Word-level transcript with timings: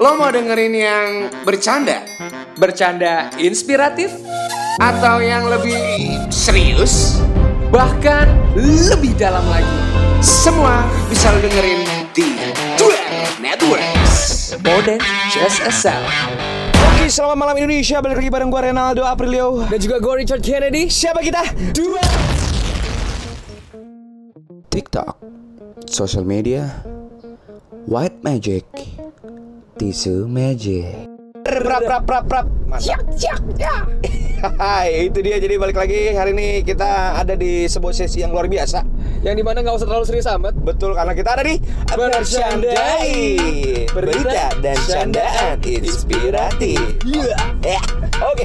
Lo 0.00 0.16
mau 0.16 0.32
dengerin 0.32 0.74
yang 0.74 1.08
bercanda? 1.42 2.02
Bercanda 2.56 3.30
inspiratif, 3.36 4.14
Atau 4.82 5.22
yang 5.22 5.46
lebih 5.46 5.78
serius? 6.34 7.22
bahkan 7.74 8.30
lebih 8.54 9.18
dalam 9.18 9.42
lagi. 9.50 9.78
Semua 10.22 10.86
bisa 11.10 11.34
lo 11.34 11.42
dengerin 11.42 11.82
di 12.14 12.38
Dua 12.78 13.02
Networks 13.42 14.54
More 14.62 14.78
than 14.86 15.02
just 15.34 15.58
a 15.66 15.74
sound. 15.74 16.06
Oke, 16.94 17.10
selamat 17.10 17.34
malam 17.34 17.58
Indonesia. 17.58 17.98
Balik 17.98 18.22
lagi 18.22 18.30
bareng 18.30 18.48
gue 18.48 18.60
Renaldo 18.70 19.02
Aprilio. 19.02 19.66
Dan 19.66 19.82
juga 19.82 19.98
gue 19.98 20.22
Richard 20.22 20.40
Kennedy. 20.46 20.86
Siapa 20.86 21.18
kita? 21.18 21.42
Dua. 21.74 21.98
TikTok, 24.70 25.18
social 25.90 26.22
media, 26.22 26.70
white 27.90 28.22
magic, 28.22 28.62
tisu 29.78 30.30
magic. 30.30 31.08
Prap 31.44 31.82
prap 31.84 32.02
prap 32.08 32.24
prap. 32.24 32.46
Siap 32.80 33.04
siap 33.14 33.40
ya. 33.60 33.84
Hai, 34.44 35.08
itu 35.08 35.24
dia 35.24 35.40
jadi 35.40 35.56
balik 35.56 35.80
lagi 35.80 36.12
hari 36.12 36.36
ini 36.36 36.60
kita 36.60 37.16
ada 37.16 37.32
di 37.32 37.64
sebuah 37.64 37.96
sesi 37.96 38.20
yang 38.20 38.32
luar 38.32 38.44
biasa. 38.44 38.84
Yang 39.24 39.34
di 39.40 39.44
mana 39.44 39.64
nggak 39.64 39.76
usah 39.80 39.88
terlalu 39.88 40.04
serius 40.04 40.28
amat. 40.28 40.52
Betul 40.60 40.92
karena 40.92 41.16
kita 41.16 41.32
ada 41.32 41.42
di 41.48 41.56
Bercandai 41.88 43.16
Berita 43.88 44.52
dan 44.60 44.76
candaan 44.84 45.56
inspiratif 45.64 46.80
Ya, 47.62 47.80
Oke 48.20 48.44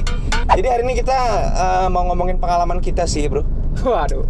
Jadi 0.56 0.68
hari 0.70 0.82
ini 0.88 0.94
kita 0.96 1.18
eh, 1.52 1.88
mau 1.92 2.06
ngomongin 2.08 2.40
pengalaman 2.40 2.80
kita 2.80 3.04
sih 3.04 3.28
bro 3.28 3.59
Waduh. 3.80 4.24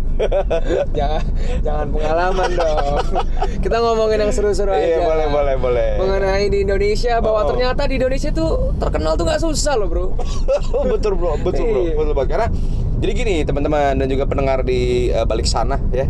jangan 0.96 1.22
jangan 1.60 1.86
pengalaman 1.88 2.50
dong. 2.52 2.96
Kita 3.64 3.76
ngomongin 3.80 4.18
yang 4.22 4.32
seru-seru 4.32 4.70
aja. 4.70 4.80
Iya 4.80 4.98
boleh 5.02 5.26
boleh 5.28 5.54
boleh 5.56 5.88
Mengenai 5.98 6.46
di 6.46 6.58
Indonesia 6.62 7.18
bahwa 7.18 7.40
Oh. 7.40 7.48
ternyata 7.48 7.88
di 7.88 7.96
Indonesia 7.96 8.30
tuh 8.30 8.76
terkenal 8.76 9.16
tuh 9.16 9.24
nggak 9.24 9.40
susah 9.40 9.74
loh 9.74 9.88
bro. 9.88 10.06
betul 10.92 11.16
bro, 11.16 11.34
betul 11.40 11.64
bro, 11.66 11.80
Iya. 11.82 11.94
betul 11.96 12.12
bro. 12.12 12.24
Karena 12.24 12.46
jadi 13.00 13.12
gini 13.12 13.34
teman-teman 13.42 13.96
dan 13.96 14.06
juga 14.06 14.24
pendengar 14.24 14.60
di 14.60 15.08
eh, 15.08 15.24
balik 15.24 15.44
sana 15.44 15.80
ya. 15.90 16.04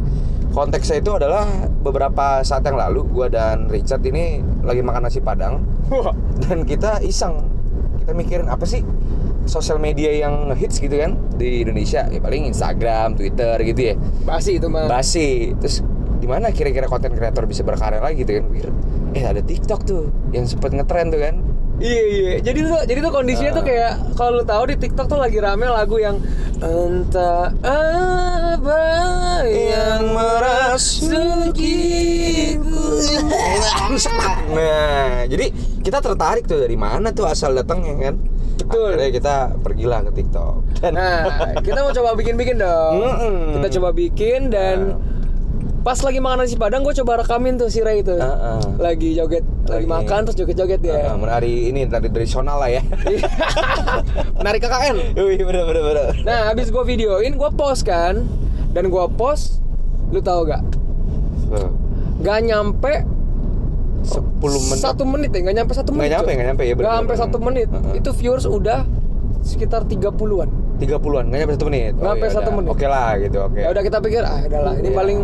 Konteksnya 0.50 0.98
itu 0.98 1.14
adalah 1.14 1.46
beberapa 1.78 2.42
saat 2.42 2.66
yang 2.66 2.74
lalu 2.74 3.06
gua 3.06 3.30
dan 3.30 3.70
Richard 3.70 4.02
ini 4.02 4.42
lagi 4.60 4.82
makan 4.82 5.06
nasi 5.06 5.22
padang 5.22 5.62
dan 6.42 6.66
kita 6.66 6.98
iseng 7.00 7.46
kita 8.02 8.10
mikirin 8.10 8.50
apa 8.50 8.66
sih 8.66 8.82
sosial 9.44 9.78
media 9.78 10.12
yang 10.12 10.52
hits 10.52 10.78
gitu 10.78 10.96
kan 10.96 11.16
di 11.34 11.64
Indonesia 11.64 12.04
ya 12.06 12.20
paling 12.20 12.48
Instagram, 12.48 13.16
Twitter 13.16 13.56
gitu 13.62 13.80
ya. 13.80 13.94
Basi 14.22 14.60
itu 14.60 14.66
mah. 14.68 14.86
Basi. 14.86 15.56
Terus 15.56 15.80
di 16.20 16.28
mana 16.28 16.52
kira-kira 16.52 16.84
konten 16.84 17.16
kreator 17.16 17.48
bisa 17.48 17.64
berkarya 17.64 18.00
lagi 18.00 18.22
gitu 18.22 18.40
kan? 18.40 18.44
Eh 19.10 19.24
ada 19.24 19.40
TikTok 19.40 19.80
tuh 19.82 20.12
yang 20.30 20.44
sempet 20.44 20.76
ngetren 20.76 21.08
tuh 21.08 21.20
kan. 21.20 21.34
Iya 21.80 22.02
iya. 22.04 22.32
Jadi 22.44 22.58
tuh 22.60 22.76
jadi 22.84 23.00
tuh 23.00 23.08
kondisinya 23.08 23.52
tuh 23.56 23.64
Ah. 23.64 23.68
kayak 23.72 23.92
kalau 24.12 24.32
lu 24.36 24.44
tahu 24.44 24.62
di 24.68 24.76
TikTok 24.76 25.06
tuh 25.08 25.16
lagi 25.16 25.40
rame 25.40 25.64
lagu 25.64 25.96
yang 25.96 26.20
entah 26.60 27.48
apa 27.64 28.84
yang 29.48 30.12
merasukiku. 30.12 31.80
Nah, 34.52 35.24
jadi 35.24 35.46
kita 35.80 36.04
tertarik 36.04 36.44
tuh 36.44 36.60
dari 36.60 36.76
mana 36.76 37.10
tuh 37.10 37.24
asal 37.24 37.56
datangnya 37.56 37.96
kan? 37.96 38.14
Betul. 38.62 38.88
Akhirnya 38.92 39.10
kita 39.10 39.34
pergilah 39.58 40.00
ke 40.02 40.10
TikTok. 40.12 40.54
Dan 40.78 40.92
Nah, 40.92 41.24
kita 41.58 41.78
mau 41.78 41.90
coba 41.90 42.10
bikin-bikin 42.14 42.56
dong. 42.56 42.94
Mm-mm. 42.98 43.36
Kita 43.56 43.68
coba 43.76 43.88
bikin 43.90 44.48
dan 44.48 45.00
pas 45.80 45.96
lagi 45.96 46.20
makan 46.20 46.44
nasi 46.44 46.54
padang 46.54 46.80
gue 46.82 46.92
coba 46.94 47.24
rekamin 47.24 47.56
tuh 47.56 47.66
si 47.66 47.80
Ray 47.80 48.00
itu. 48.00 48.12
Heeh. 48.12 48.60
Lagi 48.76 49.14
joget, 49.14 49.40
lagi, 49.64 49.84
Lagi- 49.84 49.88
makan 49.88 50.18
terus 50.24 50.36
joget-joget 50.36 50.80
ya. 50.82 51.08
Ah, 51.08 51.16
menari 51.16 51.68
ini 51.68 51.84
tadi 51.84 52.08
tradisional 52.08 52.56
lah 52.56 52.68
ya. 52.70 52.84
Menarik 54.38 54.60
KKN. 54.60 54.96
Wih, 55.16 55.40
bener 55.40 55.64
bener 55.64 55.82
bener. 55.82 56.04
Nah, 56.20 56.48
habis 56.48 56.68
gue 56.68 56.84
videoin, 56.84 57.32
gue 57.32 57.50
post 57.52 57.82
kan. 57.82 58.24
Dan 58.70 58.86
gue 58.86 59.04
post, 59.14 59.64
lu 60.08 60.20
tahu 60.20 60.46
gak? 60.46 60.62
Gak 62.20 62.38
nyampe 62.42 63.02
10 64.02 64.32
menit. 64.32 64.80
satu 64.80 65.02
menit 65.04 65.30
ya, 65.30 65.40
gak 65.42 65.54
nyampe 65.54 65.72
satu 65.72 65.90
Nggak 65.90 66.00
menit. 66.00 66.12
nyampe, 66.12 66.24
Cok. 66.24 66.34
nggak 66.34 66.48
nyampe, 66.48 66.62
ya, 66.62 66.72
Nggak 66.72 66.94
nyampe 66.96 67.14
satu 67.14 67.36
menit. 67.38 67.68
Itu 67.92 68.10
viewers 68.12 68.44
udah 68.44 68.78
sekitar 69.40 69.84
30-an. 69.84 70.48
30-an, 70.78 71.24
nggak 71.28 71.38
nyampe 71.38 71.54
satu 71.54 71.66
menit. 71.66 71.92
Nggak 71.92 72.08
nyampe 72.08 72.26
ya 72.26 72.32
satu 72.32 72.50
menit. 72.50 72.68
Oke 72.68 72.86
lah 72.86 73.10
gitu, 73.16 73.38
oke. 73.42 73.58
Ya 73.58 73.68
udah 73.68 73.82
kita 73.82 73.98
pikir, 73.98 74.22
ah 74.22 74.40
udahlah 74.40 74.74
ini 74.74 74.88
Iya. 74.88 74.96
paling 74.96 75.18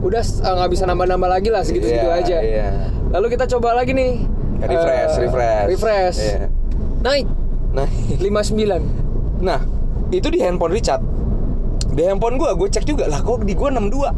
udah 0.00 0.22
eh, 0.22 0.52
nggak 0.54 0.70
bisa 0.70 0.84
nambah-nambah 0.84 1.28
lagi 1.30 1.48
lah 1.48 1.60
segitu-segitu 1.60 2.04
Iya, 2.06 2.18
aja. 2.18 2.38
iya. 2.40 2.68
Lalu 3.10 3.26
kita 3.30 3.44
coba 3.46 3.72
lagi 3.74 3.92
nih. 3.92 4.12
Refresh, 4.56 5.12
eh, 5.12 5.20
refresh. 5.20 5.66
Refresh. 5.68 6.18
Iya. 6.18 6.46
Naik 7.00 7.26
Nah, 7.74 7.88
59. 8.16 8.80
nah, 9.40 9.60
itu 10.08 10.30
di 10.30 10.38
handphone 10.38 10.70
Richard. 10.70 11.02
Di 11.90 12.02
handphone 12.02 12.38
gua, 12.38 12.54
gue 12.54 12.66
cek 12.66 12.86
juga 12.86 13.04
lah 13.04 13.18
kok 13.18 13.42
di 13.42 13.52
gua 13.52 13.68
62. 13.68 14.08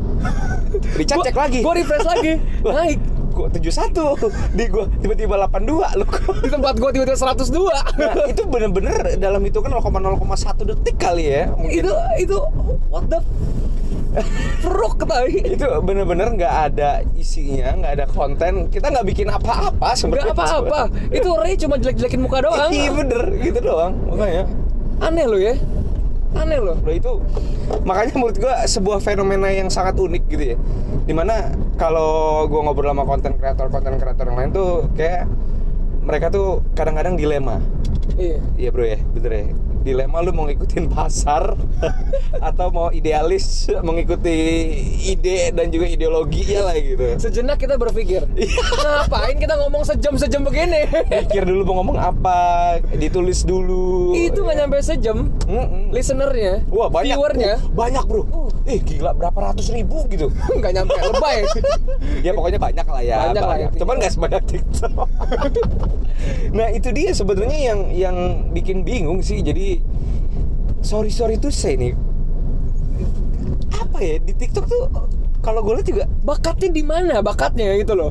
Richard 1.01 1.19
Gua- 1.19 1.27
cek 1.27 1.37
lagi. 1.37 1.61
Gua 1.61 1.73
refresh 1.73 2.05
lagi. 2.05 2.33
Naik. 2.69 3.01
Kok 3.37 3.53
71 3.53 4.57
di 4.57 4.65
gua 4.73 4.89
tiba-tiba 4.97 5.37
82 5.45 6.01
lu. 6.01 6.07
Di 6.41 6.49
tempat 6.49 6.75
gua 6.81 6.89
tiba-tiba 6.89 7.21
102. 7.21 7.69
Nah, 8.01 8.25
itu 8.33 8.43
bener-bener 8.49 9.21
dalam 9.21 9.45
hitungan 9.45 9.77
0,0,1 9.77 10.65
detik 10.65 10.97
kali 10.97 11.29
ya. 11.29 11.53
Mungkin. 11.53 11.85
itu 11.85 11.93
itu 12.17 12.39
what 12.89 13.05
the 13.13 13.21
Fruk 14.65 15.05
tai. 15.05 15.45
itu 15.45 15.69
bener-bener 15.85 16.33
nggak 16.33 16.55
ada 16.73 17.05
isinya, 17.21 17.77
nggak 17.77 17.93
ada 18.01 18.07
konten. 18.09 18.73
Kita 18.73 18.89
nggak 18.89 19.05
bikin 19.13 19.29
apa-apa 19.29 19.93
sebenarnya. 19.93 20.33
apa-apa. 20.33 20.89
Itu 21.13 21.37
Ray 21.37 21.61
cuma 21.61 21.77
jelek-jelekin 21.77 22.25
muka 22.25 22.41
doang. 22.41 22.73
Iya 22.73 22.97
bener, 22.97 23.23
gitu 23.45 23.61
doang. 23.61 23.93
Makanya. 24.09 24.49
Aneh 25.05 25.29
lo 25.29 25.37
ya. 25.37 25.61
Aneh 26.37 26.59
loh. 26.61 26.77
Loh 26.81 26.95
itu 26.95 27.13
makanya 27.83 28.13
menurut 28.17 28.37
gua 28.39 28.63
sebuah 28.69 28.99
fenomena 29.01 29.49
yang 29.51 29.73
sangat 29.73 29.97
unik 29.97 30.23
gitu 30.29 30.45
ya. 30.55 30.57
Di 31.09 31.15
mana 31.17 31.51
kalau 31.81 32.45
gua 32.47 32.69
ngobrol 32.69 32.93
sama 32.93 33.05
konten 33.09 33.35
kreator 33.41 33.67
konten 33.73 33.97
kreator 33.97 34.25
yang 34.29 34.39
lain 34.39 34.51
tuh 34.53 34.87
kayak 34.95 35.25
mereka 36.07 36.31
tuh 36.31 36.63
kadang-kadang 36.79 37.19
dilema. 37.19 37.59
Iya. 38.15 38.39
Iya 38.55 38.69
bro 38.71 38.85
ya, 38.87 38.99
bener 39.13 39.33
ya. 39.33 39.47
Dilema 39.87 40.19
lu 40.19 40.35
mau 40.35 40.51
ngikutin 40.51 40.91
pasar 40.91 41.55
atau 42.51 42.75
mau 42.75 42.91
idealis 42.91 43.71
mengikuti 43.87 44.35
ide 45.07 45.55
dan 45.55 45.71
juga 45.71 45.87
ideologinya 45.87 46.67
lah 46.67 46.75
gitu. 46.75 47.07
Sejenak 47.23 47.63
kita 47.63 47.79
berpikir, 47.79 48.27
ngapain 48.83 49.39
kita 49.39 49.55
ngomong 49.63 49.87
sejam-sejam 49.87 50.43
begini? 50.43 50.91
Pikir 51.07 51.47
dulu 51.47 51.63
mau 51.71 51.75
ngomong 51.87 51.99
apa, 52.03 52.41
ditulis 52.99 53.47
dulu. 53.47 54.19
itu 54.19 54.43
nggak 54.43 54.59
nyampe 54.67 54.83
sejam. 54.83 55.31
Mm-mm. 55.47 55.95
Listenernya, 55.95 56.67
Wah 56.67 56.91
banyak 56.91 57.15
viewernya, 57.15 57.53
Oh, 57.63 57.71
banyak 57.79 58.05
bro. 58.11 58.27
Eh 58.67 58.83
gila 58.83 59.15
berapa 59.15 59.39
ratus 59.39 59.71
ribu 59.71 60.03
gitu. 60.11 60.35
nggak 60.59 60.83
nyampe 60.83 60.99
lebay. 60.99 61.47
ya 62.27 62.35
pokoknya 62.35 62.59
banyak 62.59 62.87
lah 62.91 63.03
ya. 63.07 63.17
Banyak 63.31 63.45
lah 63.47 63.57
intinya. 63.63 63.79
Cuman 63.79 63.95
nggak 64.03 64.13
sebanyak 64.19 64.43
TikTok. 64.51 65.09
nah 66.51 66.67
itu 66.75 66.89
dia 66.91 67.15
sebenarnya 67.15 67.59
yang 67.71 67.81
yang 67.95 68.17
bikin 68.51 68.83
bingung 68.83 69.23
sih. 69.23 69.39
Jadi 69.47 69.76
sorry 70.81 71.11
sorry 71.11 71.37
tuh 71.37 71.51
saya 71.51 71.75
nih 71.77 71.93
apa 73.73 73.99
ya 73.99 74.17
di 74.19 74.33
TikTok 74.33 74.65
tuh 74.67 74.83
kalau 75.41 75.63
gue 75.63 75.79
lihat 75.79 75.87
juga 75.87 76.05
Bakatnya 76.21 76.69
di 76.69 76.83
mana? 76.83 77.23
Bakatnya 77.23 77.79
gitu 77.79 77.95
loh. 77.95 78.11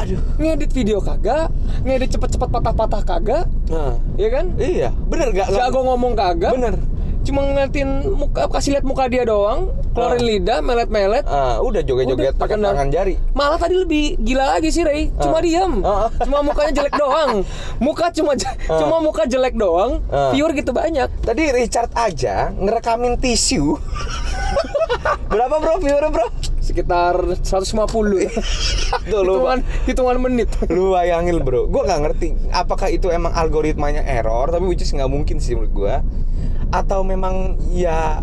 aduh 0.00 0.16
Ngedit 0.40 0.72
video 0.72 0.96
kagak, 0.96 1.52
ngedit 1.84 2.16
cepet-cepet 2.16 2.48
patah-patah 2.48 3.02
kagak, 3.04 3.44
nah 3.68 4.00
ya 4.16 4.32
kan? 4.32 4.56
iya 4.56 4.88
bener 5.06 5.28
gak 5.30 5.52
Jago 5.52 5.84
ngomong 5.84 6.16
kagak. 6.16 6.56
bener 6.56 6.74
Cuma 7.20 7.44
ngeliatin 7.44 8.08
muka, 8.10 8.48
kasih 8.48 8.74
lihat 8.74 8.84
muka 8.84 9.04
dia 9.06 9.22
doang, 9.22 9.68
keluarin 9.92 10.18
Ah. 10.18 10.26
lidah, 10.26 10.58
melet-melet. 10.60 11.24
ah 11.24 11.60
udah 11.60 11.80
joget-joget 11.80 12.32
Udah, 12.32 12.40
pakai 12.40 12.56
tangan 12.56 12.88
jari 12.88 13.14
Malah 13.30 13.58
tadi 13.58 13.76
lebih 13.76 14.16
gila 14.18 14.56
lagi 14.56 14.68
sih 14.68 14.80
Ray, 14.80 15.12
cuma 15.14 15.38
Ah. 15.38 15.42
diam, 15.42 15.72
Ah. 15.80 16.08
cuma 16.16 16.40
mukanya 16.40 16.72
jelek 16.74 16.96
doang, 16.96 17.44
muka 17.84 18.08
cuma 18.10 18.32
Ah. 18.34 18.78
cuma 18.78 18.96
muka 18.98 19.22
jelek 19.24 19.52
doang, 19.52 20.00
Ah. 20.08 20.32
viewer 20.32 20.50
gitu 20.52 20.72
banyak. 20.72 21.12
Tadi 21.20 21.42
Richard 21.52 21.92
aja 21.92 22.50
ngerekamin 22.50 23.16
tisu. 23.16 23.76
Berapa 25.30 25.56
bro 25.56 25.78
viewer 25.78 26.08
bro? 26.08 26.26
sekitar 26.60 27.18
150 27.42 28.30
Tuh 29.02 29.20
lu, 29.20 29.32
hitungan 29.34 29.58
hitungan 29.84 30.16
menit 30.22 30.46
lu 30.70 30.94
bayangin 30.94 31.42
bro. 31.42 31.66
Gue 31.66 31.82
nggak 31.82 32.00
ngerti 32.00 32.28
apakah 32.48 32.86
itu 32.86 33.10
emang 33.10 33.34
algoritmanya 33.34 34.06
error, 34.06 34.46
tapi 34.48 34.64
which 34.64 34.78
is 34.78 34.94
nggak 34.94 35.10
mungkin 35.10 35.42
sih 35.42 35.58
menurut 35.58 35.74
gue. 35.74 35.94
Atau 36.70 37.02
memang 37.02 37.58
ya 37.68 38.22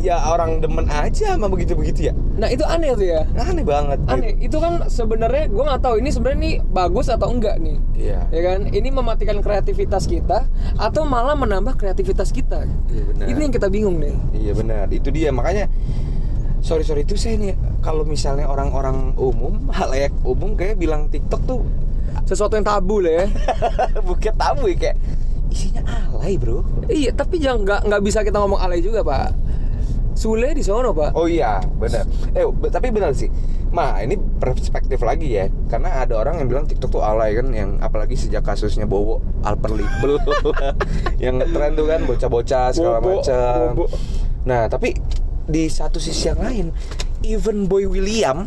ya 0.00 0.16
orang 0.26 0.58
demen 0.58 0.88
aja 0.88 1.36
sama 1.36 1.46
begitu-begitu 1.46 2.08
ya. 2.08 2.14
nah 2.34 2.48
itu 2.48 2.64
aneh 2.64 2.96
tuh 2.96 3.04
ya 3.04 3.20
Aneh 3.36 3.60
banget. 3.60 4.00
aneh 4.08 4.32
itu 4.40 4.56
kan 4.56 4.88
sebenarnya 4.88 5.46
gue 5.46 5.60
nggak 5.60 5.78
tahu 5.78 6.00
ini 6.00 6.08
sebenarnya 6.08 6.40
nih 6.40 6.54
bagus 6.64 7.06
atau 7.06 7.28
enggak 7.28 7.60
nih 7.60 7.76
Iya. 7.94 8.20
ya 8.32 8.40
kan 8.42 8.58
ini 8.66 8.88
mematikan 8.88 9.38
kreativitas 9.38 10.08
kita 10.08 10.48
atau 10.74 11.04
malah 11.04 11.36
menambah 11.36 11.76
kreativitas 11.76 12.32
kita 12.32 12.64
Iya, 12.88 13.02
benar. 13.06 13.26
ini 13.28 13.38
yang 13.44 13.52
kita 13.52 13.68
bingung 13.68 14.00
nih 14.00 14.16
Iya 14.32 14.52
benar, 14.56 14.88
itu 14.88 15.12
dia 15.12 15.28
makanya 15.30 15.68
sorry 16.58 16.82
sorry 16.82 17.04
itu 17.04 17.14
saya 17.14 17.36
nih 17.36 17.52
kalau 17.78 18.02
misalnya 18.02 18.48
orang-orang 18.48 19.12
umum 19.14 19.68
halayak 19.68 20.16
umum 20.22 20.56
kayak 20.56 20.74
bilang 20.74 21.06
TikTok 21.06 21.44
tuh 21.44 21.60
sesuatu 22.24 22.56
yang 22.56 22.64
tabu 22.64 22.98
lah 22.98 23.20
ya. 23.20 23.26
Bukan 24.08 24.32
tabu 24.34 24.64
ya 24.66 24.76
kayak 24.80 24.96
isinya 25.50 25.82
alay, 25.84 26.34
Bro. 26.34 26.62
iya, 26.86 27.10
tapi 27.10 27.36
jangan 27.36 27.62
nggak 27.62 27.80
nggak 27.86 28.02
bisa 28.02 28.22
kita 28.22 28.38
ngomong 28.38 28.58
alay 28.58 28.78
juga, 28.78 29.02
Pak. 29.02 29.34
Sule 30.14 30.52
di 30.52 30.60
sono, 30.60 30.92
Pak. 30.92 31.14
Oh 31.14 31.24
iya, 31.24 31.58
benar. 31.74 32.04
Eh, 32.30 32.44
tapi 32.68 32.90
benar 32.90 33.10
sih. 33.12 33.30
Mah, 33.70 34.02
ini 34.02 34.18
perspektif 34.18 34.98
lagi 35.00 35.32
ya. 35.32 35.46
Karena 35.66 36.02
ada 36.02 36.18
orang 36.18 36.38
yang 36.38 36.48
bilang 36.50 36.64
TikTok 36.66 36.90
tuh 36.90 37.02
alay 37.02 37.34
kan 37.34 37.48
yang 37.50 37.78
apalagi 37.78 38.18
sejak 38.18 38.42
kasusnya 38.42 38.84
Bowo 38.84 39.22
Alper 39.40 39.72
Libel 39.72 40.18
yang 41.24 41.38
tren 41.40 41.72
tuh 41.72 41.86
kan 41.86 42.02
bocah-bocah 42.02 42.74
segala 42.74 42.98
macam. 42.98 43.86
Nah, 44.42 44.66
tapi 44.66 44.98
di 45.46 45.66
satu 45.66 45.96
sisi 45.96 46.26
yang 46.26 46.42
lain, 46.42 46.66
even 47.22 47.64
Boy 47.64 47.86
William, 47.86 48.44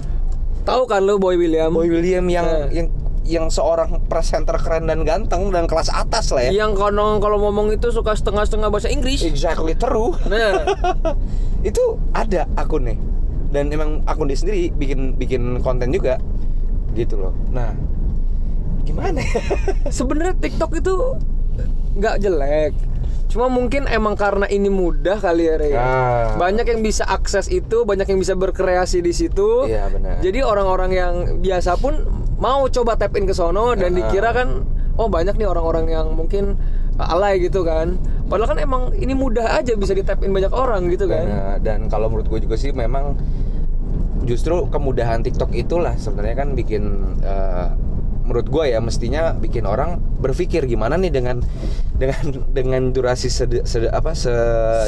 Tahu 0.63 0.87
kan 0.87 1.03
lo 1.03 1.19
Boy 1.19 1.35
William? 1.35 1.75
Boy 1.75 1.91
William 1.91 2.23
yang 2.25 2.47
Eh. 2.47 2.67
yang 2.71 2.87
yang 3.23 3.47
seorang 3.47 4.03
presenter 4.11 4.59
keren 4.59 4.91
dan 4.91 5.07
ganteng 5.07 5.51
dan 5.51 5.63
kelas 5.63 5.87
atas 5.91 6.35
lah 6.35 6.47
ya. 6.47 6.67
Yang 6.67 6.83
konon 6.83 7.23
kalau 7.23 7.39
ngomong 7.39 7.71
itu 7.71 7.91
suka 7.91 8.15
setengah-setengah 8.15 8.67
bahasa 8.67 8.91
Inggris. 8.91 9.23
Exactly 9.23 9.75
true. 9.79 10.15
Nah, 10.27 10.67
itu 11.69 11.99
ada 12.11 12.43
akunnya 12.59 12.99
dan 13.53 13.69
emang 13.69 14.01
akun 14.09 14.25
dia 14.25 14.35
sendiri 14.35 14.73
bikin 14.73 15.13
bikin 15.13 15.61
konten 15.61 15.93
juga 15.93 16.17
gitu 16.97 17.21
loh 17.21 17.33
nah 17.53 17.69
gimana 18.83 19.21
ya? 19.21 19.39
sebenarnya 20.01 20.35
TikTok 20.43 20.75
itu 20.75 21.15
nggak 21.95 22.19
jelek. 22.19 22.73
Cuma 23.31 23.49
mungkin 23.49 23.87
emang 23.89 24.13
karena 24.13 24.45
ini 24.45 24.69
mudah 24.69 25.17
kali 25.17 25.49
ya, 25.49 25.55
Rey. 25.57 25.73
Ah. 25.73 26.37
Banyak 26.37 26.67
yang 26.69 26.85
bisa 26.85 27.01
akses 27.07 27.49
itu, 27.49 27.81
banyak 27.81 28.05
yang 28.05 28.19
bisa 28.21 28.37
berkreasi 28.37 29.01
di 29.01 29.09
situ. 29.09 29.65
Iya, 29.65 29.89
benar. 29.89 30.21
Jadi 30.21 30.45
orang-orang 30.45 30.91
yang 30.93 31.13
biasa 31.41 31.79
pun 31.81 32.05
mau 32.37 32.65
coba 32.69 32.97
tap 32.97 33.13
in 33.17 33.29
ke 33.29 33.35
sono 33.35 33.73
dan 33.77 33.93
dikira 33.93 34.33
kan 34.33 34.65
oh 34.97 35.09
banyak 35.09 35.37
nih 35.37 35.47
orang-orang 35.49 35.89
yang 35.89 36.07
mungkin 36.13 36.57
uh, 36.97 37.13
alay 37.13 37.41
gitu 37.41 37.65
kan. 37.65 37.97
Padahal 38.29 38.55
kan 38.55 38.59
emang 38.61 38.83
ini 38.97 39.13
mudah 39.13 39.59
aja 39.59 39.75
bisa 39.77 39.93
di 39.93 40.01
tap 40.01 40.21
in 40.25 40.33
banyak 40.33 40.49
orang 40.53 40.89
gitu 40.89 41.05
dan, 41.05 41.25
kan. 41.27 41.27
eh, 41.29 41.57
dan 41.61 41.79
kalau 41.91 42.09
menurut 42.09 42.29
gue 42.29 42.39
juga 42.49 42.55
sih 42.57 42.73
memang 42.73 43.17
justru 44.23 44.65
kemudahan 44.71 45.19
TikTok 45.21 45.51
itulah 45.53 45.93
sebenarnya 45.99 46.35
kan 46.41 46.49
bikin 46.55 46.83
eh, 47.21 47.69
menurut 48.33 48.49
gue 48.49 48.65
ya 48.67 48.81
mestinya 48.81 49.29
bikin 49.31 49.63
orang 49.63 50.01
berpikir 50.17 50.65
gimana 50.65 50.97
nih 50.97 51.13
dengan 51.13 51.37
dengan 51.93 52.17
dengan 52.49 52.89
durasi 52.89 53.29
sede, 53.29 53.61
sede- 53.63 53.87
apa 53.87 54.11
se 54.11 54.33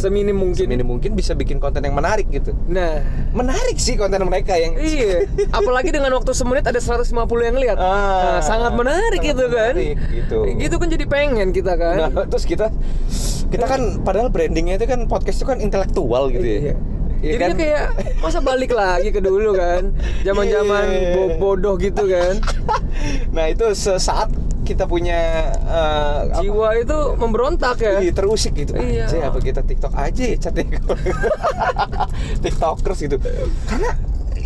Seminim 0.01 0.33
mungkin. 0.33 0.65
seminim 0.65 0.87
mungkin 0.87 1.13
bisa 1.13 1.31
bikin 1.31 1.61
konten 1.61 1.79
yang 1.79 1.93
menarik 1.93 2.25
gitu 2.27 2.57
Nah, 2.65 3.05
menarik 3.31 3.77
sih 3.77 3.93
konten 3.93 4.17
mereka 4.23 4.57
yang 4.57 4.73
iya. 4.81 5.29
Apalagi 5.51 5.93
dengan 5.93 6.09
waktu 6.11 6.33
semenit 6.33 6.65
ada 6.65 6.81
150 6.81 7.05
yang 7.43 7.55
lihat. 7.55 7.77
Ah, 7.77 7.93
Nah, 8.17 8.41
sangat 8.41 8.73
menarik 8.73 9.21
sangat 9.21 9.29
gitu 9.29 9.45
kan. 9.47 9.73
menarik, 9.75 9.97
gitu. 10.09 10.37
Gitu 10.57 10.75
kan 10.75 10.87
jadi 10.89 11.05
pengen 11.05 11.47
kita 11.51 11.73
kan. 11.77 11.95
Nah, 12.09 12.25
terus 12.25 12.43
kita 12.43 12.73
kita 13.45 13.65
kan 13.65 14.01
padahal 14.01 14.27
brandingnya 14.27 14.75
itu 14.75 14.89
kan 14.89 15.05
podcast 15.05 15.37
itu 15.37 15.45
kan 15.45 15.61
intelektual 15.61 16.33
gitu 16.33 16.41
ya. 16.41 16.59
Iya. 16.63 16.75
Iya 17.25 17.31
Jadinya 17.41 17.49
kan? 17.49 17.57
kayak 17.57 17.85
masa 18.21 18.39
balik 18.39 18.71
lagi 18.71 19.09
ke 19.09 19.17
dulu 19.17 19.57
kan. 19.57 19.89
Zaman-zaman 20.21 20.83
Iya. 20.85 21.09
bo- 21.11 21.35
bodoh 21.35 21.75
gitu 21.75 22.05
kan. 22.05 22.37
nah, 23.35 23.49
itu 23.49 23.65
sesaat 23.71 24.29
kita 24.61 24.85
punya 24.85 25.49
apa? 25.57 26.37
Jiwa 26.37 26.69
itu 26.75 26.97
memberontak 27.17 27.77
ya. 27.79 27.97
Ih, 27.99 28.09
terusik 28.11 28.53
gitu. 28.55 28.73
Iya. 28.73 29.05
Anjay, 29.05 29.21
apa 29.23 29.39
kita 29.39 29.61
TikTok 29.61 29.93
aja 29.93 30.23
ya 30.23 30.37
chatnya 30.39 30.65
TikTokers 32.43 32.99
gitu. 32.99 33.17
Karena 33.65 33.91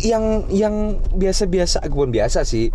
yang 0.00 0.24
yang 0.48 0.74
biasa-biasa 1.12 1.84
gue 1.84 2.06
biasa 2.10 2.40
sih. 2.42 2.72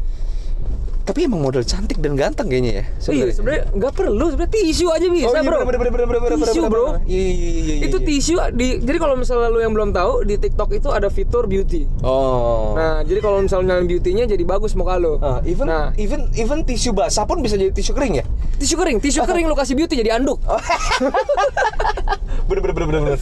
Tapi 1.05 1.29
emang 1.29 1.37
model 1.37 1.61
cantik 1.61 2.01
dan 2.01 2.17
ganteng 2.17 2.49
kayaknya 2.49 2.81
ya. 2.81 2.83
Iya, 3.13 3.25
sebenarnya 3.29 3.63
nggak 3.77 3.93
perlu, 3.93 4.25
sebenarnya 4.33 4.53
tisu 4.57 4.85
aja 4.89 5.05
bisa, 5.05 5.29
Oh, 5.29 5.37
iya, 5.37 5.45
bro. 5.45 5.57
bener, 5.61 5.77
bener, 5.77 5.91
bener, 5.93 6.07
bener, 6.09 6.21
bener, 6.25 6.37
tisu, 6.49 6.61
bener, 6.65 6.71
bro. 6.73 6.85
bener. 6.97 7.01
Iya, 7.05 7.21
iya, 7.21 7.29
iya, 7.29 7.51
iya, 7.61 7.85
Itu 7.85 7.97
iya. 8.01 8.07
tisu 8.09 8.33
di 8.57 8.67
jadi 8.81 8.97
kalau 8.97 9.15
misalnya 9.15 9.53
lu 9.53 9.61
yang 9.61 9.73
belum 9.77 9.93
tahu 9.93 10.25
di 10.25 10.35
TikTok 10.41 10.69
itu 10.73 10.89
ada 10.89 11.13
fitur 11.13 11.45
beauty. 11.45 11.85
Oh. 12.01 12.73
Nah, 12.73 13.05
jadi 13.05 13.21
kalau 13.21 13.37
misalnya 13.45 13.77
nyalain 13.77 13.85
beauty-nya 13.85 14.25
jadi 14.25 14.41
bagus 14.41 14.73
muka 14.73 14.97
lu. 14.97 15.21
Ah, 15.21 15.45
even 15.45 15.69
nah, 15.69 15.93
even 16.01 16.25
even 16.33 16.65
tisu 16.65 16.89
basah 16.89 17.29
pun 17.29 17.45
bisa 17.45 17.53
jadi 17.53 17.69
tisu 17.69 17.93
kering 17.93 18.19
ya? 18.19 18.25
tisu 18.55 18.75
kering, 18.79 18.97
tisu 19.03 19.19
kering 19.27 19.45
lu 19.45 19.55
kasih 19.55 19.75
beauty 19.75 19.99
jadi 19.99 20.15
anduk. 20.15 20.39
Oh. 20.47 20.57
Bener 22.47 22.61
bener 22.63 22.73
bener 22.73 22.87
bener. 22.87 23.01
bener. 23.03 23.19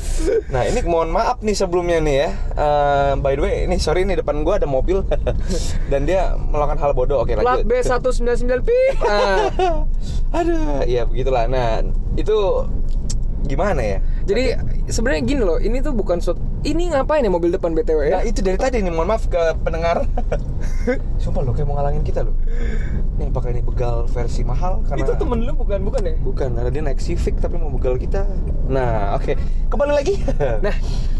Nah 0.53 0.61
ini 0.69 0.79
mohon 0.85 1.09
maaf 1.09 1.41
nih 1.41 1.55
sebelumnya 1.57 1.97
nih 1.99 2.15
ya. 2.15 2.29
Eh, 2.53 3.11
by 3.17 3.33
the 3.33 3.41
way, 3.41 3.55
ini 3.65 3.75
sorry 3.81 4.05
nih 4.05 4.21
depan 4.21 4.45
gua 4.45 4.61
ada 4.61 4.69
mobil 4.69 5.01
dan 5.91 6.05
dia 6.05 6.37
melakukan 6.37 6.77
hal 6.77 6.91
bodoh. 6.93 7.25
Oke 7.25 7.33
lanjut. 7.33 7.65
B199 7.73 8.61
pip. 8.61 8.95
Nah, 9.01 9.49
Aduh, 10.33 10.85
ya 10.85 11.09
begitulah. 11.09 11.49
Nah 11.49 11.81
itu 12.13 12.37
gimana 13.43 13.81
ya? 13.81 13.97
jadi 14.23 14.55
sebenarnya 14.87 15.21
gini 15.21 15.41
loh, 15.41 15.57
ini 15.57 15.79
tuh 15.79 15.91
bukan 15.91 16.17
suatu 16.17 16.39
ini 16.63 16.87
ngapain 16.89 17.19
ya 17.19 17.27
mobil 17.27 17.51
depan 17.51 17.71
BTW 17.71 17.99
ya? 18.07 18.17
Nah 18.17 18.23
itu 18.23 18.39
dari 18.39 18.55
tadi 18.55 18.79
nih 18.79 18.87
mohon 18.87 19.03
maaf 19.05 19.27
ke 19.27 19.35
pendengar. 19.59 20.07
Sumpah 21.21 21.43
lo 21.43 21.51
kayak 21.51 21.67
mau 21.67 21.75
ngalangin 21.75 22.03
kita 22.03 22.23
lo. 22.23 22.31
Nih 23.15 23.27
pakai 23.29 23.51
ini 23.51 23.59
begal 23.59 24.07
versi 24.07 24.43
mahal 24.43 24.79
karena 24.83 25.03
Itu 25.03 25.13
temen 25.15 25.43
lu 25.43 25.51
bukan 25.53 25.83
bukan 25.83 26.01
ya? 26.03 26.15
Bukan, 26.17 26.55
karena 26.55 26.71
dia 26.71 26.81
naik 26.81 26.99
Civic 26.99 27.35
tapi 27.37 27.59
mau 27.59 27.67
begal 27.67 27.95
kita. 27.95 28.23
Nah, 28.67 29.15
oke. 29.15 29.35
Kembali 29.67 29.91
lagi. 29.91 30.15
Nah, 30.63 30.71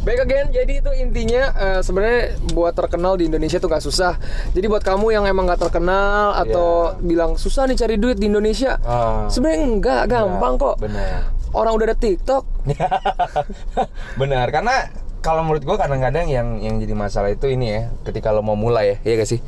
back 0.02 0.24
again. 0.24 0.48
Jadi 0.50 0.80
itu 0.80 0.92
intinya 0.96 1.44
eh, 1.54 1.80
sebenarnya 1.80 2.22
buat 2.52 2.72
terkenal 2.72 3.20
di 3.20 3.28
Indonesia 3.28 3.60
tuh 3.60 3.68
gak 3.68 3.84
susah. 3.84 4.16
Jadi 4.52 4.66
buat 4.66 4.80
kamu 4.80 5.12
yang 5.12 5.28
emang 5.28 5.44
gak 5.46 5.60
terkenal 5.62 6.40
atau 6.40 6.96
Ya. 6.96 7.04
bilang 7.04 7.36
susah 7.36 7.68
nih 7.68 7.76
cari 7.76 7.96
duit 7.98 8.16
di 8.16 8.28
Indonesia, 8.28 8.80
Ah. 8.82 9.28
sebenarnya 9.28 9.60
enggak, 9.62 10.02
gampang 10.08 10.56
kok. 10.56 10.76
Benar. 10.80 11.36
Orang 11.54 11.78
udah 11.78 11.86
ada 11.86 11.96
TikTok, 11.96 12.44
Benar, 14.20 14.50
karena 14.50 14.90
kalau 15.22 15.46
menurut 15.46 15.64
gua 15.64 15.78
kadang-kadang 15.78 16.28
yang 16.28 16.60
yang 16.60 16.76
jadi 16.78 16.92
masalah 16.92 17.30
itu 17.30 17.46
ini 17.46 17.72
ya, 17.72 17.82
ketika 18.04 18.30
lo 18.30 18.42
mau 18.42 18.58
mulai 18.58 18.98
ya, 18.98 18.98
iya 19.06 19.14
gak 19.16 19.30
sih? 19.30 19.40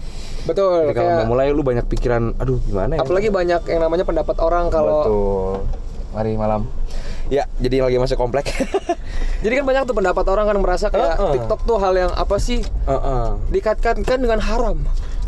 betul. 0.46 0.86
Ketika 0.88 1.02
lo 1.02 1.10
kayak- 1.10 1.20
mau 1.20 1.30
mulai 1.34 1.50
lu 1.50 1.66
banyak 1.66 1.86
pikiran, 1.86 2.38
aduh 2.38 2.62
gimana 2.62 2.96
ya? 2.96 3.00
apalagi 3.02 3.28
banyak 3.28 3.62
yang 3.66 3.82
namanya 3.82 4.06
pendapat 4.06 4.38
orang 4.38 4.70
kalau. 4.70 5.02
Betul. 5.02 5.54
Mari 6.14 6.32
malam. 6.38 6.62
Ya, 7.26 7.50
jadi 7.58 7.82
lagi 7.82 7.98
masuk 7.98 8.16
komplek. 8.16 8.54
Jadi 9.44 9.62
kan 9.62 9.66
banyak 9.66 9.84
tuh 9.86 9.94
pendapat 9.94 10.26
orang 10.26 10.46
kan 10.46 10.58
merasa 10.58 10.90
kayak 10.90 11.18
Heeh. 11.18 11.32
TikTok 11.38 11.66
tuh 11.66 11.78
hal 11.78 11.94
yang 11.94 12.12
apa 12.14 12.38
sih 12.38 12.62
Heeh. 12.86 13.26
dikaitkan 13.50 13.98
dengan 14.18 14.38
haram. 14.38 14.78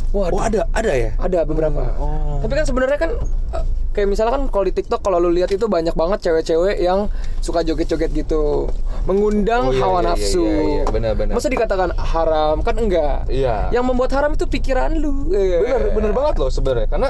Wah, 0.09 0.27
Oh, 0.30 0.39
ada, 0.39 0.63
ada 0.71 0.92
ya? 0.92 1.12
ada 1.15 1.44
beberapa. 1.44 1.83
Oh. 1.98 2.39
Tapi 2.39 2.54
kan 2.54 2.63
sebenarnya 2.63 2.95
kan 2.95 3.12
eh, 3.54 3.63
kayak 3.92 4.07
misalnya 4.07 4.33
kan 4.33 4.44
kalau 4.47 4.64
di 4.64 4.73
TikTok 4.73 5.02
kalau 5.02 5.18
lu 5.18 5.30
lihat 5.30 5.49
itu 5.49 5.66
banyak 5.66 5.92
banget 5.94 6.19
cewek-cewek 6.23 6.78
yang 6.78 7.11
suka 7.40 7.59
joget-joget 7.61 8.14
gitu, 8.14 8.71
mengundang 9.04 9.68
Oh, 9.68 9.73
iya, 9.73 9.81
hawa 9.81 9.99
iya, 9.99 10.07
nafsu. 10.07 10.44
iya, 10.44 10.61
iya, 10.64 10.83
benar-benar. 10.85 11.33
Masa 11.35 11.47
dikatakan 11.47 11.90
haram? 11.94 12.56
Kan 12.61 12.76
enggak. 12.78 13.28
Iya. 13.28 13.68
Yang 13.69 13.83
membuat 13.85 14.11
haram 14.14 14.31
itu 14.31 14.45
pikiran 14.45 14.95
lu. 14.95 15.28
Iya. 15.30 15.57
bener 15.59 15.81
bener 15.92 16.11
banget 16.14 16.35
loh 16.37 16.47
sebenarnya 16.47 16.87
karena 16.87 17.09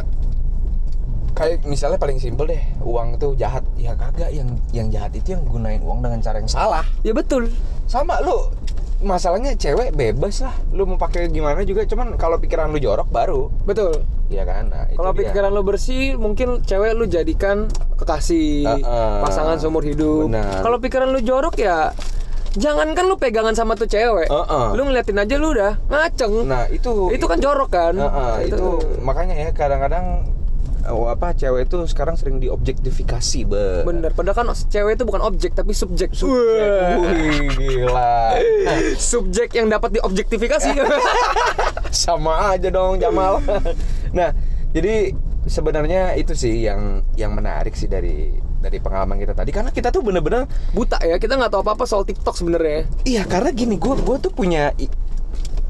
kayak 1.37 1.61
misalnya 1.63 2.01
paling 2.01 2.17
simpel 2.17 2.49
deh 2.49 2.57
uang 2.81 3.21
tuh 3.21 3.37
jahat 3.37 3.61
ya 3.77 3.93
kagak 3.93 4.33
yang 4.33 4.49
yang 4.73 4.89
jahat 4.89 5.13
itu 5.13 5.37
yang 5.37 5.45
gunain 5.45 5.77
uang 5.79 6.01
dengan 6.01 6.17
cara 6.17 6.41
yang 6.41 6.49
salah 6.49 6.81
Ya 7.05 7.13
betul. 7.13 7.53
sama 7.85 8.17
lu 8.25 8.49
masalahnya 8.97 9.53
cewek 9.53 9.93
bebas 9.93 10.41
lah 10.41 10.57
lu 10.73 10.89
mau 10.89 10.97
pakai 10.97 11.29
gimana 11.29 11.61
juga 11.61 11.85
cuman 11.85 12.17
kalau 12.17 12.41
pikiran 12.41 12.73
lu 12.73 12.81
jorok 12.81 13.05
baru 13.07 13.53
Betul. 13.63 14.01
ya 14.27 14.41
kan 14.41 14.73
nah, 14.73 14.89
itu 14.89 14.97
Kalau 14.97 15.13
pikiran 15.13 15.53
lu 15.53 15.61
bersih, 15.61 16.17
mungkin 16.17 16.65
cewek 16.65 16.97
lu 16.97 17.05
jadikan 17.05 17.69
kekasih, 17.95 18.65
Heeh. 18.65 19.13
pasangan 19.23 19.55
seumur 19.55 19.85
hidup. 19.85 20.27
Kalau 20.33 20.81
pikiran 20.81 21.13
lu 21.13 21.21
jorok 21.21 21.55
ya 21.55 21.93
Jangankan 22.57 23.05
lu 23.05 23.21
pegangan 23.21 23.53
sama 23.53 23.77
tuh 23.77 23.85
cewek, 23.85 24.25
Heeh. 24.33 24.65
lu 24.73 24.81
ngeliatin 24.89 25.21
aja 25.21 25.35
lu 25.37 25.53
udah 25.53 25.77
ngaceng. 25.93 26.49
nah 26.49 26.65
itu 26.67 27.13
itu 27.13 27.25
kan 27.29 27.37
jorok 27.37 27.69
kan? 27.69 27.93
Heeh, 27.93 28.49
itu 28.49 28.81
makanya 29.05 29.35
ya 29.37 29.49
kadang-kadang 29.53 30.25
oh, 30.89 31.11
apa 31.11 31.35
cewek 31.35 31.67
itu 31.67 31.77
sekarang 31.87 32.15
sering 32.15 32.39
diobjektifikasi 32.39 33.39
be 33.47 33.83
bener. 33.83 34.11
Padahal 34.15 34.35
kan 34.43 34.47
cewek 34.55 34.97
itu 34.99 35.03
bukan 35.03 35.21
objek 35.23 35.53
tapi 35.53 35.75
subjek. 35.75 36.11
Subjek. 36.15 36.97
Wih, 37.03 37.47
gila 37.55 38.39
subjek 39.11 39.53
yang 39.55 39.67
dapat 39.67 39.99
diobjektifikasi. 39.99 40.73
sama 42.07 42.55
aja 42.55 42.71
dong 42.71 42.99
Jamal. 42.99 43.43
nah, 44.17 44.31
jadi 44.71 45.11
sebenarnya 45.47 46.15
itu 46.19 46.35
sih 46.35 46.67
yang 46.67 47.03
yang 47.15 47.31
menarik 47.31 47.75
sih 47.75 47.87
dari 47.87 48.31
dari 48.57 48.81
pengalaman 48.81 49.21
kita 49.21 49.37
tadi 49.37 49.53
karena 49.53 49.69
kita 49.71 49.93
tuh 49.93 50.01
bener-bener 50.03 50.49
Buta 50.73 50.99
ya, 51.05 51.15
kita 51.21 51.37
nggak 51.37 51.53
tahu 51.53 51.61
apa-apa 51.63 51.85
soal 51.87 52.03
TikTok 52.03 52.35
sebenarnya. 52.35 52.89
iya 53.07 53.23
karena 53.23 53.53
gini 53.53 53.79
gue 53.79 53.95
gue 53.95 54.17
tuh 54.17 54.33
punya 54.33 54.73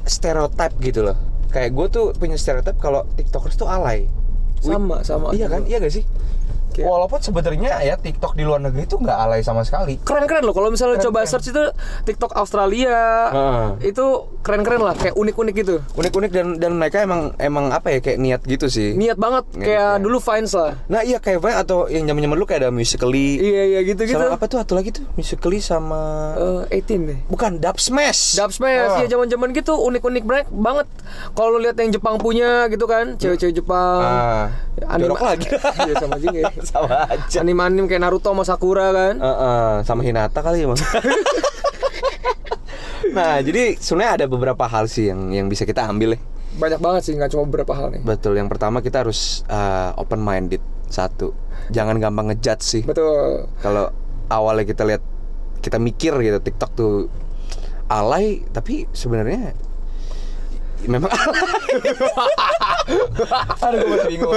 stereotip 0.08 0.72
gitu 0.82 1.04
loh 1.04 1.18
kayak 1.52 1.76
gue 1.76 1.88
tuh 1.92 2.06
punya 2.16 2.40
stereotip 2.40 2.80
kalau 2.80 3.04
tiktokers 3.20 3.60
tuh 3.60 3.68
alay 3.68 4.08
Sama, 4.62 5.06
sama. 5.06 5.28
iya 5.38 5.46
kan 5.46 5.64
iya 5.70 5.78
gak 5.78 5.94
sih 5.94 6.04
Kayak- 6.78 6.88
walaupun 6.88 7.20
sebenarnya 7.20 7.74
ya 7.82 7.96
TikTok 7.96 8.34
di 8.34 8.44
luar 8.44 8.60
negeri 8.60 8.84
itu 8.84 8.96
nggak 8.96 9.18
alay 9.20 9.42
sama 9.42 9.62
sekali. 9.62 9.98
Keren-keren 9.98 10.42
loh 10.42 10.54
kalau 10.54 10.70
misalnya 10.70 11.02
coba 11.02 11.26
search 11.26 11.50
itu 11.50 11.64
TikTok 12.04 12.34
Australia. 12.34 12.98
Heeh. 13.28 13.90
Itu 13.90 14.06
keren-keren 14.40 14.80
lah, 14.80 14.94
kayak 14.94 15.14
unik-unik 15.14 15.56
gitu. 15.58 15.76
Unik-unik 15.94 16.32
dan 16.32 16.48
dan 16.56 16.72
mereka 16.74 17.02
emang 17.02 17.34
emang 17.38 17.70
apa 17.70 17.90
ya 17.90 18.00
kayak 18.00 18.18
niat 18.18 18.42
gitu 18.44 18.68
sih. 18.68 18.94
Niat 18.94 19.18
banget 19.18 19.44
Niat, 19.52 19.64
kayak 19.64 19.92
ya. 19.92 20.00
dulu 20.00 20.18
Vines 20.20 20.54
lah. 20.54 20.72
Nah 20.86 21.02
iya 21.02 21.18
kayak 21.18 21.40
Vine 21.40 21.58
atau 21.58 21.88
yang 21.88 22.06
zaman-zaman 22.06 22.36
lu 22.36 22.46
kayak 22.46 22.62
ada 22.62 22.70
musically. 22.70 23.40
Iya 23.40 23.64
iya 23.68 23.80
gitu-gitu. 23.84 24.16
Sama 24.16 24.34
apa 24.34 24.46
tuh 24.46 24.60
atau 24.60 24.74
lagi 24.74 24.92
tuh 24.92 25.04
musically 25.14 25.58
sama 25.58 26.34
Eh, 26.70 26.78
18 26.78 27.02
deh. 27.04 27.20
bukan 27.26 27.58
Dub 27.58 27.78
Smash. 27.78 28.36
Dub 28.36 28.52
Smash, 28.52 28.94
Ah. 28.94 29.02
ya 29.02 29.08
zaman-zaman 29.10 29.50
gitu 29.52 29.74
unik-unik 29.74 30.24
banget- 30.24 30.52
banget. 30.52 30.88
Kalau 31.32 31.50
lu 31.50 31.60
lihat 31.60 31.76
yang 31.76 31.90
Jepang 31.90 32.16
punya 32.18 32.68
gitu 32.68 32.86
kan, 32.86 33.16
cewek-cewek 33.16 33.56
Jepang. 33.56 34.00
Ah, 34.00 34.46
jorok 34.96 35.22
lagi. 35.24 35.48
Iya 35.80 35.94
sama 35.98 36.18
juga. 36.18 36.38
ya. 36.40 36.52
sama 36.68 37.08
aja. 37.08 37.40
Anim-anim 37.40 37.88
kayak 37.88 38.04
Naruto 38.04 38.36
sama 38.36 38.44
Sakura 38.44 38.92
kan. 38.92 39.16
Heeh, 39.18 39.72
sama 39.88 40.02
Hinata 40.04 40.44
kali 40.44 40.68
ya, 40.68 40.70
nah, 43.18 43.40
jadi 43.40 43.80
sebenarnya 43.80 44.12
ada 44.20 44.26
beberapa 44.28 44.68
hal 44.68 44.86
sih 44.92 45.08
yang 45.08 45.32
yang 45.32 45.48
bisa 45.48 45.64
kita 45.64 45.88
ambil 45.88 46.16
ya. 46.16 46.20
Banyak 46.58 46.80
banget 46.84 47.02
sih, 47.08 47.14
nggak 47.16 47.32
cuma 47.34 47.48
beberapa 47.48 47.74
hal 47.74 47.96
nih. 47.96 48.02
Betul, 48.04 48.36
yang 48.36 48.52
pertama 48.52 48.84
kita 48.84 49.02
harus 49.06 49.42
open 49.96 50.20
minded 50.22 50.62
satu. 50.92 51.32
Jangan 51.72 51.98
gampang 51.98 52.32
ngejudge 52.32 52.64
sih. 52.64 52.84
Betul. 52.84 53.48
Kalau 53.64 53.90
awalnya 54.28 54.68
kita 54.68 54.84
lihat 54.84 55.04
kita 55.64 55.80
mikir 55.82 56.14
gitu 56.22 56.38
TikTok 56.44 56.72
tuh 56.78 57.08
alay, 57.88 58.44
tapi 58.52 58.86
sebenarnya 58.92 59.56
memang. 60.84 61.10
Aduh, 63.64 63.78
gue 63.80 63.90
masih 63.90 64.10
bingung. 64.10 64.34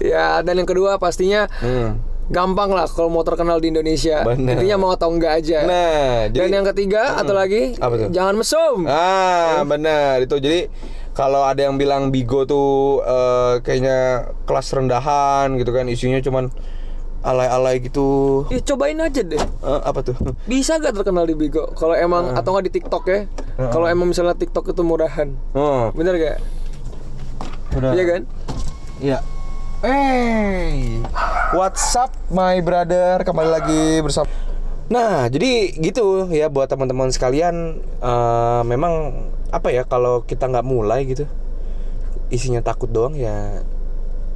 Ya, 0.00 0.40
dan 0.40 0.54
yang 0.54 0.66
kedua 0.66 0.96
pastinya 0.96 1.46
Hmm. 1.60 2.00
gampang 2.26 2.70
lah 2.70 2.86
kalau 2.86 3.08
mau 3.08 3.22
terkenal 3.22 3.58
di 3.58 3.70
Indonesia. 3.70 4.22
Bener. 4.22 4.54
Intinya 4.54 4.76
mau 4.78 4.90
atau 4.90 5.10
enggak 5.10 5.40
aja. 5.40 5.58
Nah, 5.62 6.26
dan 6.26 6.34
jadi 6.46 6.50
yang 6.52 6.66
ketiga 6.68 7.02
atau 7.16 7.32
lagi 7.32 7.74
Apa 7.76 7.94
tuh? 7.96 8.08
jangan 8.08 8.34
mesum. 8.34 8.86
Ah, 8.86 9.62
benar 9.64 10.20
itu. 10.20 10.36
Jadi 10.36 10.70
kalau 11.10 11.42
ada 11.42 11.58
yang 11.60 11.74
bilang 11.74 12.08
Bigo 12.08 12.42
tuh 12.44 13.02
eh, 13.02 13.54
kayaknya 13.60 13.98
kelas 14.46 14.68
rendahan 14.70 15.58
gitu 15.58 15.70
kan, 15.70 15.86
isinya 15.86 16.18
cuman 16.18 16.54
alay-alay 17.22 17.80
gitu. 17.80 18.08
Ya 18.48 18.60
cobain 18.62 18.96
aja 18.96 19.20
deh. 19.20 19.36
Eh, 19.36 19.80
apa 19.82 20.00
tuh? 20.00 20.16
Bisa 20.44 20.76
gak 20.76 20.94
terkenal 20.94 21.24
di 21.24 21.34
Bigo? 21.34 21.68
Kalau 21.74 21.92
emang 21.92 22.32
atau 22.32 22.50
nggak 22.50 22.66
di 22.66 22.74
TikTok 22.74 23.04
ya? 23.06 23.20
Kalau 23.62 23.84
emang 23.84 24.08
misalnya 24.08 24.32
TikTok 24.32 24.68
itu 24.68 24.80
murahan, 24.80 25.28
Oh, 25.52 25.92
bener 25.92 26.16
gak? 26.16 26.38
udah. 27.72 27.92
Iya 27.92 28.04
kan? 28.06 28.22
Iya. 28.98 29.18
Hey, 29.80 31.00
what's 31.50 31.92
up, 31.94 32.12
my 32.28 32.58
brother? 32.58 33.20
Kembali 33.20 33.48
lagi 33.48 33.82
bersama. 34.00 34.28
Nah, 34.86 35.24
jadi 35.26 35.70
gitu 35.74 36.28
ya 36.28 36.46
buat 36.46 36.66
teman-teman 36.66 37.08
sekalian. 37.08 37.78
eh, 37.96 38.62
memang 38.62 39.12
apa 39.48 39.68
ya 39.68 39.82
kalau 39.82 40.22
kita 40.22 40.46
nggak 40.46 40.62
mulai 40.62 41.04
gitu, 41.04 41.24
isinya 42.28 42.60
takut 42.60 42.88
doang 42.88 43.12
ya. 43.12 43.60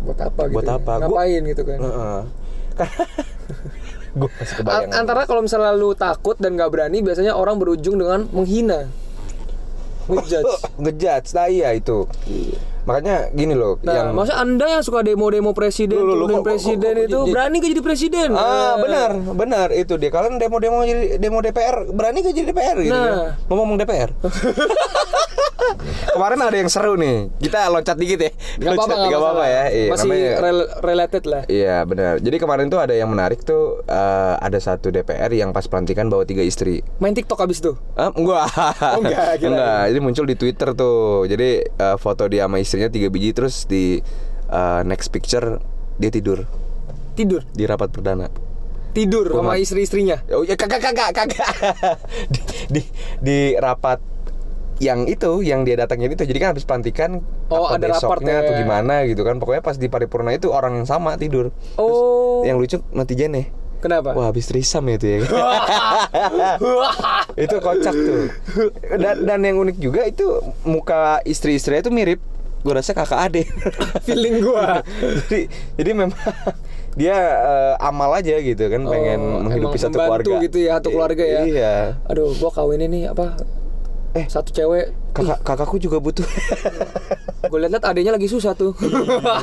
Buat 0.01 0.21
apa 0.23 0.43
gitu? 0.45 0.55
Buat 0.55 0.65
ya? 0.65 0.75
apa? 0.75 0.93
Gua- 0.99 1.25
Ngapain 1.25 1.43
gitu 1.45 1.63
kan? 1.65 1.79
Heeh. 2.83 3.07
gue 4.15 4.31
masih 4.31 4.55
A- 4.55 4.59
kebayang. 4.61 4.91
antara 4.95 5.23
kalau 5.25 5.43
misalnya 5.43 5.73
lu 5.73 5.91
takut 5.93 6.39
dan 6.39 6.55
gak 6.55 6.71
berani, 6.71 7.01
biasanya 7.01 7.35
orang 7.35 7.59
berujung 7.59 7.99
dengan 7.99 8.31
menghina, 8.31 8.87
ngejudge. 10.11 10.79
ngejudge, 10.79 11.29
nah 11.33 11.47
iya 11.47 11.73
itu. 11.73 12.07
Makanya 12.85 13.17
gini 13.31 13.53
loh, 13.53 13.81
Nah, 13.81 13.93
yang 13.95 14.07
maksudnya 14.13 14.39
anda 14.39 14.67
yang 14.71 14.83
suka 14.83 15.01
demo-demo 15.01 15.51
presiden, 15.51 15.97
Loh, 15.97 16.05
loh, 16.05 16.15
loh, 16.15 16.17
turunin 16.21 16.31
kok- 16.31 16.39
kok- 16.39 16.49
presiden 16.51 16.79
kok- 16.87 16.95
kok 16.95 17.07
itu 17.07 17.19
jadi- 17.19 17.33
berani 17.33 17.55
gak 17.57 17.71
jadi 17.71 17.83
presiden? 17.83 18.29
Ah 18.31 18.45
Nah. 18.45 18.73
benar 18.79 19.11
benar 19.35 19.69
itu 19.71 19.95
dia 19.95 20.11
kalian 20.11 20.37
demo 20.37 20.57
demo 20.59 20.81
jadi 20.81 21.17
demo 21.17 21.41
DPR 21.41 21.89
berani 21.89 22.19
gak 22.21 22.33
jadi 22.33 22.47
DPR 22.47 22.77
gitu 22.79 22.93
Nah. 22.93 23.05
kan? 23.05 23.17
ngomong 23.51 23.77
DPR 23.77 24.11
kemarin 26.07 26.39
ada 26.39 26.57
yang 26.57 26.69
seru 26.69 26.95
nih 26.95 27.33
kita 27.39 27.67
loncat 27.69 27.97
dikit 27.97 28.21
ya 28.21 28.31
Gak 28.55 28.77
apa-apa, 28.77 28.95
gak 29.35 29.49
ya 29.49 29.65
iya, 29.67 29.89
Masih 29.91 30.07
namanya- 30.07 30.39
rel- 30.39 30.71
related 30.81 31.25
lah. 31.25 31.43
Iya 31.47 31.77
benar. 31.83 32.15
Jadi 32.17 32.37
kemarin 32.37 32.67
tuh 32.69 32.79
ada 32.79 32.93
yang 32.93 33.09
menarik 33.09 33.43
tuh 33.43 33.83
eh, 33.85 34.35
ada 34.37 34.59
satu 34.59 34.91
DPR 34.91 35.31
yang 35.33 35.51
pas 35.51 35.65
pelantikan 35.65 36.07
bawa 36.07 36.23
tiga 36.23 36.41
istri. 36.41 36.85
Main 36.99 37.13
TikTok 37.13 37.41
abis 37.41 37.59
tuh. 37.61 37.75
Ah, 37.95 38.11
enggak. 38.11 38.47
Oh, 38.47 39.01
enggak, 39.01 39.41
enggak. 39.41 39.83
Jadi 39.89 40.01
muncul 40.01 40.25
di 40.25 40.37
Twitter 40.37 40.69
tuh. 40.73 41.27
Jadi 41.27 41.49
eh, 41.65 41.97
foto 41.97 42.27
dia 42.27 42.45
sama 42.45 42.63
istrinya 42.75 42.91
tiga 42.91 43.07
biji 43.07 43.31
terus 43.31 43.65
di 43.65 44.03
eh, 44.51 44.81
next 44.83 45.09
picture 45.09 45.63
dia 45.95 46.11
tidur 46.11 46.43
Tidur. 47.15 47.47
di 47.55 47.63
rapat 47.63 47.95
perdana. 47.95 48.27
Tidur 48.91 49.31
sama 49.31 49.55
istri-istrinya. 49.55 50.23
Oh 50.35 50.43
ya 50.43 50.55
kagak 50.55 50.83
kagak 50.83 51.15
kagak. 51.15 51.47
di, 52.35 52.41
di 52.67 52.83
di 53.23 53.39
rapat 53.55 54.03
yang 54.83 55.07
itu 55.07 55.39
yang 55.41 55.63
dia 55.63 55.79
datangin 55.79 56.11
itu 56.11 56.27
jadi 56.27 56.39
kan 56.41 56.49
habis 56.51 56.67
pelantikan 56.67 57.23
Oh, 57.47 57.71
apa 57.71 57.79
ada 57.79 57.95
besoknya 57.95 58.35
ya. 58.35 58.41
atau 58.43 58.53
gimana 58.59 58.95
gitu 59.07 59.23
kan 59.23 59.39
pokoknya 59.39 59.63
pas 59.63 59.79
di 59.79 59.87
paripurna 59.87 60.35
itu 60.35 60.51
orang 60.51 60.75
yang 60.75 60.85
sama 60.85 61.15
tidur 61.15 61.55
Terus 61.55 61.79
Oh. 61.79 62.43
yang 62.43 62.59
lucu 62.59 62.83
netizennya 62.91 63.47
Kenapa? 63.79 64.11
Wah 64.11 64.27
habis 64.27 64.51
trisam 64.51 64.83
ya 64.89 64.97
itu 64.97 65.07
ya 65.07 65.19
Itu 67.37 67.57
kocak 67.61 67.95
tuh 67.95 68.27
dan, 68.97 69.17
dan 69.23 69.39
yang 69.41 69.61
unik 69.61 69.77
juga 69.79 70.03
itu 70.03 70.25
Muka 70.65 71.21
istri-istrinya 71.23 71.81
itu 71.81 71.93
mirip 71.93 72.21
Gue 72.65 72.73
rasa 72.73 72.97
kakak 72.97 73.21
ade 73.29 73.43
Feeling 74.09 74.41
gua. 74.41 74.81
Jadi 75.29 75.47
jadi 75.77 75.91
memang 75.93 76.17
Dia 76.99 77.17
eh, 77.19 77.75
amal 77.83 78.11
aja 78.17 78.39
gitu 78.41 78.65
kan 78.71 78.89
Pengen 78.89 79.21
Oh, 79.21 79.43
menghidupi 79.45 79.77
satu 79.77 79.99
keluarga 80.01 80.35
gitu 80.41 80.59
ya, 80.65 80.81
satu 80.81 80.89
keluarga 80.95 81.25
ya. 81.27 81.41
Iya 81.45 81.75
Aduh, 82.09 82.33
gua 82.41 82.51
kawin 82.51 82.81
ini 82.81 83.05
apa? 83.05 83.37
Eh. 84.15 84.31
satu 84.31 84.55
cewek. 84.55 84.95
Kakak, 85.11 85.43
kakakku 85.43 85.77
juga 85.83 85.99
butuh 85.99 86.23
Gue 87.51 87.59
liat-liat 87.61 87.85
adanya 87.85 88.15
lagi 88.15 88.31
susah 88.31 88.55
tuh. 88.55 88.73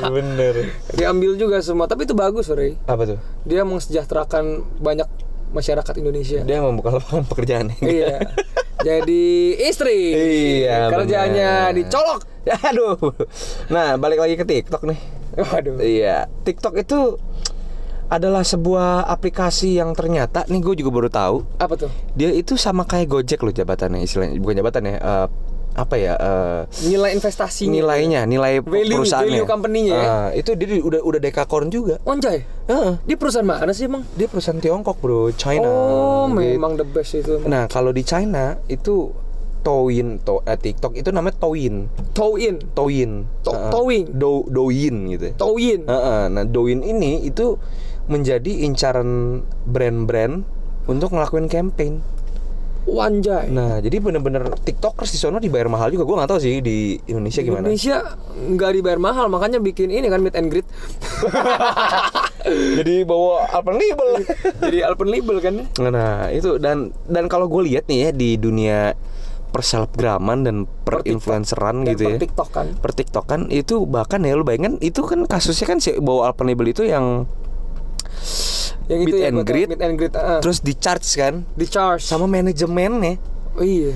Bener 0.08 0.72
Diambil 0.96 1.36
juga 1.36 1.60
semua, 1.60 1.86
tapi 1.86 2.08
itu 2.08 2.16
bagus, 2.16 2.50
Rey. 2.50 2.74
Apa 2.88 3.04
tuh? 3.04 3.18
Dia 3.46 3.62
mensejahterakan 3.62 4.64
banyak 4.80 5.06
masyarakat 5.52 5.94
Indonesia. 5.96 6.40
Dia 6.42 6.58
membuka 6.58 6.96
lapangan 6.96 7.24
pekerjaan 7.24 7.66
iya. 7.78 8.18
Jadi 8.82 9.22
istri. 9.62 10.10
Iya, 10.64 10.90
Kerjanya 10.90 11.70
bener. 11.70 11.86
dicolok. 11.86 12.20
Aduh 12.42 12.98
Nah 13.70 13.94
balik 13.94 14.18
lagi 14.18 14.34
ke 14.34 14.42
TikTok 14.42 14.82
nih 14.82 14.98
Waduh. 15.32 15.78
Iya, 15.78 16.26
TikTok 16.42 16.74
itu 16.76 17.16
adalah 18.06 18.44
sebuah 18.44 19.08
aplikasi 19.08 19.80
yang 19.80 19.96
ternyata 19.96 20.44
nih 20.44 20.60
gue 20.60 20.74
juga 20.76 20.90
baru 20.92 21.08
tahu 21.08 21.36
Apa 21.56 21.78
tuh? 21.78 21.88
dia 22.12 22.28
itu 22.28 22.60
sama 22.60 22.84
kayak 22.84 23.08
Gojek 23.08 23.40
loh 23.40 23.48
jabatannya 23.48 24.04
istilahnya 24.04 24.36
bukan 24.36 24.60
jabatan 24.60 24.82
ya 24.84 24.96
eh, 25.00 25.26
apa 25.72 25.94
ya 25.94 26.14
eh, 26.14 26.60
Nilai 26.84 27.12
investasinya. 27.12 27.72
nilainya 27.72 28.20
nilai 28.24 28.60
Value- 28.60 29.00
perusahaannya 29.00 29.32
value 29.32 29.48
company-nya 29.48 29.94
ya? 29.94 30.04
Ah, 30.04 30.28
itu 30.30 30.52
dia 30.52 30.68
di- 30.68 30.80
udah 30.80 31.00
udah 31.00 31.16
dekakorn 31.18 31.66
juga 31.66 31.96
Onjay. 32.02 32.44
Heeh. 32.62 32.92
Dia 33.02 33.16
perusahaan 33.16 33.42
mana 33.42 33.70
sih 33.70 33.86
emang? 33.86 34.04
dia 34.12 34.26
perusahaan 34.26 34.56
Tiongkok 34.56 34.96
bro 34.98 35.32
China 35.32 35.64
Oh, 35.64 36.28
gitu. 36.28 36.36
memang 36.36 36.76
the 36.76 36.84
best 36.84 37.14
itu. 37.14 37.40
nah 37.44 37.64
kalau 37.66 37.88
di 37.88 38.02
China 38.02 38.60
itu 38.66 39.10
Douyin 39.62 40.18
to, 40.18 40.42
eh, 40.42 40.58
TikTok 40.58 40.92
itu 40.92 41.08
namanya 41.08 41.38
Douyin 41.38 41.86
Towin. 42.12 42.58
Douyin 42.72 43.30
To- 43.40 43.54
Heeh. 43.54 43.70
Douyin. 43.70 44.04
Do 44.12 44.42
Douyin 44.44 44.96
gitu 45.08 45.30
Towin. 45.34 45.86
Heeh, 45.86 46.22
nah 46.28 46.42
Douyin 46.42 46.82
ini 46.82 47.22
itu 47.22 47.56
menjadi 48.04 48.60
incaran 48.60 49.40
brand-brand 49.64 50.42
untuk 50.84 51.14
ngelakuin 51.14 51.46
campaign. 51.46 52.02
Wanjay. 52.82 53.46
Nah, 53.54 53.78
jadi 53.78 54.02
bener-bener 54.02 54.42
tiktokers 54.66 55.14
di 55.14 55.18
sana 55.18 55.38
dibayar 55.38 55.70
mahal 55.70 55.94
juga. 55.94 56.02
Gue 56.02 56.16
nggak 56.18 56.30
tahu 56.34 56.40
sih 56.42 56.58
di 56.58 56.98
Indonesia 57.06 57.40
gimana. 57.40 57.70
Indonesia 57.70 57.96
nggak 58.34 58.70
dibayar 58.74 58.98
mahal 58.98 59.26
makanya 59.30 59.62
bikin 59.62 59.94
ini 59.94 60.10
kan 60.10 60.18
meet 60.18 60.34
and 60.34 60.50
greet. 60.50 60.66
jadi 62.82 63.06
bawa 63.06 63.46
Alpenlabel. 63.54 64.26
Jadi 64.66 64.78
Alpenlabel 64.82 65.36
kan. 65.38 65.54
nah, 65.78 66.26
itu 66.34 66.58
dan 66.58 66.90
dan 67.06 67.30
kalau 67.30 67.46
gue 67.46 67.70
lihat 67.70 67.86
nih 67.86 67.98
ya 67.98 68.10
di 68.10 68.34
dunia 68.34 68.98
perselebgraman 69.54 70.42
dan 70.42 70.56
Per 70.82 71.06
gitu 71.06 72.02
ya. 72.02 72.16
per 72.18 72.22
TikTok 72.26 72.48
kan. 72.50 72.66
Per 72.82 72.92
TikTok 72.92 73.24
kan 73.30 73.40
itu 73.52 73.86
bahkan 73.86 74.26
ya 74.26 74.34
lu 74.34 74.42
bayangkan 74.42 74.80
itu 74.82 75.06
kan 75.06 75.22
kasusnya 75.30 75.66
kan 75.70 75.78
si 75.78 75.94
bawa 76.02 76.32
Alpenlabel 76.34 76.74
itu 76.74 76.82
yang 76.82 77.30
Yang 78.86 79.00
itu 79.00 79.14
Meet 79.14 79.22
ya 79.22 79.28
and 79.28 79.38
greet. 79.42 79.68
meet 79.68 79.80
and 79.80 79.94
greet. 79.94 80.14
ah. 80.14 80.40
terus 80.42 80.58
di 80.58 80.74
charge 80.74 81.06
kan 81.14 81.46
di 81.54 81.66
charge. 81.66 82.02
sama 82.02 82.26
manajemennya 82.26 83.18
Oh 83.52 83.62
iya. 83.62 83.92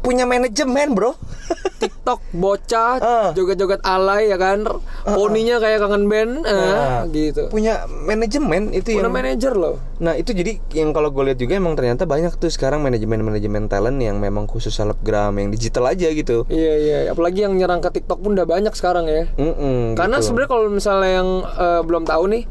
punya 0.00 0.24
manajemen, 0.24 0.94
Bro. 0.94 1.14
TikTok 1.74 2.20
bocah 2.32 2.96
Ah. 2.96 3.28
joget-joget 3.32 3.82
alay 3.82 4.32
ya 4.32 4.40
kan 4.40 4.64
poninya 5.04 5.60
kayak 5.60 5.84
kangen 5.84 6.06
band 6.06 6.40
eh, 6.40 6.54
Nah, 6.54 7.04
gitu 7.06 7.50
Punya 7.50 7.84
manajemen 7.84 8.72
itu 8.72 8.94
udah 8.94 9.04
yang 9.04 9.12
manajer 9.12 9.52
loh 9.52 9.76
Nah 9.98 10.16
itu 10.16 10.32
jadi 10.32 10.56
yang 10.72 10.96
kalau 10.96 11.12
gue 11.12 11.20
lihat 11.22 11.36
juga 11.36 11.58
emang 11.58 11.76
ternyata 11.76 12.06
banyak 12.06 12.32
tuh 12.34 12.48
sekarang 12.48 12.80
manajemen-manajemen 12.80 13.68
talent 13.68 14.00
yang 14.00 14.16
memang 14.16 14.46
khusus 14.46 14.72
selebgram 14.72 15.36
yang 15.36 15.52
digital 15.52 15.84
aja 15.84 16.08
gitu. 16.08 16.48
iya 16.48 16.72
iya 16.78 16.98
apalagi 17.12 17.44
yang 17.44 17.52
nyerang 17.52 17.84
ke 17.84 17.92
TikTok 17.92 18.16
pun 18.18 18.32
udah 18.32 18.46
banyak 18.46 18.72
sekarang 18.72 19.04
ya 19.04 19.28
Mm-mm, 19.34 19.92
Karena 19.92 20.16
gitu. 20.18 20.30
sebenarnya 20.30 20.50
kalau 20.50 20.64
misalnya 20.70 21.10
yang 21.12 21.28
eh, 21.44 21.80
belum 21.82 22.04
tahu 22.04 22.24
nih, 22.30 22.42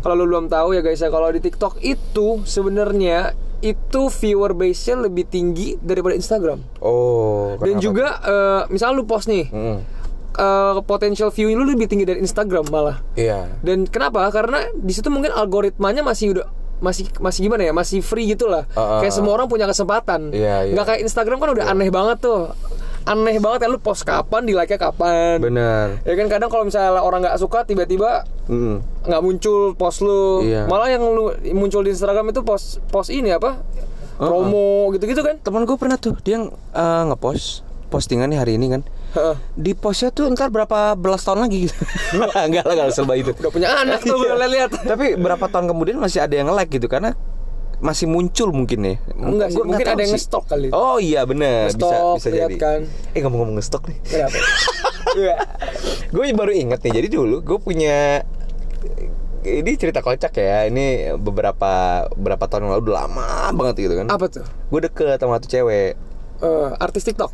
kalau 0.00 0.14
lu 0.16 0.24
belum 0.26 0.46
tahu 0.48 0.68
ya 0.72 0.82
guys 0.82 0.98
ya, 0.98 1.06
kalau 1.06 1.28
di 1.28 1.38
TikTok 1.38 1.78
itu 1.78 2.42
sebenarnya 2.42 3.36
itu 3.62 4.10
viewer 4.10 4.52
base-nya 4.52 4.98
lebih 4.98 5.24
tinggi 5.30 5.78
daripada 5.78 6.18
Instagram. 6.18 6.58
oh 6.82 7.54
Dan 7.62 7.78
kenapa? 7.78 7.84
juga 7.86 8.06
eh, 8.26 8.62
misalnya 8.74 8.94
lu 8.98 9.06
post 9.06 9.30
nih, 9.30 9.46
Mm-mm. 9.48 9.78
eh, 10.34 10.74
potential 10.82 11.30
view 11.30 11.54
lu 11.54 11.62
lebih 11.62 11.86
tinggi 11.86 12.02
dari 12.02 12.18
Instagram 12.18 12.66
malah. 12.68 12.98
Iya. 13.14 13.46
Dan 13.62 13.86
kenapa? 13.86 14.26
Karena 14.34 14.66
di 14.74 14.90
situ 14.90 15.08
mungkin 15.08 15.30
algoritmanya 15.30 16.02
masih 16.02 16.34
udah 16.34 16.46
masih 16.82 17.06
masih 17.22 17.46
gimana 17.46 17.62
ya? 17.62 17.72
Masih 17.72 18.02
free 18.02 18.34
gitu 18.34 18.50
lah. 18.50 18.66
Uh, 18.74 18.98
uh, 18.98 18.98
kayak 18.98 19.14
uh. 19.14 19.16
semua 19.22 19.38
orang 19.38 19.46
punya 19.46 19.70
kesempatan. 19.70 20.34
Iya, 20.34 20.66
iya. 20.66 20.74
Nggak 20.74 20.86
kayak 20.90 21.00
Instagram 21.06 21.38
kan 21.38 21.50
udah 21.54 21.64
aneh 21.70 21.88
banget 21.94 22.18
tuh. 22.18 22.50
Aneh 23.02 23.38
banget 23.38 23.66
ya 23.66 23.68
lu 23.70 23.78
post 23.82 24.02
kapan, 24.02 24.46
di 24.46 24.54
like-nya 24.54 24.78
kapan. 24.78 25.38
Benar. 25.42 26.02
Ya 26.02 26.14
kan 26.18 26.26
kadang 26.26 26.50
kalau 26.50 26.66
misalnya 26.66 26.98
orang 26.98 27.22
nggak 27.22 27.38
suka 27.38 27.62
tiba-tiba 27.62 28.26
Nggak 29.06 29.22
muncul 29.22 29.74
post 29.74 30.00
lu. 30.00 30.44
Iya. 30.44 30.66
Malah 30.68 30.88
yang 30.92 31.02
lu 31.02 31.32
muncul 31.54 31.82
di 31.82 31.90
Instagram 31.92 32.30
itu 32.30 32.40
post 32.44 32.78
post 32.88 33.10
ini 33.10 33.32
apa? 33.32 33.60
Promo 34.16 34.92
gitu-gitu 34.94 35.24
kan. 35.24 35.40
Temen 35.40 35.66
gue 35.66 35.76
pernah 35.76 35.98
tuh 35.98 36.14
dia 36.22 36.38
uh, 36.38 37.02
ngepost 37.10 37.66
postingan 37.92 38.32
nih 38.32 38.38
hari 38.40 38.52
ini 38.56 38.72
kan. 38.72 38.82
Heeh. 39.12 39.36
Di 39.58 39.72
postnya 39.76 40.08
tuh 40.08 40.32
ntar 40.32 40.48
berapa 40.48 40.96
belas 40.96 41.20
tahun 41.26 41.44
lagi 41.44 41.68
gitu. 41.68 41.76
enggak 42.48 42.64
lah, 42.64 42.74
enggak 42.78 42.88
serba 42.96 43.14
itu. 43.18 43.36
Udah 43.36 43.52
punya 43.52 43.68
anak 43.76 44.00
tuh 44.00 44.16
Iya. 44.16 44.32
gue 44.32 44.48
lihat. 44.56 44.70
Tapi 44.86 45.06
berapa 45.20 45.44
tahun 45.52 45.68
kemudian 45.68 46.00
masih 46.00 46.24
ada 46.24 46.32
yang 46.32 46.48
like 46.54 46.72
gitu 46.72 46.88
karena 46.88 47.12
masih 47.82 48.06
muncul 48.06 48.54
mungkin 48.54 48.80
ya. 48.86 48.94
Enggak 49.18 49.52
sih, 49.52 49.58
mungkin 49.60 49.84
ada 49.84 50.00
yang 50.00 50.14
sih. 50.14 50.22
nge-stalk 50.22 50.44
kali. 50.46 50.70
Oh 50.70 50.96
iya 51.02 51.26
bener 51.26 51.68
bisa 51.74 52.14
bisa 52.16 52.28
jadi. 52.30 52.54
kan. 52.56 52.80
Eh 53.12 53.20
ngomong-ngomong 53.20 53.58
ngestok 53.60 53.90
nih. 53.90 53.98
Iya. 55.12 55.36
gue 56.08 56.24
baru 56.32 56.52
inget 56.56 56.80
nih 56.80 57.02
jadi 57.02 57.08
dulu 57.20 57.44
gue 57.44 57.58
punya 57.60 58.24
ini 59.42 59.70
cerita 59.74 59.98
kocak 60.00 60.32
ya. 60.38 60.66
Ini 60.66 61.16
beberapa 61.18 62.04
beberapa 62.14 62.44
tahun 62.46 62.68
yang 62.68 62.72
lalu 62.78 62.82
udah 62.88 62.96
lama 63.06 63.30
banget 63.52 63.74
gitu 63.88 63.94
kan. 63.98 64.06
Apa 64.08 64.26
tuh? 64.30 64.46
gue 64.46 64.80
deket 64.86 65.18
sama 65.18 65.38
satu 65.38 65.48
cewek. 65.50 65.92
Eh, 66.42 66.70
artis 66.78 67.02
TikTok. 67.06 67.30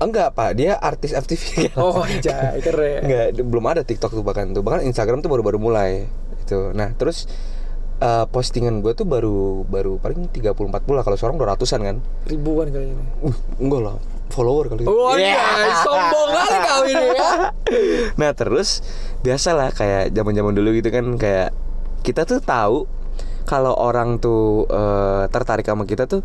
enggak 0.00 0.32
pak. 0.32 0.56
Dia 0.56 0.80
artis 0.80 1.12
FTV 1.12 1.68
Oh, 1.82 2.00
anjay, 2.00 2.56
keren. 2.64 3.04
enggak 3.04 3.26
belum 3.44 3.64
ada 3.68 3.82
TikTok 3.84 4.14
tuh 4.14 4.24
bahkan 4.24 4.50
tuh. 4.50 4.62
Bahkan 4.62 4.86
Instagram 4.86 5.20
tuh 5.20 5.28
baru-baru 5.28 5.58
mulai 5.60 6.06
itu 6.40 6.72
nah 6.72 6.90
terus 6.96 7.28
eh, 8.00 8.24
postingan 8.26 8.80
gue 8.80 8.96
tuh 8.96 9.04
baru 9.04 9.62
baru 9.68 10.00
paling 10.00 10.30
30 10.32 10.54
40 10.54 10.70
lah. 10.96 11.04
Kalau 11.04 11.16
seorang 11.18 11.36
200-an 11.36 11.80
kan. 11.84 11.96
Ribuan 12.26 12.70
kali 12.70 12.90
ini. 12.90 13.04
uh 13.26 13.36
enggak 13.60 13.80
lah 13.84 13.94
follower 14.30 14.66
kali 14.66 14.82
Wah, 14.82 15.14
Yeah. 15.14 15.36
anjay, 15.36 15.72
sombong 15.80 16.28
kali 16.32 16.56
kau 16.62 16.82
ini 16.84 17.06
ya. 17.10 17.30
nah 18.20 18.30
terus 18.32 18.80
biasalah 19.20 19.70
kayak 19.70 20.10
zaman 20.10 20.32
zaman 20.32 20.52
dulu 20.52 20.72
gitu 20.72 20.88
kan 20.88 21.04
kayak 21.14 21.50
kita 22.00 22.24
tuh 22.24 22.38
tahu 22.38 22.88
kalau 23.42 23.74
orang 23.74 24.16
tuh 24.16 24.64
eh, 24.64 25.22
tertarik 25.28 25.64
sama 25.64 25.84
kita 25.84 26.06
tuh 26.06 26.22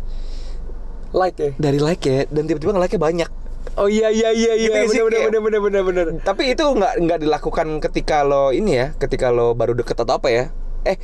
Like 1.10 1.36
ya. 1.36 1.50
dari 1.56 1.78
like 1.78 2.02
ya 2.02 2.24
dan 2.26 2.44
tiba-tiba 2.44 2.72
nge-like 2.72 2.96
banyak 2.96 3.30
Oh 3.74 3.86
iya 3.86 4.08
iya 4.08 4.30
iya 4.30 4.54
iya. 4.54 4.84
Gitu 4.84 5.04
Bener 5.04 5.26
bener 5.26 5.40
bener 5.42 5.60
bener 5.60 5.82
bener 5.82 6.04
bener. 6.08 6.22
tapi 6.22 6.48
itu 6.48 6.62
nggak 6.62 6.96
nggak 6.98 7.18
dilakukan 7.20 7.66
ketika 7.80 8.22
lo 8.22 8.48
ini 8.48 8.72
ya 8.74 8.86
ketika 8.94 9.28
lo 9.28 9.52
baru 9.52 9.74
deket 9.74 9.98
atau 9.98 10.16
apa 10.16 10.28
ya 10.28 10.44
eh 10.82 10.96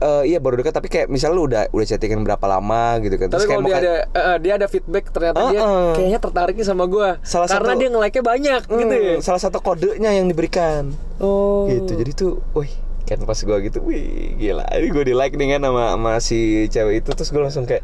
eh, 0.00 0.22
iya 0.26 0.38
baru 0.38 0.56
deket 0.56 0.72
tapi 0.72 0.88
kayak 0.88 1.06
misalnya 1.06 1.34
lo 1.34 1.44
udah 1.44 1.62
udah 1.68 1.86
chattingan 1.86 2.20
berapa 2.20 2.42
lama 2.42 2.98
gitu 2.98 3.14
kan 3.14 3.28
Tapi 3.28 3.38
kayak 3.38 3.50
kalau 3.50 3.62
dia 3.62 3.76
ada 3.76 3.92
eh, 4.10 4.36
dia 4.38 4.52
ada 4.54 4.66
feedback 4.66 5.04
ternyata 5.08 5.40
dia 5.48 5.60
Uh-uh. 5.60 5.92
kayaknya 5.92 6.18
tertarik 6.18 6.54
nih 6.54 6.64
sama 6.64 6.84
gua. 6.84 7.20
Salah 7.20 7.46
Karena 7.46 7.70
satu- 7.70 7.78
dia 7.78 7.88
nge-like-nya 7.88 8.24
banyak 8.24 8.60
Hmm, 8.64 8.78
gitu 8.78 8.94
ya. 8.94 9.14
salah 9.20 9.38
satu 9.38 9.58
kodenya 9.58 10.10
yang 10.10 10.26
diberikan 10.26 10.90
Oh. 11.16 11.68
gitu 11.68 11.92
jadi 11.94 12.12
tuh 12.12 12.32
wih 12.52 12.72
kan 13.02 13.18
pas 13.20 13.34
gue 13.34 13.56
gitu 13.60 13.82
wih 13.82 14.06
gila 14.36 14.62
ini 14.70 14.86
gue 14.88 15.04
di 15.04 15.12
like 15.12 15.34
nih 15.34 15.52
kan 15.52 15.66
sama, 15.66 15.92
sama 15.92 16.12
si 16.16 16.38
cewek 16.66 17.02
itu 17.02 17.10
terus 17.10 17.28
gue 17.28 17.42
langsung 17.42 17.64
kayak 17.64 17.82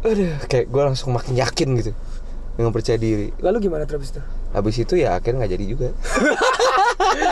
aduh 0.00 0.32
kayak 0.46 0.66
gue 0.66 0.82
langsung 0.82 1.12
makin 1.12 1.36
yakin 1.36 1.76
gitu 1.76 1.92
dengan 2.54 2.70
percaya 2.70 2.96
diri 2.96 3.36
Lalu 3.36 3.56
gimana 3.62 3.84
terus 3.84 4.10
itu? 4.10 4.22
Habis 4.56 4.76
itu 4.78 4.96
ya 4.96 5.14
akhirnya 5.14 5.44
nggak 5.44 5.52
jadi 5.52 5.64
juga 5.66 5.88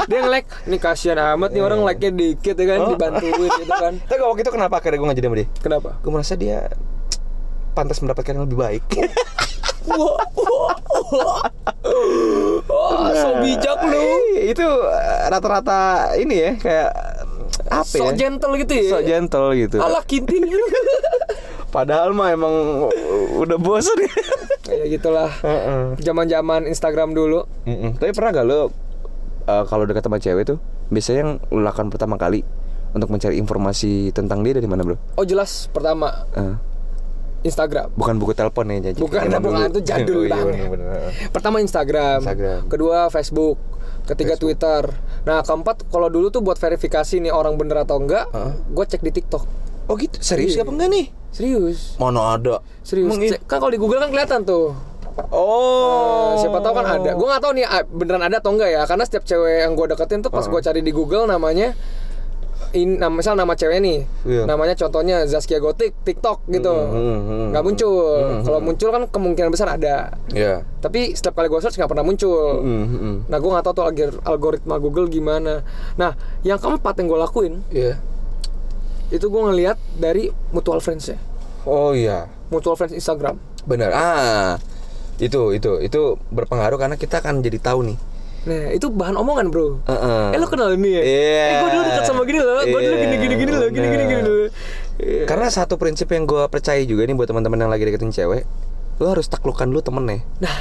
Dia 0.04 0.20
nge-like, 0.20 0.48
nih 0.66 0.76
kasihan 0.78 1.16
amat 1.34 1.50
nih 1.50 1.60
orang 1.60 1.80
like-nya 1.82 2.12
dikit 2.12 2.52
ya 2.54 2.66
kan, 2.66 2.78
Oh. 2.78 2.88
dibantuin 2.90 3.32
gitu 3.34 3.72
kan. 3.74 3.94
tapi 4.08 4.20
waktu 4.22 4.40
itu 4.40 4.52
kenapa 4.52 4.74
akhirnya 4.76 4.98
gue 4.98 5.06
nggak 5.06 5.18
jadi 5.18 5.26
sama 5.26 5.36
dia 5.36 5.48
Kenapa? 5.58 5.90
gue 5.98 6.10
merasa 6.10 6.34
dia 6.34 6.58
pantas 7.72 7.98
mendapatkan 7.98 8.32
yang 8.32 8.44
lebih 8.44 8.58
baik 8.58 8.84
Wah. 9.84 10.20
Wah, 12.64 13.10
so 13.12 13.28
bijak 13.40 13.78
lu. 13.84 14.04
itu 14.42 14.64
eh, 14.64 15.24
rata-rata 15.28 15.80
ini 16.16 16.34
ya 16.38 16.50
kayak 16.56 16.90
apa 17.66 17.84
So 17.86 18.04
ya 18.04 18.12
gentle 18.14 18.52
gitu 18.56 18.72
ya. 18.74 18.90
so 18.90 18.98
gentle 19.00 19.48
gitu 19.52 19.76
Alah 19.78 20.02
kintil. 20.02 20.44
padahal 21.68 22.12
mah 22.12 22.30
emang 22.30 22.88
udah 23.36 23.58
bosan 23.58 23.98
ya 23.98 24.12
Kayak 24.76 24.88
gitulah. 24.92 25.30
Heeh. 25.36 25.82
Zaman-zaman 25.98 26.66
Instagram 26.66 27.12
dulu. 27.12 27.46
Mm-mm. 27.64 27.94
Tapi 27.94 28.10
pernah 28.10 28.30
gak 28.32 28.44
lo 28.44 28.60
uh, 29.44 29.64
kalau 29.64 29.84
dekat 29.84 30.02
sama 30.02 30.18
cewek 30.18 30.44
tuh 30.46 30.58
biasanya 30.86 31.18
yang 31.20 31.32
lo 31.48 31.60
lakukan 31.60 31.88
pertama 31.88 32.14
kali 32.14 32.44
untuk 32.90 33.08
mencari 33.08 33.34
informasi 33.34 34.10
tentang 34.10 34.40
dia 34.40 34.52
dari 34.52 34.66
mana 34.66 34.82
bro? 34.82 34.96
Oh 35.14 35.24
jelas 35.24 35.66
pertama 35.68 36.26
Uh, 36.30 36.54
Instagram. 37.40 37.92
bukan 37.92 38.16
buku 38.16 38.32
telepon 38.32 38.64
ya 38.66 38.90
jadi 38.90 38.96
Bukan, 38.96 39.20
zaman 39.26 39.44
bukan, 39.44 39.68
itu 39.68 39.80
jadul 39.82 40.16
Oh, 40.24 40.48
iya, 40.48 40.64
banget. 40.64 40.80
Pertama 41.28 41.56
Instagram, 41.58 42.18
Instagram. 42.20 42.60
kedua 42.68 42.98
Facebook, 43.08 43.58
ketiga 44.04 44.34
Twitter. 44.34 44.88
Nah 45.22 45.40
keempat 45.40 45.84
kalau 45.88 46.08
dulu 46.08 46.28
tuh 46.28 46.40
buat 46.40 46.56
verifikasi 46.56 47.20
nih 47.20 47.28
orang 47.28 47.56
bener 47.56 47.84
atau 47.84 47.98
enggak, 47.98 48.28
Heeh. 48.30 48.52
gue 48.66 48.84
cek 48.86 49.02
di 49.02 49.12
TikTok. 49.12 49.44
Oh 49.84 49.94
gitu 49.94 50.16
serius 50.18 50.54
Iya. 50.54 50.62
apa 50.62 50.72
enggak 50.72 50.90
nih? 50.90 51.06
Serius, 51.28 51.96
Mana 51.96 52.38
ada? 52.38 52.62
serius. 52.80 53.10
Cek- 53.10 53.42
kan 53.44 53.58
kalau 53.58 53.68
di 53.68 53.76
Google 53.76 53.98
kan 53.98 54.08
kelihatan 54.08 54.42
tuh. 54.42 54.70
Oh. 55.28 56.30
Nah, 56.30 56.38
siapa 56.38 56.58
tahu 56.58 56.74
kan 56.74 56.86
ada. 56.92 57.10
Gue 57.12 57.26
nggak 57.26 57.38
tahu 57.40 57.52
nih 57.52 57.64
ah, 57.64 57.82
beneran 57.82 58.22
ada 58.22 58.38
atau 58.38 58.50
enggak 58.50 58.66
ya, 58.68 58.82
karena 58.82 59.02
setiap 59.02 59.22
cewek 59.24 59.62
yang 59.62 59.72
gue 59.72 59.86
deketin 59.88 60.20
tuh 60.20 60.28
pas 60.28 60.42
gue 60.42 60.60
cari 60.60 60.80
di 60.80 60.90
Google 60.90 61.26
namanya 61.26 61.74
in 62.72 62.98
nama 62.98 63.10
misal 63.12 63.34
nama 63.34 63.50
cewek 63.52 63.78
nih 63.78 63.98
Iya. 64.24 64.42
namanya 64.44 64.74
contohnya 64.74 65.22
Zaskia 65.24 65.58
Gotik 65.58 65.94
TikTok 66.00 66.42
gitu 66.48 66.74
hmm, 66.74 66.90
hmm, 67.20 67.44
nggak 67.50 67.62
muncul 67.62 67.94
kalau 68.42 68.58
muncul 68.58 68.88
kan 68.90 69.02
kemungkinan 69.06 69.46
besar 69.48 69.70
ada 69.70 70.18
Ya. 70.28 70.66
tapi 70.78 71.14
setiap 71.14 71.34
kali 71.34 71.46
gue 71.46 71.60
search 71.60 71.76
nggak 71.76 71.86
pernah 71.88 72.02
muncul 72.02 72.58
Hmm, 72.58 72.86
hmm. 72.88 73.16
Nah 73.24 73.38
gue 73.38 73.46
nggak 73.48 73.64
tahu 73.64 73.74
tuh 73.74 73.84
algor- 73.84 74.18
algoritma 74.24 74.76
Google 74.76 75.06
gimana. 75.06 75.62
Nah 75.94 76.14
yang 76.40 76.58
keempat 76.58 76.94
yang 76.96 77.06
gue 77.06 77.20
lakuin 77.20 77.54
Iya. 77.68 77.94
Itu 79.12 79.26
gue 79.28 79.42
ngelihat 79.44 79.76
dari 79.96 80.32
mutual 80.52 80.80
friends 80.80 81.12
ya, 81.12 81.18
Oh 81.64 81.92
iya. 81.92 82.28
mutual 82.52 82.76
friends 82.76 82.92
Instagram. 82.92 83.40
Benar. 83.64 83.90
Ah. 83.92 84.52
Itu 85.16 85.54
itu 85.56 85.80
itu 85.80 86.20
berpengaruh 86.32 86.76
karena 86.76 86.96
kita 86.98 87.24
akan 87.24 87.40
jadi 87.40 87.58
tahu 87.62 87.92
nih. 87.92 87.98
Nah 88.44 88.64
itu 88.76 88.92
bahan 88.92 89.16
omongan 89.16 89.48
bro. 89.48 89.80
Heeh. 89.88 90.36
Eh 90.36 90.38
lo 90.38 90.46
kenal 90.52 90.76
ini 90.76 91.00
ya? 91.00 91.02
Iya. 91.02 91.40
Eh 91.40 91.52
gue 91.56 91.68
dulu 91.72 91.82
dekat 91.88 92.04
sama 92.04 92.22
gini 92.28 92.38
loh, 92.44 92.60
gue 92.60 92.80
dulu 92.80 92.96
gini 93.00 93.16
gini 93.16 93.34
gini 93.40 93.52
loh, 93.52 93.68
gini 93.72 93.86
gini 93.88 94.04
gini 94.04 94.22
loh. 94.22 94.36
Iya. 95.00 95.24
Karena 95.24 95.48
satu 95.48 95.80
prinsip 95.80 96.12
yang 96.12 96.28
gue 96.28 96.44
percaya 96.52 96.80
juga 96.84 97.08
nih 97.08 97.16
buat 97.16 97.28
teman-teman 97.30 97.64
yang 97.64 97.72
lagi 97.72 97.88
deketin 97.88 98.12
cewek, 98.12 98.44
lu 99.00 99.04
harus 99.08 99.26
taklukkan 99.32 99.72
dulu 99.72 99.80
temennya. 99.80 100.20
Nah 100.44 100.56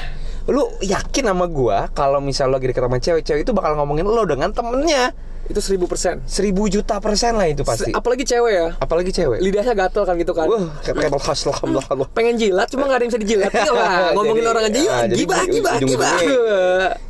Lu 0.45 0.67
yakin 0.79 1.23
sama 1.25 1.45
gue 1.45 1.77
kalau 1.91 2.19
misal 2.19 2.47
lo 2.47 2.55
lagi 2.55 2.67
deket 2.67 2.83
sama 2.83 2.97
cewek, 2.97 3.21
cewek 3.21 3.41
itu 3.41 3.51
bakal 3.51 3.75
ngomongin 3.75 4.03
lo 4.03 4.23
dengan 4.23 4.49
temennya. 4.49 5.15
itu 5.43 5.59
seribu 5.59 5.91
persen. 5.91 6.23
Seribu 6.23 6.71
juta 6.71 7.03
persen 7.03 7.35
lah 7.35 7.43
itu 7.43 7.67
pasti. 7.67 7.91
Apalagi 7.91 8.23
cewek 8.23 8.53
ya, 8.53 8.67
Apalagi 8.79 9.11
cewek. 9.11 9.43
lidahnya 9.43 9.75
gatel 9.75 10.07
kan 10.07 10.15
gitu 10.15 10.31
kan. 10.31 10.47
Wah, 10.47 10.71
kayak 10.79 11.11
khas 11.19 11.43
lah 11.43 11.59
Allah. 11.59 11.83
Pengen 12.15 12.39
jilat 12.39 12.71
cuma 12.71 12.87
gak 12.87 12.95
ada 12.95 13.03
yang 13.03 13.11
bisa 13.11 13.19
dijilat 13.19 13.51
Iya 13.59 13.71
lah 13.71 14.15
Ngomongin 14.15 14.39
Jadi- 14.39 14.47
orang 14.47 14.63
aja 14.63 14.79
yuk 14.79 14.93
ah, 14.95 15.03
jadi 15.03 15.19
Gibah 15.19 15.39
ujung- 15.43 15.51
gibah 15.53 15.73
gibah 15.83 16.15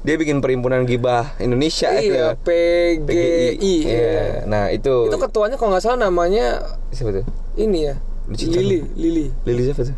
Dia 0.01 0.15
bikin 0.17 0.41
perhimpunan 0.41 0.81
gibah 0.83 1.37
Indonesia 1.37 1.93
itu. 1.93 2.09
Iya 2.09 2.33
PGI 2.33 3.75
Iya. 3.85 4.21
Nah, 4.45 4.69
itu 4.69 4.93
Itu 5.07 5.17
ketuanya 5.19 5.55
kalau 5.55 5.69
nggak 5.71 5.83
salah 5.83 5.99
namanya 6.01 6.57
siapa 6.89 7.13
tuh? 7.13 7.25
Ini 7.53 7.79
ya 7.83 7.95
Lili 8.33 8.81
Lili 8.95 9.25
Lili 9.45 9.61
siapa 9.61 9.85
tuh? 9.85 9.93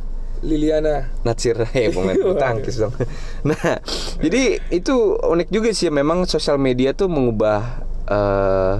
Liliana 0.46 1.10
Natsir 1.26 1.58
ya 1.74 1.90
pemain 1.90 2.14
bulu 2.16 2.38
tangkis 2.44 2.78
dong. 2.78 2.94
Nah, 3.50 3.82
jadi 4.22 4.62
itu 4.70 5.18
unik 5.18 5.50
juga 5.50 5.70
sih 5.74 5.90
memang 5.90 6.30
sosial 6.30 6.62
media 6.62 6.94
tuh 6.94 7.10
mengubah 7.10 7.82
eh, 8.06 8.74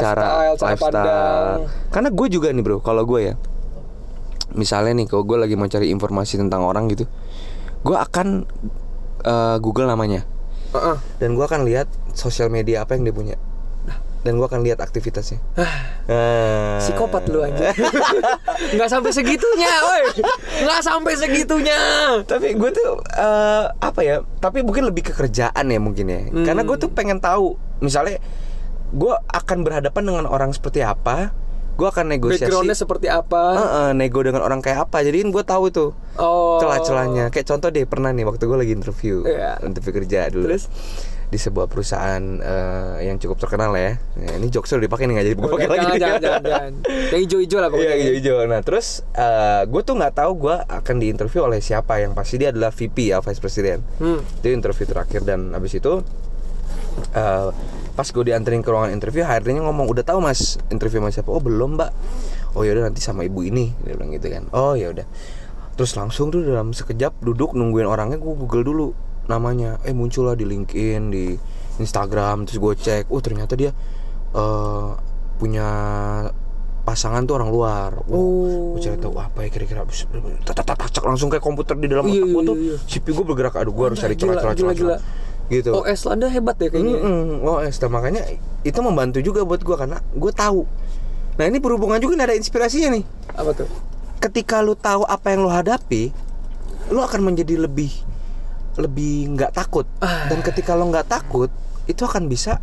cara 0.00 0.56
Lifestyle, 0.56 0.80
pandang. 0.80 1.58
Karena 1.92 2.08
gue 2.08 2.26
juga 2.32 2.48
nih 2.52 2.64
bro, 2.64 2.80
kalau 2.80 3.04
gue 3.04 3.32
ya, 3.32 3.34
misalnya 4.56 4.96
nih 4.96 5.06
kalau 5.06 5.22
gue 5.28 5.36
lagi 5.36 5.54
mau 5.54 5.68
cari 5.68 5.92
informasi 5.92 6.40
tentang 6.40 6.64
orang 6.64 6.88
gitu 6.88 7.04
gue 7.84 7.96
akan 7.96 8.48
eh, 9.22 9.56
Google 9.60 9.86
namanya 9.86 10.24
Heeh. 10.72 10.96
dan 11.20 11.36
gue 11.36 11.44
akan 11.44 11.68
lihat 11.68 11.86
sosial 12.16 12.48
media 12.48 12.82
apa 12.82 12.96
yang 12.96 13.06
dia 13.06 13.14
punya 13.14 13.36
dan 14.26 14.34
gue 14.34 14.44
akan 14.44 14.60
lihat 14.60 14.78
aktivitasnya 14.78 15.38
Ah. 16.06 16.78
Psikopat 16.78 17.26
lu 17.26 17.40
aja. 17.40 17.74
Nggak 18.74 18.86
sampai 18.88 19.10
segitunya, 19.10 19.70
woi. 19.82 20.02
Nggak 20.62 20.80
sampai 20.80 21.14
segitunya. 21.14 21.78
tapi 22.22 22.52
gue 22.52 22.70
tuh 22.70 22.88
eh, 23.12 23.64
apa 23.72 24.00
ya 24.00 24.16
tapi 24.38 24.60
mungkin 24.60 24.84
lebih 24.84 25.02
ke 25.04 25.12
kerjaan 25.12 25.64
ya 25.64 25.78
mungkin 25.78 26.06
ya 26.06 26.20
karena 26.42 26.62
gue 26.62 26.76
tuh 26.76 26.88
pengen 26.88 27.18
tahu 27.18 27.54
misalnya 27.78 28.18
gue 28.88 29.14
akan 29.28 29.58
berhadapan 29.60 30.02
dengan 30.04 30.26
orang 30.26 30.50
seperti 30.50 30.80
apa 30.80 31.34
gue 31.74 31.84
akan 31.84 32.08
negosiasi 32.08 32.46
Backgroundnya 32.46 32.72
seperti 32.74 33.06
apa? 33.06 33.42
Heeh, 33.52 33.88
nego 33.92 34.24
dengan 34.24 34.40
orang 34.40 34.64
kayak 34.64 34.88
apa 34.88 35.02
jadiin 35.02 35.28
gue 35.28 35.44
tahu 35.44 35.68
tuh 35.68 35.90
Oh. 36.16 36.56
celah-celahnya 36.56 37.28
kayak 37.28 37.44
contoh 37.46 37.68
deh 37.68 37.84
pernah 37.84 38.08
nih 38.08 38.24
waktu 38.24 38.42
gue 38.42 38.56
lagi 38.56 38.72
interview 38.72 39.20
Iya. 39.22 39.60
interview 39.60 39.92
kerja 39.94 40.30
dulu 40.30 40.48
Terus? 40.48 40.72
Di 41.26 41.36
sebuah 41.36 41.66
perusahaan 41.66 42.22
eh, 42.38 43.10
yang 43.10 43.18
cukup 43.18 43.42
terkenal 43.42 43.74
ya 43.74 43.98
Nah, 44.16 44.38
ini 44.38 44.46
jokes 44.48 44.70
udah 44.70 44.84
dipakai 44.86 45.04
nih 45.06 45.14
nggak 45.18 45.26
jadi 45.26 45.36
gue 45.36 45.50
pakai 45.50 45.66
jangan, 45.66 45.76
lagi 45.76 46.00
jangan, 46.00 46.20
jangan, 46.22 46.42
jangan. 46.46 46.72
Yang 47.12 47.20
hijau-hijau 47.26 47.58
lah 47.58 47.68
Iya 47.68 47.74
pokoknya. 47.74 47.94
hijau-hijau. 47.98 48.36
Nah 48.46 48.60
terus 48.62 48.86
gue 49.66 49.82
tuh 49.84 49.94
nggak 49.94 50.14
tahu 50.14 50.32
gue 50.48 50.56
akan 50.56 50.94
diinterview 50.96 51.40
oleh 51.44 51.60
siapa 51.60 51.92
yang 52.00 52.12
pasti 52.14 52.34
dia 52.38 52.48
adalah 52.54 52.70
VP 52.72 52.96
ya 53.10 53.18
Vice 53.20 53.42
President. 53.42 53.80
Hmm. 53.98 54.20
Itu 54.22 54.46
interview 54.48 54.86
terakhir 54.86 55.20
dan 55.22 55.52
abis 55.52 55.76
itu 55.76 56.00
eh, 57.12 57.48
pas 57.96 58.08
gue 58.08 58.24
dianterin 58.24 58.60
ke 58.60 58.68
ruangan 58.68 58.92
interview, 58.92 59.24
HRD-nya 59.24 59.64
ngomong 59.64 59.88
udah 59.88 60.04
tahu 60.04 60.20
mas 60.20 60.60
interview 60.68 61.00
sama 61.00 61.10
siapa? 61.12 61.28
Oh 61.32 61.40
belum 61.40 61.76
mbak. 61.76 61.90
Oh 62.56 62.64
yaudah 62.64 62.88
nanti 62.88 63.04
sama 63.04 63.24
ibu 63.24 63.44
ini 63.44 63.72
dia 63.84 63.96
bilang 63.96 64.12
gitu 64.12 64.32
kan. 64.32 64.48
Oh 64.52 64.72
ya 64.72 64.92
udah. 64.92 65.04
Terus 65.76 65.92
langsung 65.92 66.32
tuh 66.32 66.40
dalam 66.40 66.72
sekejap 66.72 67.20
duduk 67.20 67.52
nungguin 67.52 67.84
orangnya 67.84 68.16
gue 68.16 68.32
google 68.32 68.64
dulu 68.64 68.86
namanya. 69.26 69.78
Eh 69.86 69.94
muncul 69.94 70.30
lah 70.30 70.36
di 70.38 70.46
LinkedIn, 70.46 71.00
di 71.10 71.34
Instagram. 71.78 72.46
Terus 72.46 72.58
gue 72.58 72.72
cek, 72.78 73.04
oh 73.12 73.20
ternyata 73.22 73.54
dia 73.54 73.70
eh, 74.34 74.88
punya 75.36 75.68
pasangan 76.86 77.26
tuh 77.26 77.34
orang 77.42 77.50
luar. 77.50 77.90
Wah, 78.06 78.14
Oh. 78.14 78.78
Gue 78.78 78.80
cari 78.80 78.96
tahu 79.02 79.18
apa 79.18 79.42
ya 79.42 79.50
kira-kira 79.50 79.82
tak, 80.46 81.02
langsung 81.02 81.28
kayak 81.28 81.42
komputer 81.42 81.74
di 81.74 81.90
dalam 81.90 82.06
Iya, 82.06 82.22
otak 82.22 82.28
gue 82.30 82.42
iya, 82.42 82.48
tuh 82.48 82.56
iya. 82.56 82.76
CPU 82.86 83.10
gue 83.22 83.26
bergerak 83.34 83.54
aduh 83.58 83.74
gue 83.74 83.84
harus 83.90 83.98
cari 83.98 84.14
celah-celah 84.14 85.00
gitu. 85.46 85.70
OS 85.70 86.00
lo 86.06 86.10
Anda 86.14 86.26
hebat 86.30 86.58
ya 86.58 86.68
kayaknya. 86.70 86.98
Oh, 87.46 87.62
es, 87.62 87.78
nah, 87.78 87.90
makanya 87.90 88.22
itu 88.66 88.78
membantu 88.82 89.22
juga 89.22 89.46
buat 89.46 89.62
gue 89.62 89.76
karena 89.78 90.02
gue 90.02 90.32
tahu. 90.34 90.66
Nah 91.36 91.44
ini 91.46 91.58
berhubungan 91.62 92.02
juga 92.02 92.18
nih, 92.18 92.24
ada 92.32 92.34
inspirasinya 92.34 92.98
nih. 92.98 93.04
Apa 93.36 93.50
tuh? 93.54 93.68
Ketika 94.18 94.58
lu 94.64 94.74
tahu 94.74 95.06
apa 95.06 95.26
yang 95.30 95.46
lu 95.46 95.50
hadapi, 95.52 96.10
lu 96.90 96.98
akan 96.98 97.20
menjadi 97.30 97.62
lebih 97.62 97.92
lebih 98.76 99.36
nggak 99.36 99.52
takut. 99.56 99.84
Ah. 100.00 100.28
Dan 100.28 100.40
ketika 100.44 100.76
lu 100.76 100.88
nggak 100.92 101.08
takut, 101.08 101.48
itu 101.88 102.02
akan 102.04 102.28
bisa 102.28 102.60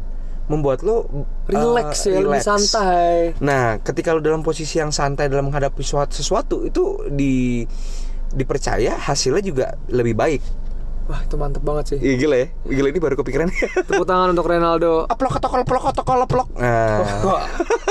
membuat 0.52 0.84
uh, 0.84 1.08
Relax 1.48 2.08
ya, 2.08 2.20
lebih 2.20 2.40
relax. 2.40 2.44
santai. 2.44 3.32
Nah, 3.40 3.80
ketika 3.80 4.12
lu 4.12 4.20
dalam 4.20 4.44
posisi 4.44 4.80
yang 4.80 4.92
santai 4.92 5.32
dalam 5.32 5.48
menghadapi 5.48 5.80
suatu 5.80 6.12
sesuatu 6.12 6.68
itu 6.68 7.08
di 7.08 7.64
dipercaya 8.34 8.98
hasilnya 8.98 9.44
juga 9.46 9.66
lebih 9.88 10.16
baik. 10.18 10.42
Wah, 11.04 11.20
itu 11.20 11.36
mantep 11.36 11.60
banget 11.60 11.96
sih. 11.96 12.00
Iya 12.00 12.16
gila 12.16 12.36
ya, 12.40 12.48
gila 12.64 12.88
ini 12.96 13.00
baru 13.04 13.16
kepikiran. 13.20 13.48
Tepuk 13.88 14.08
tangan 14.08 14.32
untuk 14.32 14.48
Ronaldo. 14.48 15.04
Aplok 15.08 15.36
atau 15.40 15.50
kolok 15.52 15.86
atau 15.92 16.04
kolok 16.08 16.48
Nah, 16.56 17.04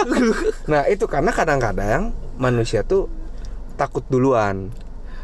nah 0.73 0.83
itu 0.89 1.05
karena 1.05 1.29
kadang-kadang 1.29 2.17
manusia 2.41 2.81
tuh 2.81 3.13
takut 3.77 4.05
duluan. 4.09 4.73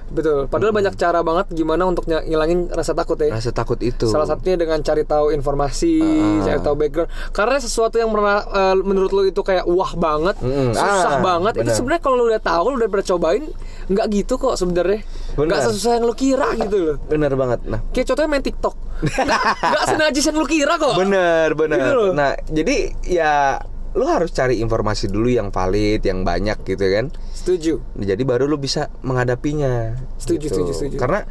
Betul. 0.08 0.46
Padahal 0.46 0.72
banyak 0.72 0.94
cara 0.94 1.20
banget 1.20 1.52
gimana 1.52 1.84
untuk 1.84 2.04
ngilangin 2.04 2.68
rasa 2.68 2.92
takut 2.92 3.16
ya. 3.16 3.28
Rasa 3.30 3.50
takut 3.50 3.76
itu. 3.78 4.06
Salah 4.06 4.24
satunya 4.24 4.56
dengan 4.56 4.80
cari 4.80 5.02
tahu 5.02 5.30
informasi, 5.30 6.00
Ah. 6.00 6.44
cari 6.44 6.60
tahu 6.60 6.74
background. 6.74 7.06
Karena 7.30 7.56
sesuatu 7.56 7.94
yang 7.94 8.08
pernah 8.08 8.40
eh, 8.42 8.74
menurut 8.78 9.10
lu 9.10 9.22
itu 9.24 9.38
kayak 9.38 9.64
wah 9.64 9.92
banget, 9.92 10.36
Mm-mm. 10.38 10.72
susah 10.72 11.12
Ah, 11.12 11.20
banget. 11.20 11.52
Itu 11.54 11.62
benar. 11.62 11.74
sebenarnya 11.74 12.02
kalau 12.02 12.16
lu 12.16 12.24
udah 12.26 12.40
tahu, 12.40 12.64
lu 12.68 12.76
udah 12.76 12.88
pernah 12.88 13.06
cobain, 13.06 13.44
nggak 13.86 14.06
gitu 14.10 14.34
kok 14.34 14.54
sebenarnya. 14.54 15.00
Benar. 15.34 15.46
Nggak 15.46 15.60
sesusah 15.66 15.92
yang 15.94 16.04
lu 16.04 16.14
kira 16.14 16.48
gitu 16.56 16.76
loh. 16.78 16.96
Bener 17.04 17.32
banget. 17.32 17.60
Nah, 17.64 17.80
Kayak 17.90 18.06
contohnya 18.08 18.30
main 18.30 18.42
TikTok. 18.42 18.74
Nggak 19.62 19.84
senajis 19.86 20.24
yang 20.24 20.36
lu 20.36 20.46
kira 20.46 20.74
kok. 20.74 20.94
bener 20.96 21.54
bener. 21.54 21.78
Gitu 21.78 21.92
loh. 21.94 22.10
Nah, 22.12 22.34
jadi 22.44 22.76
ya 23.02 23.60
lu 23.92 24.04
harus 24.04 24.30
cari 24.30 24.58
informasi 24.58 25.06
dulu 25.06 25.28
yang 25.28 25.48
valid, 25.48 26.00
yang 26.00 26.22
banyak 26.22 26.58
gitu 26.64 26.82
kan. 26.82 27.06
Setuju. 27.38 27.78
Jadi 27.94 28.22
baru 28.26 28.50
lu 28.50 28.58
bisa 28.58 28.90
menghadapinya. 29.06 29.94
Setuju, 30.18 30.50
setuju, 30.50 30.72
setuju. 30.74 30.96
Karena 30.98 31.22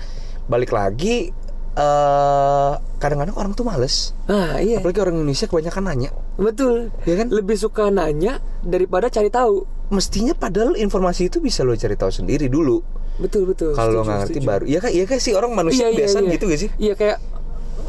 balik 0.47 0.71
lagi 0.71 1.35
eh 1.77 2.73
kadang-kadang 2.97 3.37
orang 3.37 3.53
tuh 3.53 3.61
males. 3.67 4.17
Nah, 4.25 4.57
iya. 4.57 4.81
Apalagi 4.81 4.97
orang 5.03 5.21
Indonesia 5.21 5.45
kebanyakan 5.45 5.83
nanya. 5.85 6.09
Betul. 6.41 6.89
Iya 7.05 7.15
kan? 7.21 7.27
Lebih 7.29 7.57
suka 7.59 7.93
nanya 7.93 8.41
daripada 8.65 9.13
cari 9.13 9.29
tahu. 9.29 9.67
Mestinya 9.93 10.33
padahal 10.33 10.73
informasi 10.73 11.29
itu 11.29 11.37
bisa 11.37 11.61
lo 11.61 11.77
cari 11.77 11.93
tahu 11.93 12.09
sendiri 12.09 12.49
dulu. 12.49 12.81
Betul, 13.21 13.45
betul. 13.49 13.77
Kalau 13.77 13.93
lo 13.93 14.01
nggak 14.01 14.25
ngerti 14.25 14.41
setuju. 14.41 14.49
baru. 14.49 14.63
Iya 14.65 14.79
kan? 14.81 14.91
Iya 14.95 15.05
kan 15.05 15.17
sih 15.21 15.33
orang 15.37 15.51
manusia 15.53 15.85
biasa 15.93 16.17
gitu 16.25 16.43
gak 16.49 16.59
sih? 16.65 16.69
Iya 16.81 16.93
kayak 16.97 17.17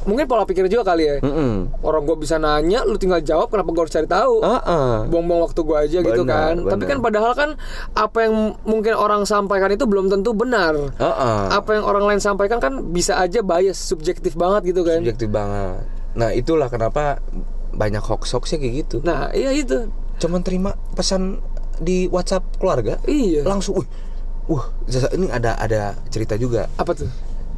mungkin 0.08 0.24
pola 0.24 0.42
pikir 0.42 0.64
juga 0.66 0.88
kali 0.88 1.04
ya. 1.04 1.16
Mm-mm. 1.20 1.84
Orang 1.84 2.08
gue 2.08 2.16
bisa 2.16 2.40
nanya, 2.40 2.82
lu 2.82 2.96
tinggal 2.96 3.20
jawab. 3.20 3.52
Kenapa 3.52 3.68
gue 3.68 3.82
harus 3.84 3.92
cari 3.92 4.08
tahu? 4.08 4.40
Ah-ah. 4.40 5.04
Buang-buang 5.06 5.44
waktu 5.44 5.60
gue 5.60 5.76
aja 5.76 5.98
gitu 6.00 6.22
Benar, 6.24 6.34
kan. 6.34 6.54
Tapi 6.64 6.82
benar. 6.82 6.90
kan 6.90 6.98
padahal 7.04 7.32
kan 7.36 7.50
apa 7.92 8.18
yang 8.24 8.34
mungkin 8.64 8.96
orang 8.96 9.22
sampaikan 9.22 9.68
itu 9.68 9.84
belum 9.84 10.08
tentu 10.08 10.32
benar. 10.32 10.72
Ah-ah. 10.96 11.52
Apa 11.52 11.76
yang 11.76 11.84
orang 11.84 12.08
lain 12.08 12.18
sampaikan 12.18 12.58
kan 12.58 12.88
bisa 12.88 13.20
aja 13.20 13.44
bias, 13.44 13.76
subjektif 13.76 14.32
banget 14.34 14.72
gitu 14.72 14.82
kan. 14.82 15.04
Subjektif 15.04 15.28
banget. 15.28 15.84
Nah 16.16 16.32
itulah 16.32 16.66
kenapa 16.66 17.20
banyak 17.68 18.00
hoax 18.00 18.32
hoaxnya 18.32 18.58
kayak 18.58 18.74
gitu. 18.82 18.96
Nah, 19.04 19.28
iya 19.30 19.52
itu. 19.52 19.86
Cuman 20.18 20.42
terima 20.42 20.74
pesan 20.96 21.38
di 21.78 22.10
WhatsApp 22.10 22.58
keluarga, 22.58 22.98
Iya. 23.06 23.46
langsung, 23.46 23.78
wih, 23.78 23.86
wah, 24.50 24.66
ini 25.14 25.30
ada 25.30 25.54
ada 25.54 25.94
cerita 26.10 26.34
juga. 26.34 26.66
Apa 26.74 26.90
tuh? 26.90 27.06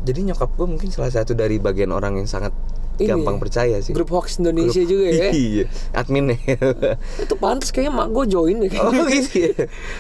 Jadi 0.01 0.21
nyokap 0.27 0.51
gue 0.53 0.67
mungkin 0.67 0.89
salah 0.89 1.09
satu 1.09 1.33
dari 1.33 1.57
bagian 1.57 1.91
orang 1.91 2.17
yang 2.17 2.25
sangat 2.25 2.53
Ini, 2.97 3.09
gampang 3.11 3.37
percaya 3.37 3.81
sih. 3.81 3.93
Grup 3.93 4.09
hoax 4.11 4.41
Indonesia 4.41 4.77
Grup- 4.77 4.91
juga 4.91 5.07
ya. 5.09 5.29
Iya, 5.31 5.65
adminnya. 5.93 6.37
itu 7.25 7.35
pantas 7.37 7.69
kayaknya 7.69 7.93
mak 7.95 8.09
gue 8.11 8.25
join 8.27 8.57
deh. 8.59 8.71
oh 8.75 8.93
gitu 9.07 9.31
ya. 9.41 9.53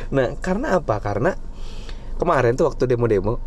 Nah 0.08 0.36
karena 0.36 0.76
apa? 0.76 0.96
Karena 0.98 1.32
kemarin 2.16 2.52
tuh 2.52 2.68
waktu 2.68 2.84
demo-demo, 2.86 3.40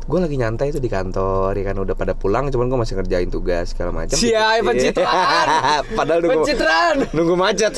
gue 0.00 0.18
lagi 0.18 0.36
nyantai 0.36 0.68
tuh 0.68 0.80
di 0.80 0.88
kantor, 0.88 1.54
ya 1.54 1.64
kan 1.66 1.76
udah 1.78 1.94
pada 1.94 2.12
pulang, 2.12 2.48
cuman 2.48 2.66
gue 2.66 2.78
masih 2.78 2.94
ngerjain 2.96 3.28
tugas 3.28 3.72
segala 3.72 3.94
macam. 3.94 4.12
Siap, 4.12 4.60
pencitraan. 4.60 5.46
Padahal 5.96 6.20
nunggu, 6.20 6.42
Pencitraan. 6.42 6.96
nunggu 7.12 7.34
macet. 7.34 7.74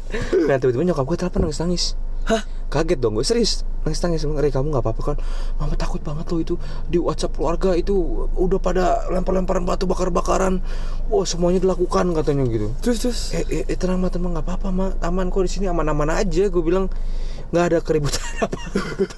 nah 0.48 0.56
tiba-tiba 0.56 0.84
nyokap 0.84 1.04
gue 1.06 1.16
telepon 1.18 1.40
nangis 1.42 1.58
nangis. 1.58 1.84
Hah? 2.26 2.42
Kaget 2.76 2.98
dong 3.00 3.16
gue 3.16 3.24
serius 3.24 3.64
nangis 3.82 4.02
nangis 4.02 4.22
Ri 4.26 4.50
kamu 4.50 4.68
nggak 4.68 4.84
apa-apa 4.84 5.02
kan? 5.02 5.16
Mama 5.56 5.72
takut 5.74 6.02
banget 6.02 6.28
loh 6.28 6.40
itu 6.42 6.54
di 6.84 7.00
WhatsApp 7.00 7.32
keluarga 7.32 7.72
itu 7.72 7.96
udah 8.34 8.60
pada 8.60 8.84
lempar-lemparan 9.08 9.64
batu 9.64 9.88
bakar-bakaran. 9.88 10.60
Wah 11.08 11.24
semuanya 11.24 11.64
dilakukan 11.64 12.12
katanya 12.12 12.44
gitu. 12.44 12.68
Terus 12.84 12.96
terus. 13.00 13.18
Eh, 13.32 13.44
eh, 13.48 13.62
eh 13.64 13.76
tenang 13.76 13.96
mah 13.96 14.12
tenang 14.12 14.36
nggak 14.36 14.44
apa-apa 14.44 14.68
mah 14.68 14.90
aman 15.00 15.30
kok 15.30 15.40
di 15.40 15.50
sini 15.50 15.66
aman-aman 15.66 16.12
aja 16.12 16.46
gue 16.46 16.60
bilang 16.60 16.92
nggak 17.46 17.64
ada 17.64 17.78
keributan 17.78 18.26
apa 18.44 18.58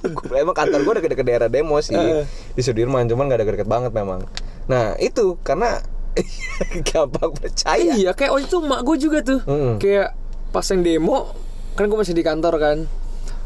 gue 0.05 0.37
emang 0.37 0.53
kantor 0.53 0.85
gue 0.85 0.95
deket-deket 1.01 1.27
daerah 1.27 1.49
demo 1.49 1.81
sih 1.81 1.97
Eh. 1.97 2.29
di 2.53 2.61
Sudirman 2.61 3.09
cuman 3.09 3.25
nggak 3.25 3.41
ada 3.41 3.47
deket 3.49 3.65
banget 3.65 3.89
memang 3.91 4.21
nah 4.69 4.93
itu 5.01 5.41
karena 5.41 5.81
gampang 6.89 7.33
percaya 7.33 7.97
Iya, 7.97 8.13
kayak 8.13 8.31
waktu 8.31 8.47
itu 8.47 8.59
mak 8.61 8.81
gue 8.83 8.97
juga 8.99 9.19
tuh. 9.23 9.41
Mm-mm. 9.47 9.75
Kayak 9.79 10.13
pas 10.51 10.67
yang 10.67 10.83
demo, 10.83 11.31
kan 11.73 11.87
gue 11.87 11.95
masih 11.95 12.13
di 12.13 12.21
kantor 12.21 12.55
kan. 12.59 12.79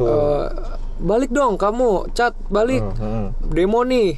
Eh, 0.00 0.46
balik 0.98 1.30
dong 1.30 1.58
kamu, 1.58 2.08
cat 2.12 2.32
balik. 2.48 2.80
Mm-mm. 2.80 3.34
Demo 3.50 3.80
nih. 3.84 4.16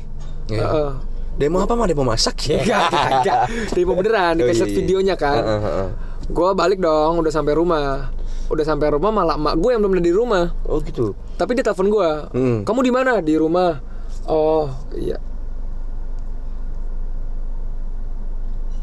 Iya. 0.52 0.60
Heeh. 0.62 0.90
demo 1.34 1.58
apa 1.58 1.74
mah 1.74 1.90
demo 1.90 2.06
masak 2.06 2.46
ya 2.46 2.62
Enggak, 2.62 2.88
enggak. 2.94 3.40
Demo 3.74 3.98
beneran, 3.98 4.38
Oh, 4.38 4.46
iya, 4.46 4.54
iya. 4.54 4.70
videonya 4.70 5.14
kan. 5.18 5.42
Heeh, 5.42 5.60
heeh. 5.60 5.88
Gue 6.30 6.50
balik 6.54 6.78
dong, 6.78 7.18
udah 7.18 7.32
sampai 7.34 7.58
rumah. 7.58 8.14
Udah 8.46 8.62
sampai 8.62 8.92
rumah 8.94 9.10
malah 9.10 9.34
mak 9.34 9.58
gue 9.58 9.74
yang 9.74 9.82
belum 9.82 9.98
ada 9.98 10.04
di 10.04 10.14
rumah. 10.14 10.54
oh 10.68 10.78
gitu 10.84 11.16
Tapi 11.34 11.58
dia 11.58 11.64
telepon 11.66 11.90
gue. 11.90 12.10
Mm. 12.38 12.58
Kamu 12.62 12.80
di 12.86 12.92
mana? 12.94 13.18
Di 13.18 13.34
rumah. 13.34 13.82
Oh, 14.30 14.70
iya. 14.94 15.18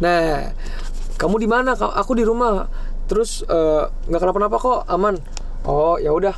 Nah, 0.02 0.50
kamu 1.22 1.36
di 1.40 1.48
mana? 1.48 1.72
Aku 1.78 2.18
di 2.18 2.26
rumah. 2.26 2.68
Terus 3.08 3.46
eh, 3.46 3.84
nggak 4.12 4.22
kenapa-napa 4.22 4.58
kok, 4.58 4.80
aman. 4.90 5.16
Oh, 5.64 5.96
ya 6.02 6.10
udah. 6.12 6.36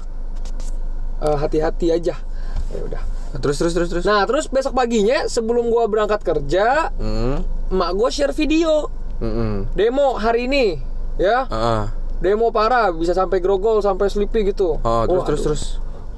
Eh, 1.23 1.38
hati-hati 1.38 1.88
aja. 1.89 2.15
Ya 2.69 2.81
udah. 2.81 3.03
terus 3.33 3.57
terus 3.57 3.73
terus 3.73 3.89
terus 3.89 4.03
Nah, 4.03 4.21
terus 4.23 4.45
besok 4.45 4.73
paginya 4.73 5.25
sebelum 5.25 5.65
gua 5.67 5.88
berangkat 5.88 6.21
kerja, 6.21 6.93
Hmm. 6.93 7.41
emak 7.67 7.91
gua 7.93 8.07
share 8.07 8.29
video 8.31 8.93
Mm-mm. 9.17 9.73
demo 9.73 10.13
hari 10.15 10.45
ini, 10.45 10.77
ya. 11.15 11.47
Ah. 11.47 11.89
Demo 12.19 12.49
parah, 12.49 12.91
bisa 12.91 13.12
sampai 13.12 13.39
grogol, 13.39 13.79
sampai 13.79 14.05
sleepy 14.05 14.47
gitu. 14.47 14.77
Oh, 14.77 15.03
terus 15.03 15.17
Oh, 15.17 15.25
terus 15.25 15.39
aduh. 15.39 15.47
terus. 15.49 15.63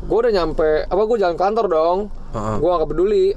gue 0.02 0.18
udah 0.20 0.34
nyampe 0.34 0.70
apa 0.84 1.02
gue 1.02 1.18
jalan 1.18 1.34
kantor 1.34 1.65
dong 1.65 2.00
Heeh. 2.30 2.56
gue 2.60 2.70
gak 2.70 2.86
peduli 2.86 3.28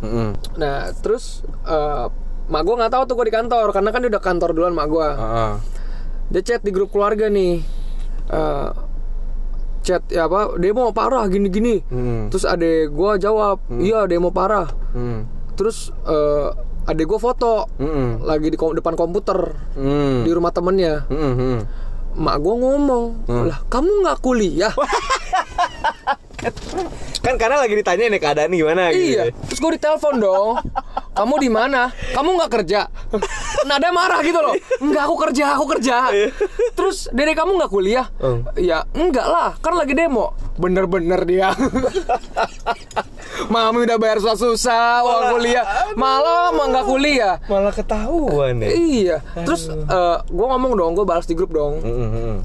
Mm-mm. 0.00 0.28
nah 0.54 0.86
terus 0.94 1.42
eh, 1.64 2.04
mak 2.46 2.62
gue 2.62 2.74
nggak 2.74 2.92
tahu 2.92 3.02
tuh 3.04 3.14
gue 3.16 3.26
di 3.26 3.34
kantor 3.34 3.66
karena 3.70 3.90
kan 3.90 3.98
dia 3.98 4.06
udah 4.08 4.22
kantor 4.22 4.50
duluan 4.52 4.70
mak 4.70 4.86
gue 4.86 5.08
Heeh. 5.08 5.52
dia 6.30 6.42
chat 6.44 6.60
di 6.60 6.70
grup 6.70 6.88
keluarga 6.88 7.26
nih 7.26 7.58
Eh, 8.28 8.68
chat 9.80 10.04
ya 10.06 10.24
apa 10.24 10.56
demo 10.56 10.90
parah 10.90 11.24
gini 11.26 11.46
gini 11.46 11.74
Hmm. 11.82 12.28
terus 12.28 12.44
adek 12.44 12.88
gue 12.88 13.10
jawab 13.18 13.58
iya 13.74 14.04
demo 14.04 14.28
parah 14.28 14.68
Hmm. 14.90 15.24
terus 15.52 15.88
eh, 16.04 16.48
adek 16.82 17.06
gue 17.06 17.18
foto 17.18 17.68
Mm-mm. 17.76 18.22
lagi 18.22 18.48
di 18.48 18.56
kom- 18.56 18.72
depan 18.72 18.92
komputer 18.92 19.56
Hmm. 19.72 20.20
di 20.20 20.30
rumah 20.30 20.50
temennya 20.50 21.04
Mm-mm, 21.06 21.32
mm. 21.32 21.58
mak 22.16 22.36
gue 22.36 22.54
ngomong 22.56 23.04
lah 23.28 23.62
kamu 23.66 24.02
nggak 24.02 24.18
kuliah 24.18 24.74
Kan 27.20 27.36
karena 27.36 27.60
lagi 27.60 27.76
ditanya 27.76 28.08
nih 28.08 28.20
keadaan 28.20 28.50
gimana 28.50 28.88
gitu. 28.96 29.12
iya 29.12 29.22
terus 29.28 29.60
gue 29.60 29.70
ditelepon 29.76 30.14
dong. 30.16 30.48
Kamu 31.12 31.34
di 31.36 31.50
mana? 31.52 31.92
Kamu 32.16 32.32
nggak 32.32 32.48
kerja? 32.48 32.88
Nada 33.68 33.92
marah 33.92 34.24
gitu 34.24 34.40
loh. 34.40 34.56
Enggak 34.80 35.04
aku 35.04 35.16
kerja 35.28 35.44
aku 35.52 35.64
kerja. 35.76 35.96
Terus 36.72 37.12
dede 37.12 37.36
kamu 37.36 37.60
nggak 37.60 37.68
kuliah? 37.68 38.08
Hmm. 38.16 38.48
ya 38.56 38.88
enggak 38.96 39.26
lah. 39.28 39.52
Kan 39.60 39.76
lagi 39.76 39.92
demo. 39.92 40.32
Bener-bener 40.56 41.20
dia. 41.28 41.52
Mami 43.52 43.84
udah 43.84 43.96
bayar 44.00 44.18
susah-susah 44.24 45.04
uang 45.04 45.24
kuliah. 45.36 45.64
malah 46.00 46.56
mah 46.56 46.66
nggak 46.72 46.86
kuliah. 46.88 47.34
Malah 47.52 47.72
ketahuan 47.76 48.64
ya. 48.64 48.68
iya. 48.72 49.16
Terus 49.44 49.68
gue 50.24 50.46
ngomong 50.46 50.72
dong 50.72 50.92
gue 50.96 51.04
balas 51.04 51.28
di 51.28 51.36
grup 51.36 51.52
dong. 51.52 51.84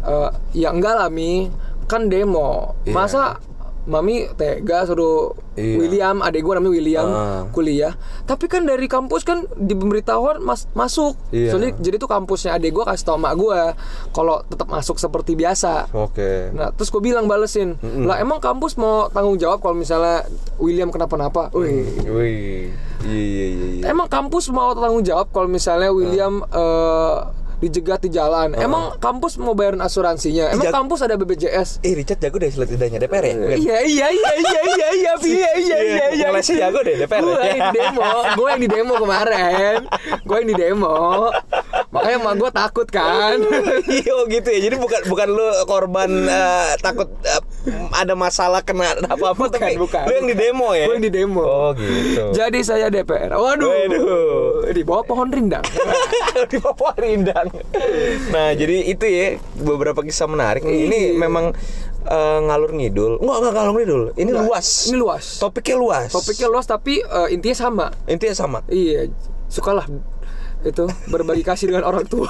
Eh, 0.03 0.29
ya 0.51 0.75
enggak 0.75 0.99
lah 0.99 1.07
mi. 1.07 1.47
Kan 1.87 2.11
demo. 2.11 2.75
Iya. 2.83 2.91
masa 2.91 3.39
mami 3.85 4.29
tega 4.33 4.83
suruh 4.83 5.33
Iya. 5.55 5.79
William 5.79 6.19
adek 6.19 6.43
gue 6.43 6.53
namanya 6.53 6.73
William 6.73 7.07
Ah. 7.07 7.47
kuliah 7.49 7.95
tapi 8.23 8.45
kan 8.45 8.67
dari 8.67 8.85
kampus 8.85 9.23
kan 9.23 9.47
di 9.55 9.71
pemberitahuan 9.71 10.43
mas 10.43 10.67
masuk 10.71 11.15
Iya. 11.31 11.49
Soalnya 11.49 11.71
jadi 11.77 11.95
tuh 11.95 12.11
kampusnya 12.11 12.51
adek 12.53 12.75
gue 12.75 12.83
kasih 12.83 13.05
tau 13.05 13.15
mak 13.15 13.33
gue 13.33 13.59
kalau 14.11 14.43
tetap 14.43 14.67
masuk 14.67 14.97
seperti 14.97 15.33
biasa 15.33 15.87
Oke. 15.95 16.51
Nah, 16.51 16.69
terus 16.69 16.89
gue 16.89 16.99
bilang 16.99 17.23
balesin, 17.25 17.79
lah 17.79 18.17
emang 18.17 18.37
kampus 18.37 18.75
mau 18.75 19.07
tanggung 19.07 19.37
jawab 19.37 19.59
kalau 19.59 19.73
misalnya 19.73 20.27
William 20.57 20.91
kenapa-napa? 20.91 21.47
Wih, 21.51 21.87
Wih. 22.03 22.75
Iya 23.01 23.15
iya 23.15 23.45
iya. 23.47 23.65
iya. 23.79 23.83
Emang 23.87 24.07
kampus 24.07 24.49
mau 24.49 24.73
tanggung 24.73 25.01
jawab 25.01 25.29
kalau 25.29 25.47
misalnya 25.47 25.87
William 25.89 26.43
eh, 26.43 27.15
dijegat 27.57 27.99
di 28.01 28.09
jalan? 28.09 28.53
Emang 28.53 28.97
kampus 28.97 29.37
mau 29.37 29.53
bayarin 29.53 29.79
asuransinya? 29.79 30.51
Emang 30.51 30.65
Jag- 30.65 30.75
kampus 30.75 30.99
ada 31.01 31.15
BPJS? 31.15 31.79
Eh 31.81 31.93
Richard 31.93 32.19
jago 32.19 32.37
deh 32.37 32.49
silat 32.49 32.69
lidahnya 32.69 32.99
DPR 32.99 33.23
ya? 33.23 33.33
Bukan? 33.35 33.57
Iya 33.57 33.77
iya 33.81 34.07
iya 34.09 34.31
iya 34.33 34.61
iya 34.65 34.89
iya 34.91 35.13
iya 35.15 35.49
iya 35.55 35.77
iya 35.89 36.05
iya. 36.11 36.25
Ngelesnya 36.29 36.55
jago 36.61 36.79
deh 36.81 36.95
DPR. 36.97 37.21
Gue 37.21 37.39
yang 37.41 37.59
di 37.61 37.71
demo, 37.73 38.09
gue 38.35 38.47
yang 38.47 38.61
di 38.61 38.69
demo 38.69 38.93
kemarin, 38.95 39.75
gue 40.21 40.35
yang 40.35 40.47
di 40.47 40.55
demo. 40.55 40.97
Makanya 41.89 42.17
emak 42.19 42.33
gue 42.35 42.49
takut 42.51 42.87
kan. 42.87 43.37
Iya 43.95 44.11
oh 44.13 44.25
gitu 44.27 44.47
ya. 44.49 44.59
Jadi 44.67 44.75
bukan 44.75 45.01
bukan 45.07 45.27
lu 45.29 45.47
korban 45.63 46.09
eh, 46.27 46.75
takut 46.79 47.07
eh, 47.23 47.39
ada 47.93 48.11
masalah 48.13 48.59
kena 48.59 48.97
apa-apa 48.99 49.47
Bukan, 49.47 49.55
tapi 49.55 49.79
bukan. 49.79 50.03
lu 50.03 50.13
yang 50.13 50.27
di 50.27 50.35
demo 50.35 50.67
ya. 50.75 50.85
Gue 50.89 50.95
yang 50.99 51.05
di 51.07 51.13
demo. 51.13 51.43
Oh 51.43 51.71
gitu. 51.71 52.35
Jadi 52.35 52.59
saya 52.61 52.91
DPR. 52.91 53.31
Waduh. 53.31 53.69
Waduh. 53.71 54.73
Di 54.75 54.83
bawah 54.83 55.03
pohon 55.07 55.31
rindang. 55.31 55.63
di 56.51 56.57
Papua 56.59 56.91
Rindang. 56.97 57.44
Nah, 58.27 58.51
jadi 58.51 58.85
itu 58.85 59.05
ya 59.05 59.27
beberapa 59.57 59.99
kisah 59.99 60.25
menarik. 60.25 60.61
Ini 60.61 61.13
Iya. 61.13 61.17
memang 61.17 61.53
eh, 62.03 62.39
ngalur 62.41 62.71
ngidul. 62.71 63.17
Enggak, 63.17 63.37
enggak 63.39 63.53
ngalur 63.55 63.73
ngidul. 63.75 64.03
Ini 64.13 64.29
Enggak, 64.29 64.45
luas. 64.45 64.67
Ini 64.85 64.97
luas. 64.97 65.25
Topiknya 65.37 65.75
luas. 65.75 66.09
Topiknya 66.09 66.47
luas 66.47 66.65
tapi 66.65 66.99
eh, 66.99 67.27
intinya 67.29 67.57
sama. 67.57 67.85
intinya 68.05 68.35
sama. 68.35 68.59
Iya, 68.67 69.09
sukalah 69.47 69.85
itu 70.61 70.83
berbagi 71.07 71.41
kasih 71.41 71.69
dengan 71.69 71.85
orang 71.85 72.05
tua. 72.05 72.29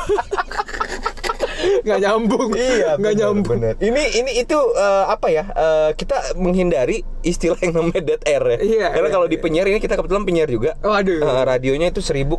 nggak 1.86 2.00
nyambung. 2.00 2.50
nggak 2.52 2.98
bener, 3.00 3.14
nyambung. 3.16 3.48
bener. 3.48 3.74
Ini 3.80 4.04
ini 4.18 4.32
itu 4.38 4.58
eh, 4.76 5.06
apa 5.08 5.28
ya? 5.30 5.44
eh, 5.50 5.90
kita 5.96 6.36
menghindari 6.36 7.02
istilah 7.26 7.58
yang 7.60 7.74
namanya 7.74 8.02
dead 8.06 8.22
air 8.24 8.44
ya. 8.46 8.58
Iya, 8.62 8.88
Karena 8.94 9.10
iya, 9.10 9.14
kalau 9.14 9.26
di 9.26 9.36
iya. 9.36 9.42
penyiar 9.42 9.66
ini 9.66 9.80
kita 9.82 9.98
kebetulan 9.98 10.24
penyiar 10.24 10.46
juga. 10.48 10.78
Waduh. 10.80 11.20
Eh, 11.20 11.44
radionya 11.44 11.90
itu 11.90 12.00
1000,1 12.00 12.30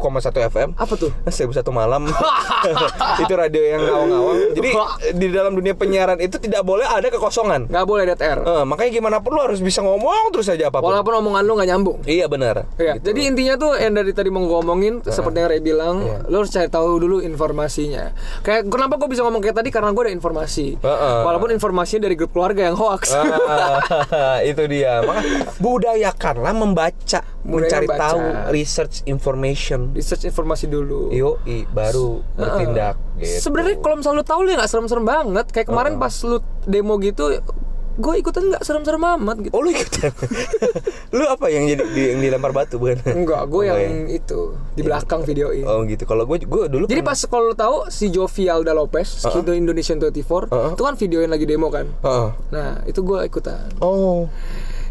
FM. 0.47 0.69
Apa 0.79 0.95
tuh? 0.95 1.11
seribu 1.37 1.53
satu 1.53 1.75
malam 1.75 2.07
itu 3.23 3.33
radio 3.35 3.61
yang 3.61 3.83
ngawang-ngawang 3.83 4.37
jadi 4.55 4.71
di 5.13 5.27
dalam 5.29 5.53
dunia 5.53 5.75
penyiaran 5.75 6.17
itu 6.19 6.39
tidak 6.39 6.63
boleh 6.63 6.87
ada 6.87 7.09
kekosongan 7.09 7.67
Nggak 7.67 7.85
boleh 7.85 8.03
dead 8.07 8.21
air. 8.21 8.39
Eh, 8.41 8.65
makanya 8.65 8.91
gimana 8.93 9.17
pun 9.19 9.35
lu 9.35 9.43
harus 9.43 9.59
bisa 9.59 9.83
ngomong 9.83 10.31
terus 10.31 10.47
aja 10.47 10.71
apa 10.71 10.79
pun 10.79 10.89
Walaupun 10.89 11.15
omongan 11.19 11.43
lu 11.43 11.53
nggak 11.57 11.69
nyambung. 11.69 11.99
iya 12.07 12.27
benar 12.27 12.71
Iya, 12.77 12.97
Gitu. 12.97 13.11
jadi 13.11 13.21
intinya 13.27 13.55
tuh 13.57 13.73
yang 13.75 13.93
dari 13.93 14.13
tadi 14.13 14.31
mau 14.31 14.41
ngomongin 14.41 15.03
seperti 15.03 15.37
yang 15.37 15.49
Ray 15.49 15.61
bilang, 15.61 15.97
Iya. 16.01 16.19
lo 16.29 16.37
harus 16.39 16.51
cari 16.51 16.69
tahu 16.69 16.87
dulu 16.99 17.17
informasinya. 17.19 18.15
Kayak 18.41 18.69
kenapa 18.69 18.95
gue 18.97 19.09
bisa 19.09 19.21
ngomong 19.21 19.41
kayak 19.41 19.57
tadi 19.57 19.69
karena 19.69 19.91
gue 19.91 20.03
ada 20.07 20.15
informasi. 20.15 20.79
Heeh. 20.79 21.19
Walaupun 21.25 21.51
informasinya 21.51 22.07
dari 22.07 22.15
grup 22.15 22.31
keluarga 22.31 22.63
yang 22.63 22.77
hoax. 22.77 23.11
Ah, 23.17 24.39
itu 24.43 24.63
dia 24.69 24.76
maka 25.05 25.23
budayakanlah 25.63 26.55
membaca 26.55 27.21
mencari 27.47 27.87
baca. 27.87 28.01
tahu 28.01 28.23
research 28.53 29.07
information 29.07 29.95
Research 29.95 30.27
informasi 30.27 30.67
dulu. 30.67 31.09
yo 31.15 31.41
baru 31.71 32.21
bertindak 32.35 32.99
gitu. 33.21 33.49
Sebenarnya 33.49 33.81
kalau 33.81 33.97
misalnya 34.03 34.21
lu 34.21 34.27
tahu 34.27 34.41
lu 34.45 34.49
nggak 34.53 34.71
serem-serem 34.71 35.07
banget. 35.07 35.47
Kayak 35.53 35.69
kemarin 35.73 35.95
pas 35.97 36.13
lu 36.25 36.39
demo 36.69 37.01
gitu, 37.01 37.41
gue 37.97 38.15
ikutan 38.15 38.45
nggak 38.47 38.61
serem-serem 38.61 39.01
amat 39.17 39.37
gitu. 39.41 39.53
oh 39.53 39.61
lu 39.61 39.71
ikutan 39.71 40.13
lu 41.17 41.25
apa 41.25 41.47
yang 41.47 41.65
jadi 41.65 41.83
di- 41.87 42.09
yang 42.11 42.21
dilempar 42.21 42.53
batu 42.53 42.77
bukan 42.77 43.01
Enggak, 43.07 43.43
gue 43.47 43.63
Oh, 43.65 43.73
yang 43.75 44.07
iya. 44.07 44.17
itu 44.17 44.41
di 44.71 44.83
belakang 44.83 45.23
videoin. 45.23 45.65
oh 45.65 45.81
gitu 45.83 46.05
kalau 46.05 46.25
gue 46.25 46.39
gue 46.39 46.65
dulu 46.67 46.85
Jadi 46.85 47.01
pernah- 47.01 47.11
pas 47.11 47.21
kalau 47.25 47.45
lu 47.47 47.55
tahu 47.55 47.77
si 47.89 48.09
Jovialda 48.09 48.71
Lopez, 48.71 49.09
Skido 49.19 49.51
Indonesian 49.51 49.97
24, 49.97 50.47
Uh-uh. 50.47 50.73
itu 50.73 50.83
kan 50.83 50.95
videoin 50.95 51.27
lagi 51.27 51.45
demo 51.45 51.69
kan. 51.69 51.89
Heeh. 51.97 52.29
Nah, 52.51 52.85
itu 52.85 53.01
gue 53.01 53.19
ikutan. 53.23 53.65
oh 53.79 54.29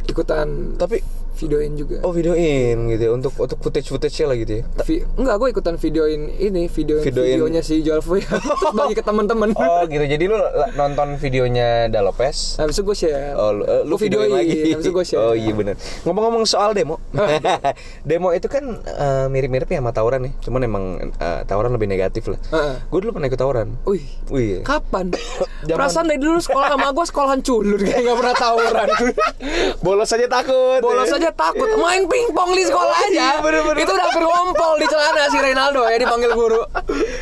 Ikutan 0.06 0.74
tapi 0.76 1.02
videoin 1.36 1.72
juga. 1.74 1.96
Oh 2.02 2.10
videoin 2.10 2.88
gitu 2.88 3.02
ya 3.02 3.12
untuk 3.12 3.34
untuk 3.36 3.60
footage 3.60 3.88
footage 3.88 4.16
nya 4.16 4.26
lah 4.26 4.36
gitu 4.36 4.54
ya. 4.54 4.64
Vi- 4.82 5.04
enggak, 5.16 5.36
gue 5.36 5.48
ikutan 5.52 5.76
videoin 5.76 6.22
ini, 6.32 6.64
videoin, 6.66 7.04
Videoin. 7.04 7.36
videonya 7.36 7.62
si 7.62 7.80
Jolfo 7.80 8.16
ya. 8.16 8.26
Terus 8.60 8.74
bagi 8.74 8.94
ke 8.94 9.04
teman-teman. 9.04 9.52
Oh 9.54 9.84
gitu. 9.84 10.02
Jadi 10.02 10.24
lu 10.26 10.38
nonton 10.74 11.16
videonya 11.16 11.88
Da 11.88 12.00
Lopez. 12.00 12.56
Habis 12.56 12.76
itu 12.76 12.84
gue 12.84 12.98
share. 12.98 13.36
Oh, 13.36 13.52
lu, 13.52 13.64
eh, 13.64 13.82
lu 13.84 13.96
videoin 13.96 14.32
lagi. 14.32 14.72
Habis 14.72 14.82
itu 14.82 14.92
gue 14.92 15.06
share. 15.06 15.20
Oh 15.22 15.34
iya 15.34 15.52
benar. 15.52 15.76
Ngomong-ngomong 16.02 16.44
soal 16.46 16.72
demo. 16.72 16.98
demo 18.08 18.32
itu 18.32 18.48
kan 18.48 18.64
eh, 18.80 19.26
mirip-mirip 19.28 19.68
ya 19.68 19.80
sama 19.80 19.92
tawuran 19.92 20.26
nih. 20.26 20.34
Cuman 20.40 20.62
emang 20.62 20.84
eh, 21.12 21.42
tawuran 21.44 21.72
lebih 21.72 21.86
negatif 21.86 22.28
lah. 22.28 22.40
Heeh. 22.50 22.76
Gue 22.88 23.00
dulu 23.00 23.12
pernah 23.14 23.28
ikut 23.28 23.38
tawuran. 23.38 23.68
Wih, 23.84 24.04
Wih. 24.30 24.62
kapan? 24.62 25.12
Zaman- 25.68 25.76
Perasaan 25.76 26.06
dari 26.06 26.20
dulu 26.20 26.38
sekolah 26.38 26.68
sama 26.72 26.88
gue 26.90 27.06
sekolahan 27.06 27.40
culun 27.42 27.80
kayak 27.80 28.02
gak 28.02 28.18
pernah 28.18 28.36
tawuran. 28.36 28.88
Bolos 29.86 30.10
aja 30.10 30.28
takut. 30.28 30.80
Bolos 30.80 31.10
aja 31.10 31.25
takut 31.32 31.70
main 31.76 32.04
pingpong 32.04 32.52
di 32.52 32.64
sekolah 32.64 32.94
Oh, 32.96 33.08
iya, 33.08 33.28
aja. 33.32 33.42
bener-bener. 33.42 33.82
Itu 33.82 33.92
udah 33.92 34.10
ngompol 34.12 34.74
di 34.78 34.86
celana 34.86 35.24
si 35.28 35.38
Reynaldo 35.38 35.82
ya 35.84 35.98
dipanggil 35.98 36.32
guru. 36.32 36.62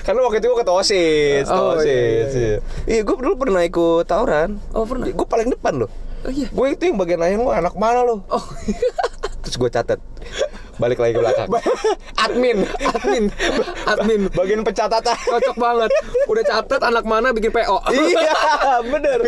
Karena 0.01 0.19
waktu 0.21 0.37
itu 0.39 0.47
gue 0.47 0.57
ketua 0.59 0.75
OSIS, 0.75 1.45
Oh, 1.47 1.77
iya, 1.77 1.77
OSIS. 1.77 2.31
iya, 2.33 2.47
iya. 2.49 2.57
Iya, 2.83 3.01
gue 3.01 3.15
dulu 3.15 3.35
pernah 3.37 3.61
ikut 3.61 4.03
tawuran. 4.03 4.59
Oh, 4.71 4.83
pernah? 4.83 5.07
Gue 5.07 5.27
paling 5.27 5.47
depan 5.47 5.73
loh. 5.77 5.89
Oh 6.23 6.31
iya. 6.31 6.47
Gue 6.49 6.71
itu 6.71 6.83
yang 6.83 6.95
bagian 6.95 7.19
lain 7.19 7.37
lo 7.37 7.51
anak 7.51 7.75
mana 7.75 8.01
lo? 8.01 8.23
Oh. 8.27 8.45
Terus 9.43 9.59
gue 9.59 9.69
catat. 9.69 9.99
Balik 10.73 10.97
lagi 10.97 11.13
ke 11.13 11.21
belakang. 11.21 11.51
admin, 12.25 12.63
admin, 12.79 13.27
admin. 13.85 14.21
bagian 14.31 14.63
pencatatan. 14.63 15.13
Cocok 15.19 15.57
banget. 15.59 15.91
Udah 16.25 16.43
catet 16.43 16.81
anak 16.81 17.03
mana 17.03 17.29
bikin 17.29 17.51
PO. 17.51 17.77
iya, 17.91 18.33
bener, 18.93 19.19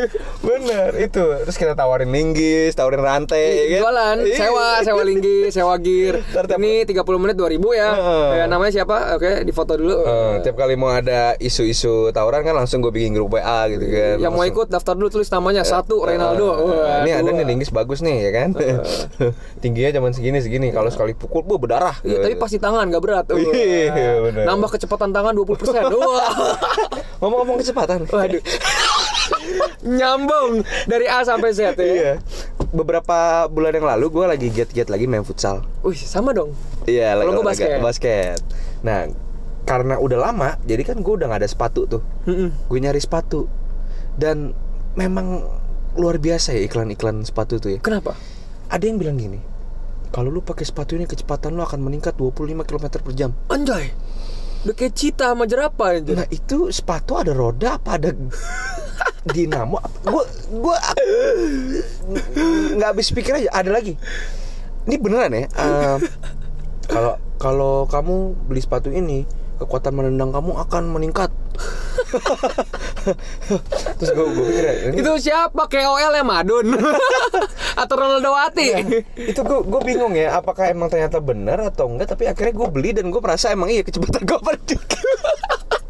bener 0.45 0.89
itu. 0.95 1.25
Terus 1.41 1.57
kita 1.57 1.73
tawarin 1.73 2.07
linggis, 2.07 2.71
tawarin 2.71 3.01
rantai, 3.01 3.43
ya 3.51 3.65
kan? 3.67 3.79
Jualan, 3.81 4.17
Iya. 4.21 4.35
sewa, 4.37 4.67
sewa 4.79 5.01
linggi, 5.03 5.49
sewa 5.49 5.75
gear. 5.75 6.21
Ntar 6.31 6.45
tiap- 6.45 6.57
Ini 6.57 6.85
30 6.85 7.17
menit 7.17 7.35
2000 7.35 7.51
ya. 7.71 7.89
Heeh. 7.91 8.29
Ya, 8.35 8.45
namanya 8.45 8.71
siapa? 8.73 9.13
Oke, 9.13 9.41
difoto 9.41 9.73
dulu. 9.73 9.97
Eh, 9.99 10.33
tiap 10.41 10.55
kali 10.55 10.73
mau 10.73 10.89
ada 10.89 11.33
isu-isu 11.37 11.75
tawuran 12.11 12.41
kan 12.41 12.53
langsung 12.53 12.79
gue 12.79 12.89
bikin 12.89 13.13
grup 13.13 13.33
WA 13.33 13.65
gitu 13.67 13.83
kan. 13.83 14.15
Yang 14.17 14.31
mau 14.31 14.39
Langsung, 14.39 14.53
ikut 14.55 14.67
daftar 14.69 14.93
dulu 14.93 15.09
tulis 15.09 15.29
namanya 15.29 15.63
satu 15.63 16.01
Reynaldo. 16.01 16.47
eh, 16.47 16.55
Wah, 16.63 16.97
ini 17.01 17.11
ada 17.11 17.29
nih 17.31 17.45
linggis 17.45 17.69
bagus 17.69 17.99
nih 17.99 18.17
ya 18.21 18.31
kan. 18.31 18.49
Tingginya 19.61 19.91
cuman 19.93 20.11
segini 20.11 20.39
segini. 20.39 20.67
Kalau 20.69 20.87
sekali 20.87 21.11
pukul, 21.11 21.41
bu 21.41 21.57
berdarah. 21.57 21.97
Iya, 22.01 22.21
tapi 22.21 22.35
pasti 22.35 22.57
tangan 22.57 22.85
gak 22.87 23.01
berat. 23.01 23.25
Wah. 23.27 23.39
Iya, 23.39 24.13
bener. 24.21 24.43
Nambah 24.45 24.69
kecepatan 24.71 25.09
tangan 25.09 25.33
20%. 25.33 25.89
Wah. 25.95 26.29
Ngomong-ngomong 27.17 27.57
kecepatan. 27.57 28.05
Waduh. 28.05 28.43
Nyambung 29.81 30.61
dari 30.85 31.05
A 31.05 31.21
sampai 31.21 31.51
Z 31.51 31.73
ya. 31.73 31.73
Iya. 31.77 32.13
Beberapa 32.69 33.47
bulan 33.47 33.71
yang 33.71 33.87
lalu 33.87 34.11
gue 34.11 34.25
lagi 34.25 34.47
giat-giat 34.49 34.87
lagi 34.87 35.05
main 35.05 35.21
futsal. 35.21 35.63
Wih, 35.81 35.95
sama 35.95 36.31
dong. 36.31 36.51
Iya, 36.83 37.15
Kalau 37.15 37.39
olahraga- 37.39 37.47
basket. 37.47 37.79
basket. 37.79 38.37
Nah, 38.81 39.07
karena 39.63 39.95
udah 39.95 40.19
lama, 40.21 40.59
jadi 40.61 40.83
kan 40.83 40.99
gue 40.99 41.13
udah 41.15 41.27
gak 41.27 41.41
ada 41.41 41.49
sepatu 41.49 41.87
tuh. 41.87 42.01
Gue 42.67 42.79
nyari 42.79 42.99
sepatu 42.99 43.47
dan 44.15 44.51
memang 44.93 45.43
luar 45.95 46.19
biasa 46.19 46.51
ya 46.51 46.61
iklan-iklan 46.61 47.23
sepatu 47.23 47.57
tuh 47.57 47.73
ya. 47.73 47.79
Kenapa? 47.79 48.13
Ada 48.67 48.83
yang 48.83 48.97
bilang 48.97 49.15
gini, 49.15 49.39
kalau 50.09 50.27
lu 50.27 50.39
pakai 50.39 50.63
sepatu 50.63 50.93
ini 50.93 51.05
kecepatan 51.05 51.53
lu 51.53 51.61
akan 51.61 51.79
meningkat 51.79 52.13
25 52.13 52.35
km 52.61 52.85
per 52.99 53.13
jam. 53.13 53.31
Anjay. 53.47 53.95
Udah 54.65 54.73
kayak 54.73 54.93
cita 54.93 55.29
sama 55.31 55.45
jerapah 55.45 55.93
aja. 55.93 56.13
Nah 56.15 56.27
itu 56.27 56.73
sepatu 56.73 57.15
ada 57.15 57.31
roda 57.31 57.77
apa 57.77 58.01
ada 58.01 58.09
dinamo? 59.25 59.81
Gue 60.03 60.23
gue 60.51 60.77
nggak 62.75 62.89
habis 62.89 63.09
pikir 63.09 63.35
aja. 63.35 63.49
Ada 63.51 63.69
lagi. 63.69 63.97
Ini 64.85 64.95
beneran 64.97 65.33
ya. 65.33 65.45
eh, 65.49 65.97
Kalau 66.85 67.17
kalau 67.35 67.73
kamu 67.85 68.15
beli 68.45 68.61
sepatu 68.61 68.89
ini 68.89 69.25
kekuatan 69.57 69.95
menendang 69.95 70.29
kamu 70.29 70.53
akan 70.59 70.83
meningkat. 70.91 71.31
Terus 73.97 74.11
gue 74.11 74.25
gue 74.27 74.45
pikir 74.45 74.63
ya, 74.63 74.73
ini 74.85 74.95
Itu 74.99 75.11
siapa? 75.17 75.65
KOL 75.65 76.11
ya 76.11 76.23
Madun? 76.23 76.75
Atau 77.81 77.95
Ronaldo 77.95 78.29
Wati? 78.29 78.67
itu 79.15 79.39
gue 79.39 79.59
gue 79.63 79.81
bingung 79.81 80.13
ya 80.13 80.37
apakah 80.37 80.67
emang 80.67 80.87
ternyata 80.87 81.17
benar 81.17 81.59
atau 81.61 81.87
enggak 81.87 82.11
tapi 82.11 82.27
akhirnya 82.27 82.53
gue 82.53 82.67
beli 82.69 82.89
dan 82.91 83.07
gue 83.07 83.19
merasa 83.19 83.49
emang 83.49 83.67
iya 83.67 83.81
kecepatan 83.81 84.23
gue 84.23 84.39
meningkat 84.39 84.79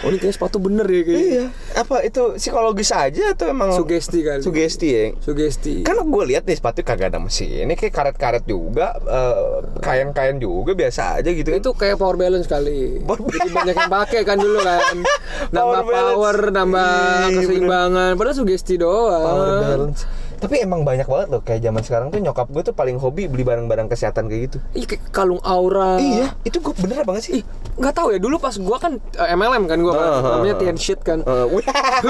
Oh 0.00 0.08
ini 0.08 0.16
kayak 0.16 0.34
sepatu 0.34 0.58
bener 0.58 0.84
ya 0.84 1.02
kayaknya. 1.02 1.24
iya 1.24 1.44
apa 1.74 1.96
itu 2.00 2.22
psikologis 2.34 2.90
aja 2.90 3.32
atau 3.32 3.46
emang 3.46 3.70
Sugesti 3.70 4.18
kali. 4.20 4.40
sugesti 4.40 4.88
ya 4.88 5.04
Sugesti. 5.18 5.74
kan 5.82 5.98
gue 5.98 6.24
lihat 6.26 6.42
nih 6.42 6.54
sepatu 6.54 6.80
kagak 6.80 7.08
ada 7.08 7.18
mesin 7.18 7.64
ini 7.64 7.74
kayak 7.74 7.92
karet-karet 7.92 8.44
juga 8.44 8.94
eh, 8.98 9.58
kain-kain 9.78 10.36
juga 10.36 10.72
biasa 10.72 11.18
aja 11.18 11.28
gitu 11.28 11.50
itu 11.50 11.70
kayak 11.70 11.96
power 11.96 12.14
balance 12.14 12.44
kali. 12.44 13.00
Power 13.00 13.26
Jadi 13.28 13.50
banyak 13.50 13.76
yang 13.76 13.90
pakai 13.90 14.20
kan 14.22 14.36
dulu 14.36 14.58
kan. 14.58 14.96
Nambah 15.54 15.80
Power 15.80 15.84
power, 15.88 16.36
nambah 16.50 16.92
Iya, 17.24 17.36
keseimbangan. 17.36 18.12
Padahal 18.14 18.36
sugesti 18.36 18.74
doang. 18.76 19.22
power 19.22 19.48
balance 19.60 20.00
tapi 20.38 20.58
emang 20.58 20.82
banyak 20.82 21.02
banget 21.02 21.28
loh 21.28 21.40
kayak 21.40 21.60
zaman 21.60 21.82
sekarang 21.82 22.06
tuh 22.08 22.18
nyokap 22.18 22.46
gue 22.46 22.62
tuh 22.62 22.72
paling 22.72 22.94
hobi 22.94 23.26
beli 23.26 23.42
barang-barang 23.42 23.86
kesehatan 23.86 24.26
kayak 24.26 24.42
gitu 24.46 24.58
Ih, 24.72 24.86
kayak 24.86 25.10
kalung 25.10 25.42
aura. 25.42 25.98
iya 25.98 26.32
itu 26.42 26.58
gue 26.58 26.72
bener 26.76 27.02
banget 27.02 27.22
sih 27.24 27.32
Ih, 27.34 27.44
nggak 27.74 27.92
tahu 27.92 28.08
ya 28.10 28.18
dulu 28.18 28.38
pas 28.38 28.54
gua 28.54 28.76
kan 28.76 28.96
eh, 28.96 29.28
MLM 29.30 29.64
kan 29.64 29.78
gua 29.78 29.92
kan. 29.92 30.02
Ah, 30.04 30.14
ah, 30.14 30.30
namanya. 30.36 30.54
Tian 30.56 30.74
Shit 30.74 31.00
kan. 31.00 31.22
Wih. 31.22 31.62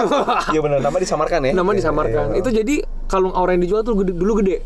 Iya 0.48 0.60
benar 0.60 0.78
nama 0.78 0.96
disamarkan 0.96 1.40
ya 1.42 1.52
Nama 1.52 1.70
disamarkan. 1.72 2.26
Iya. 2.32 2.40
Itu 2.40 2.48
jadi 2.50 2.74
kalung 3.04 3.32
aura 3.32 3.52
yang 3.52 3.60
dijual 3.60 3.80
tuh 3.80 3.96
gede, 3.96 4.12
dulu 4.12 4.38
gede. 4.38 4.60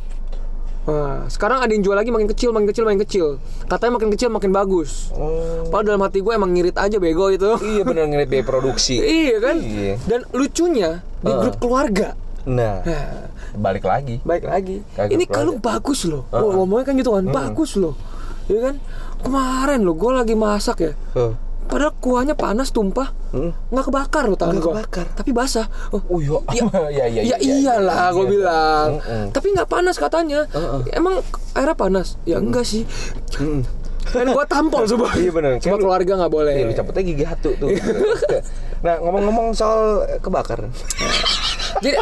Nah, 0.82 1.30
sekarang 1.30 1.62
ada 1.62 1.70
yang 1.70 1.80
jual 1.80 1.94
lagi 1.94 2.10
makin 2.10 2.26
kecil, 2.26 2.50
makin 2.50 2.66
kecil, 2.66 2.82
makin 2.82 3.00
kecil. 3.00 3.26
Katanya 3.64 3.92
makin 3.96 4.10
kecil 4.10 4.28
makin 4.28 4.50
bagus. 4.50 5.10
Oh. 5.12 5.62
Padahal 5.66 5.94
dalam 5.94 6.02
hati 6.02 6.18
gue 6.18 6.32
emang 6.32 6.50
ngirit 6.50 6.74
aja 6.74 6.98
bego 6.98 7.30
itu. 7.30 7.54
Iya 7.56 7.82
bener 7.82 8.04
ngirit 8.04 8.26
biaya 8.28 8.42
produksi 8.42 8.98
iya 9.22 9.38
kan? 9.38 9.56
Iya. 9.58 9.94
Dan 10.02 10.20
lucunya 10.30 10.90
di 11.18 11.30
Ah. 11.30 11.38
grup 11.40 11.56
keluarga. 11.56 12.18
Nah 12.42 12.82
Nah, 12.82 13.30
balik 13.52 13.84
lagi 13.84 14.16
baik 14.22 14.44
lagi. 14.44 14.80
Ini 14.96 15.24
kalung 15.26 15.60
bagus 15.60 16.08
loh. 16.08 16.24
Gua 16.28 16.40
ah. 16.40 16.52
ngomongnya 16.56 16.84
kan 16.88 16.94
gitu 16.96 17.10
kan, 17.12 17.24
bagus 17.28 17.76
loh. 17.76 17.94
Iya 18.48 18.72
kan? 18.72 18.74
Kemarin 19.22 19.80
loh, 19.86 19.94
gue 19.94 20.10
lagi 20.10 20.34
masak 20.34 20.76
ya. 20.82 20.92
Huh. 21.14 21.32
Padahal 21.62 21.94
kuahnya 22.02 22.34
panas 22.34 22.68
tumpah, 22.68 23.14
Hmm. 23.32 23.54
nggak 23.72 23.86
kebakar 23.88 24.28
loh 24.28 24.36
tangan 24.36 24.60
gua. 24.60 24.82
kebakar. 24.82 25.06
Tapi 25.14 25.30
basah. 25.32 25.64
Oh, 25.94 26.02
Oh 26.10 26.18
iya, 26.20 26.36
Ya, 26.98 27.04
ya, 27.08 27.22
ya 27.22 27.36
iyalah 27.40 28.12
gue 28.12 28.26
bilang. 28.28 29.00
Tapi 29.30 29.46
nggak 29.56 29.70
panas 29.70 29.96
katanya. 29.96 30.44
Uh-uh. 30.52 30.84
Emang 30.92 31.22
airnya 31.56 31.72
panas? 31.72 32.20
Ya 32.28 32.42
enggak 32.42 32.66
sih. 32.66 32.84
Mm. 33.40 33.62
Kan 34.02 34.26
gue 34.28 34.44
tampol 34.50 34.84
coba. 34.84 35.14
Iya 35.16 35.30
bener. 35.32 35.52
Cuma 35.62 35.78
lu- 35.78 35.86
keluarga 35.86 36.12
nggak 36.18 36.32
boleh. 36.34 36.52
Iya, 36.52 36.82
cabutnya 36.82 37.02
gigi 37.06 37.24
hatu 37.24 37.50
tuh. 37.56 37.70
nah 38.82 38.98
ngomong-ngomong 38.98 39.54
soal 39.54 40.02
kebakar, 40.18 40.66
Jadi 41.78 41.94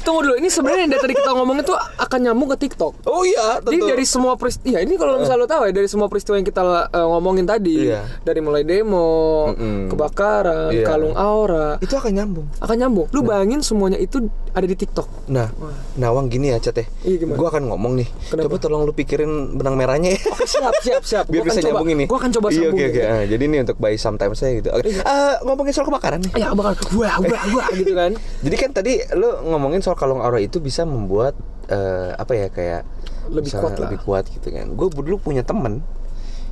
tunggu 0.00 0.20
dulu. 0.22 0.34
Ini 0.36 0.48
sebenarnya 0.48 0.80
yang 0.80 0.90
dari 0.90 1.02
tadi 1.02 1.14
kita 1.14 1.30
ngomongin 1.32 1.62
tuh 1.62 1.76
akan 1.76 2.18
nyambung 2.20 2.48
ke 2.50 2.58
TikTok. 2.60 2.92
oh 3.04 3.22
iya, 3.22 3.60
Jadi 3.60 3.78
dari 3.86 4.04
semua 4.04 4.34
peristiwa, 4.34 4.70
ya 4.70 4.80
ini 4.80 4.94
kalau 4.94 5.16
misalnya 5.16 5.38
lo 5.38 5.48
tahu 5.48 5.62
ya 5.64 5.72
dari 5.72 5.86
semua 5.86 6.06
peristiwa 6.06 6.34
yang 6.34 6.44
kita 6.44 6.62
eh, 6.86 7.06
ngomongin 7.06 7.44
tadi, 7.44 7.76
Iya. 7.86 8.02
dari 8.20 8.40
mulai 8.40 8.62
demo, 8.62 9.50
Mm-mm. 9.50 9.88
kebakaran, 9.88 10.70
Iya. 10.70 10.84
kalung 10.84 11.14
aura, 11.14 11.76
itu 11.78 11.92
akan 11.92 12.12
nyambung. 12.12 12.46
akan 12.58 12.76
nyambung. 12.78 13.06
Lu 13.10 13.20
bayangin 13.22 13.60
semuanya 13.60 13.96
itu 13.96 14.24
ada 14.50 14.64
di 14.64 14.74
TikTok. 14.74 15.28
Nah, 15.28 15.48
nawang 15.94 16.26
gini 16.26 16.50
ya, 16.50 16.58
Cat 16.58 16.74
ya. 16.74 16.86
Iya, 17.02 17.16
gimana? 17.20 17.36
Gua 17.36 17.48
akan 17.48 17.62
ngomong 17.66 17.92
nih. 17.96 18.08
Kenapa? 18.28 18.44
Coba 18.46 18.56
tolong 18.58 18.82
lu 18.82 18.92
pikirin 18.92 19.30
benang 19.54 19.74
merahnya 19.74 20.12
ya. 20.12 20.20
Oke, 20.26 20.44
siap, 20.44 20.74
siap, 20.80 21.02
siap. 21.02 21.24
Biar 21.30 21.42
Gua 21.42 21.48
bisa 21.48 21.60
nyambung 21.62 21.90
ini. 21.90 22.04
Gua 22.04 22.18
akan 22.18 22.30
coba 22.32 22.46
Iya, 22.50 22.56
sambung. 22.66 22.74
oke, 22.74 22.84
oke. 22.90 23.02
Ah, 23.02 23.22
jadi 23.24 23.42
ini 23.42 23.56
untuk 23.60 23.76
by 23.76 23.94
sometimes 23.94 24.36
saya 24.36 24.52
gitu. 24.56 24.70
Oke. 24.70 24.90
Eh, 24.90 25.34
ngomongin 25.42 25.72
soal 25.72 25.86
kebakaran 25.86 26.18
nih. 26.20 26.32
Ya 26.36 26.48
bakal 26.50 26.74
wah 26.94 27.16
wah 27.20 27.44
wah 27.52 27.68
gitu 27.72 27.92
kan. 27.92 28.12
Jadi 28.44 28.56
kan 28.56 28.70
tadi 28.72 28.92
lu 29.12 29.28
ngomongin 29.46 29.80
soal 29.80 29.94
kalung 30.00 30.24
aura 30.24 30.40
itu 30.40 30.56
bisa 30.58 30.82
membuat 30.82 31.36
eh, 31.68 32.16
apa 32.16 32.32
ya 32.32 32.48
kayak 32.48 32.82
Lebih 33.28 33.52
kuat 33.52 33.72
lah. 33.76 33.80
lebih 33.84 33.98
kuat 34.00 34.24
gitu 34.26 34.48
kan. 34.48 34.72
Gue 34.72 34.88
dulu 34.88 35.20
punya 35.20 35.44
temen 35.44 35.84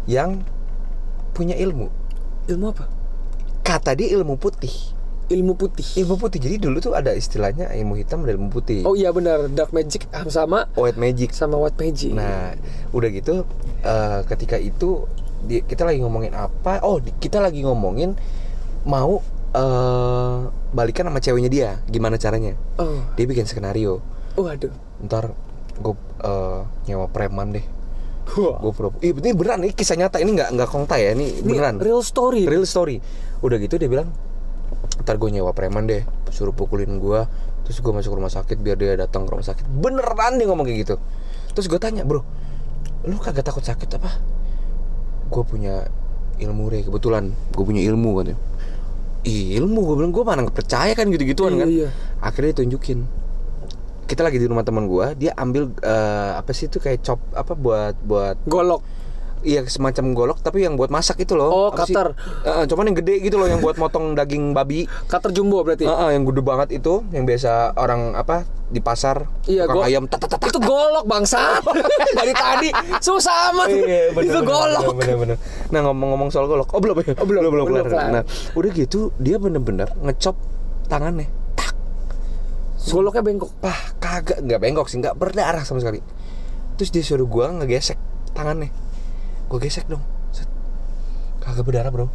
yang 0.05 0.45
punya 1.33 1.57
ilmu. 1.57 1.89
Ilmu 2.47 2.65
apa? 2.69 2.85
Kata 3.65 3.97
dia 3.97 4.13
ilmu 4.13 4.37
putih. 4.37 4.73
Ilmu 5.29 5.57
putih. 5.57 5.85
Ilmu 6.01 6.17
putih. 6.17 6.41
Jadi 6.41 6.57
dulu 6.57 6.81
tuh 6.81 6.97
ada 6.97 7.13
istilahnya 7.13 7.69
ilmu 7.75 7.97
hitam 7.97 8.25
dan 8.25 8.41
ilmu 8.41 8.49
putih. 8.49 8.81
Oh 8.85 8.97
iya 8.97 9.13
benar, 9.13 9.49
dark 9.49 9.73
magic 9.73 10.09
ah, 10.09 10.25
sama 10.29 10.69
White 10.73 10.97
magic. 10.97 11.33
sama 11.33 11.57
white 11.57 11.77
magic. 11.77 12.13
Nah, 12.13 12.57
udah 12.93 13.09
gitu 13.13 13.45
eh, 13.81 14.21
ketika 14.25 14.57
itu 14.57 15.05
di- 15.45 15.61
kita 15.61 15.85
lagi 15.85 16.01
ngomongin 16.01 16.33
apa? 16.33 16.81
Oh, 16.81 16.97
di- 16.97 17.13
kita 17.15 17.39
lagi 17.39 17.61
ngomongin 17.61 18.17
mau 18.89 19.21
eh 19.49 20.37
balikan 20.71 21.09
sama 21.09 21.19
ceweknya 21.19 21.51
dia. 21.51 21.71
Gimana 21.87 22.17
caranya? 22.17 22.53
Oh, 22.77 23.01
Dia 23.15 23.25
bikin 23.25 23.45
skenario. 23.45 24.01
waduh. 24.35 24.71
Ntar 25.03 25.33
gue 25.79 25.95
nyewa 26.87 27.07
preman 27.09 27.53
deh. 27.53 27.65
Gue 28.29 28.73
pro. 28.77 28.93
Ih, 29.01 29.17
ini 29.17 29.33
beneran 29.33 29.65
ini 29.65 29.73
kisah 29.73 29.97
nyata 29.97 30.21
ini 30.21 30.37
nggak 30.37 30.53
nggak 30.53 30.69
kongta 30.69 31.01
ya, 31.01 31.17
ini 31.17 31.41
Ini 31.41 31.49
beneran. 31.49 31.81
real 31.81 32.05
story. 32.05 32.45
Real 32.45 32.69
story. 32.69 33.01
Udah 33.41 33.57
gitu 33.57 33.81
dia 33.81 33.89
bilang, 33.89 34.13
ntar 35.01 35.17
gue 35.17 35.33
nyewa 35.33 35.57
preman 35.57 35.89
deh, 35.89 36.05
suruh 36.29 36.53
pukulin 36.53 37.01
gue, 37.01 37.21
terus 37.65 37.81
gue 37.81 37.89
masuk 37.89 38.13
rumah 38.13 38.29
sakit 38.29 38.61
biar 38.61 38.77
dia 38.77 38.95
datang 38.95 39.25
ke 39.25 39.33
rumah 39.33 39.47
sakit. 39.47 39.65
Beneran 39.65 40.37
dia 40.37 40.45
ngomong 40.45 40.69
kayak 40.69 40.79
gitu. 40.85 40.95
Terus 41.57 41.67
gue 41.67 41.81
tanya, 41.81 42.05
bro, 42.05 42.21
lu 43.09 43.17
kagak 43.17 43.49
takut 43.49 43.65
sakit 43.65 43.89
apa? 43.97 44.21
Gue 45.33 45.43
punya 45.43 45.89
ilmu 46.37 46.69
re, 46.69 46.85
kebetulan 46.85 47.33
gue 47.33 47.65
punya 47.65 47.81
ilmu 47.81 48.13
katanya. 48.21 48.39
Ilmu 49.25 49.81
gue 49.83 49.95
bilang 49.97 50.13
gue 50.13 50.23
mana 50.23 50.41
nggak 50.43 50.57
percaya 50.57 50.93
kan 50.93 51.09
gitu-gituan 51.09 51.53
Iya, 51.53 51.61
kan. 51.61 51.69
iya. 51.69 51.89
Akhirnya 52.19 52.55
ditunjukin. 52.55 52.99
Kita 54.05 54.25
lagi 54.25 54.41
di 54.41 54.49
rumah 54.49 54.65
teman 54.65 54.89
gue, 54.89 55.07
dia 55.19 55.37
ambil 55.37 55.69
eh, 55.79 56.33
apa 56.35 56.49
sih 56.51 56.65
itu 56.65 56.79
kayak 56.79 57.03
chop 57.03 57.21
apa 57.33 57.53
buat 57.53 57.93
buat 58.01 58.41
Golok. 58.45 58.81
Iya 59.41 59.63
semacam 59.65 60.05
golok 60.13 60.39
tapi 60.39 60.63
yang 60.63 60.75
buat 60.75 60.89
masak 60.89 61.19
itu 61.19 61.33
loh. 61.33 61.49
Oh, 61.49 61.69
Apa 61.69 61.83
sih? 61.83 61.93
cutter. 61.93 62.15
Eh, 62.43 62.65
cuman 62.65 62.85
yang 62.87 62.97
gede 62.97 63.15
gitu 63.21 63.37
loh 63.37 63.47
yang 63.47 63.59
buat 63.59 63.75
motong 63.75 64.13
daging 64.19 64.51
babi. 64.51 64.85
Cutter 65.05 65.31
jumbo 65.31 65.61
berarti. 65.61 65.85
Heeh, 65.85 66.09
yang 66.13 66.25
gede 66.25 66.41
banget 66.41 66.69
itu 66.75 67.03
yang 67.09 67.23
biasa 67.23 67.51
orang 67.75 68.13
apa 68.13 68.43
di 68.67 68.79
pasar 68.79 69.25
Iya, 69.45 69.65
tukang 69.65 69.77
gua- 69.77 69.87
ayam 69.87 70.05
tat, 70.05 70.21
tat, 70.21 70.29
tat, 70.29 70.39
tat. 70.39 70.49
Itu 70.49 70.61
golok 70.61 71.05
bangsa. 71.05 71.57
Dari 72.19 72.33
tadi 72.33 72.69
susah 72.99 73.35
amat. 73.51 73.69
Iya, 73.69 74.13
bener, 74.13 74.23
itu 74.23 74.39
bener, 74.39 74.45
golok. 74.45 74.83
bener, 74.83 74.97
bener, 74.97 75.17
bener. 75.19 75.37
Nah 75.69 75.81
ngomong-ngomong 75.83 76.29
soal 76.29 76.45
golok, 76.45 76.69
oh 76.69 76.79
belum 76.79 76.97
ya? 76.99 77.15
Oh, 77.15 77.25
belum, 77.25 77.43
belum 77.47 77.65
kelar. 77.67 77.87
Nah 78.11 78.23
udah 78.53 78.71
gitu 78.71 79.11
dia 79.17 79.37
bener-bener 79.37 79.89
ngecop 79.99 80.37
tangannya, 80.85 81.29
tak, 81.55 81.73
Goloknya 82.81 83.21
bengkok. 83.23 83.53
pah 83.59 83.77
kagak 83.99 84.41
nggak 84.41 84.57
bengkok 84.59 84.87
sih, 84.87 84.97
nggak 84.97 85.13
berdarah 85.13 85.61
sama 85.61 85.79
sekali. 85.79 86.01
Terus 86.75 86.89
dia 86.89 87.03
suruh 87.03 87.25
gua 87.25 87.51
ngegesek 87.51 87.99
tangannya, 88.33 88.73
gua 89.49 89.59
gesek 89.59 89.85
dong, 89.85 90.01
Set. 90.29 90.47
kagak 91.39 91.65
berdarah 91.65 91.89
bro, 91.89 92.07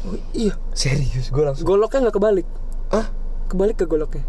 Oh, 0.00 0.16
iya. 0.32 0.54
serius 0.72 1.28
gua 1.28 1.50
langsung. 1.50 1.66
Goloknya 1.66 2.00
nggak 2.02 2.16
kebalik. 2.16 2.46
Ah 2.88 3.06
Kebalik 3.46 3.76
ke 3.76 3.84
goloknya. 3.84 4.22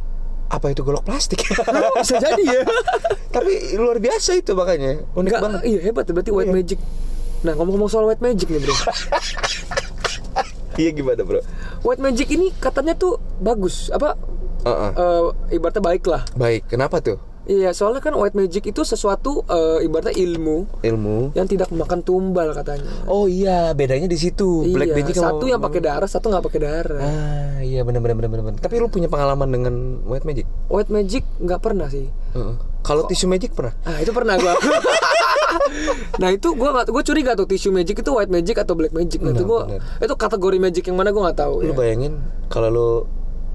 apa 0.48 0.68
itu 0.68 0.82
golok 0.82 1.02
plastik? 1.02 1.40
Oh, 1.64 1.96
bisa 1.96 2.18
jadi 2.18 2.44
ya. 2.44 2.62
Tapi 3.32 3.52
luar 3.74 3.98
biasa 3.98 4.36
itu 4.36 4.52
makanya, 4.52 5.00
unik 5.10 5.18
Enggak, 5.24 5.40
banget. 5.40 5.62
iya 5.64 5.80
hebat 5.82 6.04
berarti 6.06 6.28
white 6.30 6.46
Iya. 6.46 6.56
magic. 6.58 6.80
Nah, 7.42 7.54
ngomong-ngomong 7.54 7.88
soal 7.88 8.04
white 8.04 8.20
magic 8.20 8.46
nih, 8.48 8.60
Bro. 8.60 8.76
Iya 10.74 10.92
gimana 10.92 11.22
bro? 11.22 11.44
white 11.82 12.00
magic 12.00 12.28
ini 12.30 12.50
katanya 12.54 12.96
tuh 12.96 13.20
bagus. 13.38 13.88
Apa 13.90 14.16
Heeh. 14.62 14.92
eh, 14.94 15.24
ibaratnya 15.54 15.84
baik 15.84 16.04
lah. 16.06 16.24
Baik, 16.34 16.68
kenapa 16.68 17.00
tuh? 17.00 17.20
Iya, 17.50 17.74
soalnya 17.74 18.06
kan 18.06 18.14
white 18.14 18.38
magic 18.38 18.70
itu 18.70 18.82
sesuatu 18.86 19.42
eh, 19.50 19.82
ibaratnya 19.82 20.14
ilmu 20.14 20.86
Ilmu. 20.86 21.34
yang 21.34 21.50
tidak 21.50 21.74
memakan 21.74 22.06
tumbal 22.06 22.54
katanya. 22.54 22.86
Oh 23.10 23.26
iya, 23.26 23.74
bedanya 23.74 24.06
di 24.06 24.18
situ. 24.18 24.62
Black 24.70 24.94
iya, 24.94 24.98
magic 25.02 25.16
sama- 25.18 25.42
satu 25.42 25.46
yang 25.50 25.58
pakai 25.58 25.82
darah, 25.82 26.06
satu 26.06 26.30
nggak 26.30 26.46
pakai 26.46 26.60
darah. 26.62 27.02
Ah 27.02 27.58
iya 27.66 27.82
benar 27.82 28.06
benar 28.06 28.16
benar 28.30 28.30
benar. 28.46 28.60
Tapi 28.62 28.78
lu 28.78 28.94
punya 28.94 29.10
pengalaman 29.10 29.50
dengan 29.50 29.74
white 30.06 30.24
magic? 30.24 30.46
White 30.70 30.94
magic 30.94 31.26
nggak 31.42 31.62
pernah 31.66 31.90
sih. 31.90 32.06
Heeh. 32.38 32.56
Kalau 32.82 33.10
tisu 33.10 33.26
magic 33.26 33.58
pernah? 33.58 33.74
Ah 33.86 33.98
itu 34.02 34.14
pernah 34.14 34.38
gua. 34.38 34.54
nah 36.22 36.30
itu 36.30 36.54
gua 36.54 36.70
nggak, 36.78 36.86
gua 36.94 37.04
curiga 37.04 37.32
tuh 37.34 37.50
tisu 37.50 37.74
magic 37.74 38.06
itu 38.06 38.12
white 38.14 38.30
magic 38.30 38.62
atau 38.62 38.78
black 38.78 38.94
magic. 38.94 39.18
Nah, 39.22 39.34
itu 39.34 39.46
benar. 39.46 39.82
itu 39.82 40.14
kategori 40.14 40.58
magic 40.62 40.84
yang 40.90 40.98
mana 40.98 41.10
gua 41.10 41.30
nggak 41.30 41.40
tahu. 41.42 41.66
Lu 41.66 41.74
ya. 41.74 41.78
bayangin 41.78 42.22
kalau 42.54 42.70
lu 42.70 42.90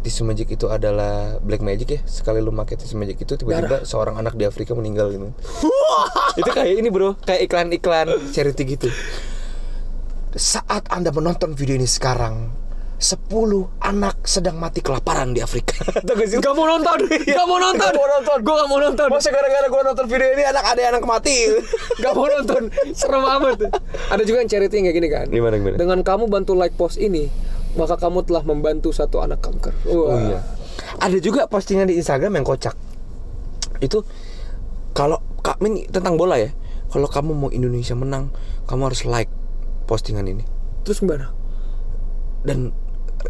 tisu 0.07 0.23
magic 0.23 0.55
itu 0.55 0.71
adalah 0.71 1.43
black 1.43 1.67
magic 1.67 1.99
ya. 1.99 2.01
Sekali 2.07 2.39
lu 2.39 2.55
pakai 2.55 2.79
tisu 2.79 2.95
magic 2.95 3.27
itu 3.27 3.35
tiba-tiba 3.35 3.83
seorang 3.83 4.15
anak 4.23 4.39
di 4.39 4.47
Afrika 4.47 4.79
meninggal 4.79 5.11
gitu. 5.11 5.35
Itu 6.39 6.51
kayak 6.55 6.79
ini 6.79 6.95
bro. 6.95 7.19
Kayak 7.27 7.51
iklan-iklan 7.51 8.31
charity 8.31 8.63
gitu. 8.79 8.89
Saat 10.39 10.87
anda 10.95 11.11
menonton 11.11 11.59
video 11.59 11.75
ini 11.75 11.91
sekarang 11.91 12.55
10 12.97 13.29
anak 13.83 14.25
sedang 14.25 14.57
mati 14.63 14.81
kelaparan 14.81 15.35
di 15.35 15.43
Afrika. 15.43 15.85
Tau 16.07 16.17
gak 16.17 16.55
mau 16.57 16.65
nonton, 16.65 16.99
gak 17.11 17.45
mau 17.45 17.59
nonton, 17.61 17.91
Gak 17.93 17.99
mau 17.99 18.09
nonton. 18.09 18.39
Gue 18.41 18.55
gak 18.57 18.69
mau 18.73 18.79
nonton, 18.81 19.09
Masa 19.13 19.29
gara-gara 19.29 19.67
gue 19.69 19.83
nonton 19.85 20.07
video 20.09 20.29
ini 20.33 20.45
anak 20.49 20.65
ada 20.65 20.83
anak 20.97 21.05
mati? 21.05 21.37
Gak 22.05 22.13
mau 22.17 22.25
nonton. 22.25 22.73
Serem 22.97 23.21
amat. 23.27 23.69
Ada 24.09 24.23
juga 24.25 24.41
yang 24.41 24.49
charity 24.49 24.75
yang 24.81 24.85
kayak 24.89 24.97
gini 24.97 25.09
kan. 25.13 25.27
Gimana, 25.29 25.55
gimana? 25.61 25.77
Dengan 25.77 25.99
kamu 26.01 26.25
bantu 26.33 26.57
like 26.57 26.73
post 26.79 26.97
ini, 26.97 27.29
maka 27.77 28.01
kamu 28.01 28.25
telah 28.25 28.43
membantu 28.43 28.91
satu 28.91 29.21
anak 29.21 29.45
kanker. 29.45 29.73
Oh 29.89 30.09
Wah. 30.11 30.19
iya. 30.19 30.41
Ada 31.01 31.21
juga 31.21 31.45
postingan 31.49 31.89
di 31.89 31.97
Instagram 32.01 32.41
yang 32.41 32.47
kocak. 32.49 32.77
Itu 33.81 34.05
kalau 34.97 35.21
Kak 35.45 35.61
Min 35.61 35.85
tentang 35.89 36.17
bola 36.17 36.41
ya. 36.41 36.51
Kalau 36.87 37.11
kamu 37.11 37.37
mau 37.37 37.51
Indonesia 37.53 37.93
menang, 37.93 38.33
kamu 38.65 38.89
harus 38.89 39.05
like 39.05 39.29
postingan 39.85 40.25
ini. 40.25 40.47
Terus 40.87 41.03
gimana? 41.03 41.35
Dan 42.47 42.73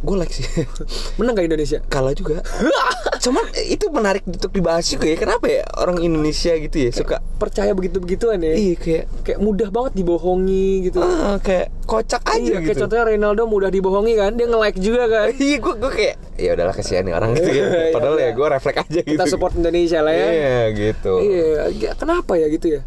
gue 0.01 0.16
like 0.16 0.32
sih. 0.32 0.44
Menang 1.20 1.34
gak 1.36 1.47
Indonesia? 1.49 1.78
Kalah 1.86 2.12
juga. 2.12 2.40
Cuman 3.24 3.44
itu 3.66 3.88
menarik 3.90 4.22
untuk 4.28 4.53
dibahas 4.53 4.86
juga 4.86 5.09
ya. 5.09 5.16
Kenapa 5.16 5.47
ya 5.49 5.62
orang 5.76 5.99
Indonesia 6.01 6.53
gitu 6.57 6.76
ya 6.76 6.90
suka 6.92 7.18
Percaya 7.36 7.72
begitu-begituan 7.76 8.40
ya? 8.40 8.55
iya 8.57 8.74
kayak 8.76 9.05
Kayak 9.24 9.38
mudah 9.42 9.68
banget 9.68 9.92
dibohongi 9.99 10.88
gitu. 10.88 11.01
ah, 11.03 11.36
kayak 11.42 11.72
kocak 11.86 12.22
aja 12.26 12.40
iya, 12.40 12.59
gitu. 12.62 12.66
kayak 12.72 12.78
contohnya 12.86 13.05
Ronaldo 13.07 13.42
mudah 13.47 13.70
dibohongi 13.70 14.14
kan, 14.18 14.32
dia 14.34 14.47
nge-like 14.51 14.78
juga 14.80 15.03
kan. 15.07 15.28
Iya, 15.47 15.57
gue 15.62 15.74
gue 15.78 15.92
kayak 15.92 16.14
ya 16.36 16.51
udahlah 16.57 16.74
kasihan 16.74 17.03
nih 17.07 17.14
orang 17.14 17.30
gitu 17.36 17.51
ya. 17.51 17.64
Iya, 17.66 17.92
Padahal 17.94 18.16
ya 18.18 18.24
iya. 18.24 18.30
gue 18.34 18.47
refleks 18.51 18.78
aja 18.82 19.01
gitu. 19.05 19.14
Kita 19.14 19.24
support 19.26 19.53
Indonesia 19.55 19.99
lah 20.03 20.14
ya. 20.14 20.28
Iya 20.32 20.59
gitu. 20.74 21.12
Iya, 21.22 21.49
ya, 21.76 21.90
kenapa 21.94 22.32
ya 22.34 22.47
gitu 22.51 22.66
ya? 22.78 22.80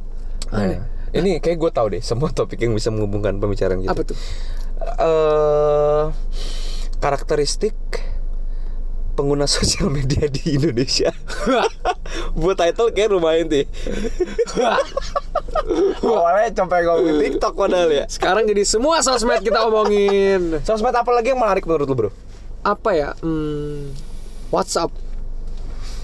Aneh. 0.50 0.80
Nah, 0.82 0.84
ini 1.10 1.42
kayak 1.42 1.58
gue 1.58 1.72
tahu 1.74 1.88
deh 1.98 2.02
semua 2.06 2.30
topik 2.30 2.62
yang 2.62 2.74
bisa 2.74 2.90
menghubungkan 2.94 3.38
pembicaraan 3.38 3.82
gitu. 3.82 3.90
Apa 3.90 4.02
tuh? 4.06 4.18
eh 4.80 6.04
karakteristik 7.00 7.76
pengguna 9.20 9.44
sosial 9.52 9.92
media 9.92 10.32
di 10.32 10.56
Indonesia. 10.56 11.12
Buat 12.40 12.64
title 12.64 12.96
kayak 12.96 13.12
lumayan 13.12 13.52
tuh. 13.52 13.68
Awalnya 16.00 16.56
sampai 16.56 16.88
ngomongin 16.88 17.16
TikTok 17.28 17.54
padahal 17.60 17.90
ya. 17.92 18.06
Sekarang 18.08 18.48
jadi 18.48 18.64
semua 18.64 19.04
sosmed 19.04 19.44
kita 19.44 19.68
omongin. 19.68 20.64
Sosmed 20.64 20.96
apa 20.96 21.12
lagi 21.12 21.36
yang 21.36 21.40
menarik 21.44 21.68
menurut 21.68 21.88
lu, 21.88 21.96
Bro? 21.96 22.10
Apa 22.64 22.96
ya? 22.96 23.10
Hmm, 23.20 23.92
WhatsApp. 24.56 24.92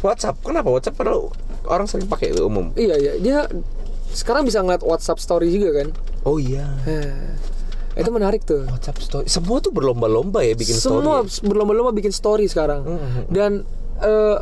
WhatsApp. 0.04 0.36
Kenapa 0.44 0.68
WhatsApp 0.68 1.00
padahal 1.00 1.32
orang 1.66 1.88
sering 1.88 2.12
pakai 2.12 2.36
itu 2.36 2.44
umum? 2.44 2.76
Iya 2.76 2.96
ya, 3.00 3.14
dia 3.18 3.40
sekarang 4.12 4.46
bisa 4.46 4.62
ngeliat 4.62 4.84
WhatsApp 4.84 5.24
story 5.24 5.50
juga 5.50 5.82
kan? 5.82 5.88
Oh 6.28 6.38
iya. 6.38 6.68
Itu 7.96 8.10
menarik 8.10 8.44
tuh. 8.44 8.64
WhatsApp 8.66 9.00
story. 9.00 9.26
Semua 9.26 9.58
tuh 9.58 9.72
berlomba-lomba 9.72 10.40
ya 10.40 10.52
bikin 10.52 10.76
Semua 10.76 11.24
story. 11.24 11.48
berlomba-lomba 11.48 11.92
bikin 11.92 12.12
story 12.12 12.46
sekarang. 12.46 12.84
Dan 13.28 13.64
eh, 13.98 14.38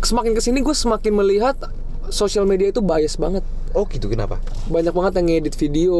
semakin 0.00 0.32
ke 0.32 0.40
sini 0.40 0.60
gue 0.60 0.72
semakin 0.72 1.12
melihat 1.12 1.58
sosial 2.06 2.44
media 2.44 2.68
itu 2.68 2.78
bias 2.78 3.16
banget. 3.16 3.42
Oh 3.72 3.82
gitu 3.84 4.06
kenapa? 4.06 4.38
Banyak 4.64 4.92
banget 4.92 5.12
yang 5.16 5.26
ngedit 5.26 5.56
video, 5.56 5.98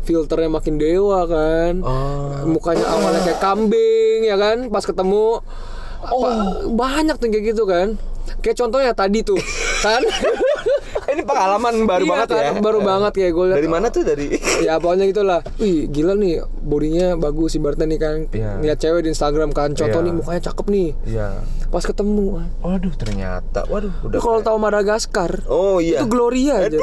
filternya 0.00 0.46
makin 0.48 0.76
dewa 0.76 1.26
kan, 1.26 1.82
Oh. 1.82 2.46
mukanya 2.46 2.86
awalnya 2.86 3.18
kayak 3.24 3.40
kambing 3.40 4.22
ya 4.22 4.36
kan, 4.36 4.68
pas 4.68 4.84
ketemu 4.84 5.42
apa- 5.98 6.70
banyak 6.70 7.16
tuh 7.16 7.26
kayak 7.26 7.44
gitu 7.48 7.64
kan. 7.64 7.98
Kayak 8.38 8.56
contohnya 8.60 8.92
tadi 8.92 9.26
tuh 9.26 9.34
kan. 9.84 10.06
Ini 11.20 11.26
pengalaman 11.26 11.74
baru 11.82 11.98
Iya 12.00 12.10
banget 12.14 12.28
kan, 12.30 12.38
ya. 12.38 12.50
baru 12.62 12.78
banget 12.80 13.12
kayak 13.12 13.32
gue. 13.34 13.44
Dari 13.50 13.66
mana 13.68 13.86
tuh 13.90 14.02
dari? 14.02 14.26
ya 14.66 14.78
pokoknya 14.78 15.04
gitulah 15.04 15.40
wih 15.58 15.90
gila 15.90 16.14
nih 16.14 16.34
bodinya 16.60 17.18
bagus 17.18 17.52
ibaratnya 17.52 17.86
nih 17.86 17.98
kan 17.98 18.16
Iya. 18.30 18.50
lihat 18.60 18.78
cewek 18.78 19.02
di 19.02 19.10
Instagram 19.10 19.50
kan 19.50 19.74
contoh 19.74 19.98
Iya. 19.98 20.06
nih 20.06 20.14
mukanya 20.14 20.42
cakep 20.44 20.66
nih 20.68 20.88
Iya. 21.04 21.28
pas 21.68 21.82
ketemu 21.82 22.26
Waduh 22.60 22.94
ternyata. 22.94 23.66
Waduh 23.66 23.90
udah. 24.00 24.18
Kalau 24.18 24.38
tahu 24.40 24.56
Madagaskar 24.56 25.42
Oh 25.46 25.78
iya. 25.78 25.98
itu 25.98 26.06
Gloria 26.06 26.62
aja 26.62 26.78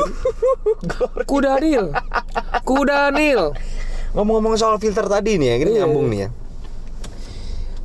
kuda 1.31 1.57
nil 1.57 1.95
kuda 2.61 3.09
nil 3.09 3.55
Ngomong-ngomong 4.11 4.55
soal 4.55 4.75
filter 4.77 5.03
tadi 5.05 5.35
nih 5.35 5.47
ya, 5.47 5.55
ini 5.57 5.71
Iya, 5.71 5.79
nyambung 5.81 6.07
iya. 6.07 6.11
nih 6.11 6.19
ya. 6.19 6.29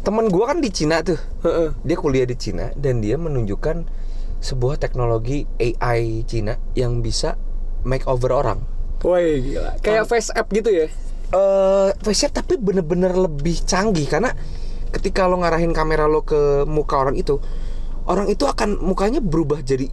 Temen 0.01 0.27
gua 0.27 0.45
kan 0.49 0.59
di 0.59 0.71
Cina 0.71 1.03
tuh. 1.03 1.19
Heeh. 1.43 1.77
Dia 1.83 1.95
kuliah 1.95 2.25
di 2.25 2.33
Cina 2.33 2.73
dan 2.73 2.99
dia 2.99 3.15
menunjukkan 3.15 3.85
sebuah 4.41 4.77
teknologi 4.77 5.45
AI 5.57 6.25
Cina 6.25 6.57
yang 6.73 7.01
bisa 7.01 7.37
make 7.85 8.05
over 8.05 8.33
orang. 8.33 8.61
Woi 9.01 9.41
gila 9.41 9.81
kayak 9.81 10.05
face 10.05 10.29
app 10.29 10.49
gitu 10.49 10.69
ya 10.69 10.87
eh 11.31 11.89
face 12.03 12.27
app 12.27 12.37
tapi 12.37 12.59
bener-bener 12.59 13.15
lebih 13.15 13.63
canggih 13.63 14.05
karena 14.05 14.35
ketika 14.91 15.25
lo 15.25 15.39
ngarahin 15.39 15.71
kamera 15.71 16.05
lo 16.05 16.21
ke 16.21 16.67
muka 16.67 16.99
orang 16.99 17.15
itu, 17.15 17.39
orang 18.05 18.27
itu 18.27 18.43
akan 18.43 18.83
mukanya 18.83 19.23
berubah 19.23 19.63
jadi 19.63 19.87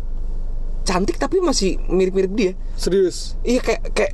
cantik 0.82 1.16
tapi 1.16 1.38
masih 1.38 1.78
mirip-mirip 1.86 2.32
dia. 2.34 2.52
serius 2.74 3.38
Iya 3.44 3.60
kayak 3.62 3.82
kayak 3.94 4.14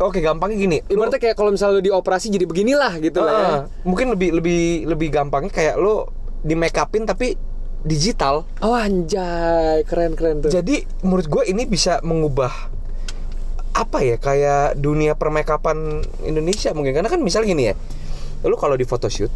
oke 0.00 0.18
gampangnya 0.18 0.56
gini. 0.56 0.78
lo- 0.80 0.90
ibaratnya 0.90 1.20
kayak 1.20 1.36
kalau 1.36 1.50
misalnya 1.52 1.78
lu 1.78 1.84
dioperasi 1.84 2.30
jadi 2.30 2.46
beginilah 2.48 2.92
gitu 2.98 3.20
lah 3.20 3.34
ya. 3.36 3.50
Mungkin 3.84 4.14
lebih 4.16 4.30
lebih 4.40 4.60
lebih 4.88 5.08
gampangnya 5.12 5.52
kayak 5.52 5.74
lo 5.76 6.08
di 6.40 6.54
make 6.56 6.78
upin 6.78 7.04
tapi 7.04 7.34
digital. 7.82 8.46
oh 8.62 8.74
anjay 8.74 9.82
keren 9.86 10.14
keren 10.14 10.42
tuh 10.42 10.50
Jadi 10.50 10.86
menurut 11.02 11.26
gue 11.26 11.42
ini 11.50 11.66
bisa 11.66 11.98
mengubah 12.02 12.50
apa 13.72 13.98
ya 14.04 14.20
kayak 14.20 14.76
dunia 14.76 15.16
permakeupan 15.16 16.04
Indonesia 16.28 16.76
mungkin 16.76 16.92
karena 16.92 17.08
kan 17.08 17.24
misalnya 17.24 17.48
gini 17.56 17.64
ya, 17.72 17.74
lu 18.44 18.54
kalau 18.60 18.76
di 18.76 18.84
photoshoot 18.84 19.32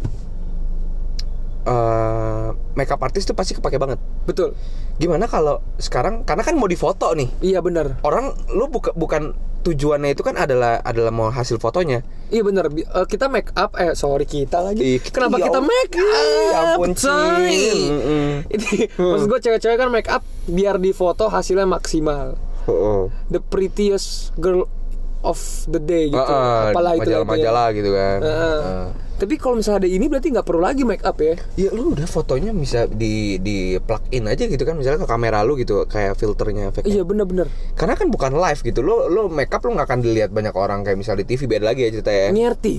eh 1.67 2.47
makeup 2.73 3.01
artist 3.01 3.27
tuh 3.27 3.35
pasti 3.35 3.51
kepake 3.53 3.75
banget. 3.75 3.99
betul 4.23 4.55
Gimana 4.97 5.27
kalau 5.27 5.59
sekarang 5.77 6.23
karena 6.23 6.41
kan 6.41 6.55
mau 6.55 6.65
difoto 6.65 7.11
nih 7.11 7.29
iya 7.43 7.59
benar 7.59 7.99
orang 8.01 8.33
lu 8.49 8.65
buka, 8.65 8.89
bukan 8.93 9.35
tujuannya 9.59 10.15
itu 10.15 10.23
kan 10.23 10.33
adalah 10.33 10.79
adalah 10.79 11.11
mau 11.11 11.27
hasil 11.27 11.59
fotonya. 11.59 11.99
Iya 12.29 12.39
bener, 12.41 12.71
Bi- 12.71 12.87
eh, 12.87 13.03
kita 13.03 13.27
make 13.27 13.51
up, 13.53 13.75
eh 13.75 13.91
sorry 13.93 14.23
kita 14.23 14.63
lagi. 14.63 14.79
Kita- 14.97 15.11
Kenapa 15.11 15.35
ya 15.35 15.43
kita 15.43 15.59
make 15.59 15.95
up? 15.97 16.07
Ya 16.47 16.59
ampun. 16.71 16.89
Say. 16.95 17.67
Mm-mm. 17.83 18.47
Ini 18.47 18.71
maksud 18.95 19.27
gue 19.27 19.39
cewek-cewek 19.41 19.75
kan 19.75 19.89
make 19.91 20.07
up 20.07 20.23
biar 20.45 20.79
di 20.79 20.95
foto 20.95 21.27
hasilnya 21.27 21.67
maksimal. 21.67 22.39
Oh, 22.63 23.11
The 23.27 23.39
prettiest 23.39 24.31
girl 24.35 24.71
of 25.19 25.39
the 25.67 25.79
day 25.79 26.11
gitu. 26.11 26.19
Ah, 26.19 26.31
ah, 26.31 26.71
Apalah 26.71 26.91
itu 26.93 27.03
majalah-majalah 27.03 27.67
gitu 27.73 27.89
kan. 27.91 28.17
Heeh. 28.23 28.59
Ah. 28.61 28.87
Tapi 29.17 29.33
kalau 29.35 29.57
misalnya 29.57 29.81
ada 29.81 29.89
ini 29.89 30.05
berarti 30.05 30.29
nggak 30.29 30.45
perlu 30.45 30.61
lagi 30.61 30.85
make 30.85 31.01
up 31.01 31.17
ya? 31.17 31.33
Ya 31.57 31.73
lu 31.73 31.97
udah 31.97 32.05
fotonya 32.05 32.53
bisa 32.53 32.85
di 32.85 33.41
di 33.41 33.81
plug 33.81 34.05
in 34.13 34.29
aja 34.29 34.45
gitu 34.45 34.61
kan 34.61 34.77
misalnya 34.77 35.01
ke 35.01 35.09
kamera 35.09 35.41
lu 35.41 35.57
gitu 35.57 35.89
kayak 35.89 36.13
filternya 36.13 36.69
efeknya. 36.69 36.93
Iya 36.93 37.01
bener-bener. 37.01 37.49
Karena 37.73 37.97
kan 37.97 38.13
bukan 38.13 38.37
live 38.37 38.61
gitu. 38.61 38.85
Lo 38.85 39.09
lo 39.09 39.25
make 39.25 39.49
up 39.49 39.65
lu 39.65 39.73
nggak 39.73 39.89
akan 39.89 39.99
dilihat 40.05 40.29
banyak 40.29 40.53
orang 40.53 40.85
kayak 40.85 41.01
misalnya 41.01 41.25
di 41.25 41.33
TV 41.33 41.49
beda 41.49 41.65
lagi 41.65 41.81
ya 41.81 41.89
ceritanya. 41.89 42.29
Ngerti, 42.29 42.75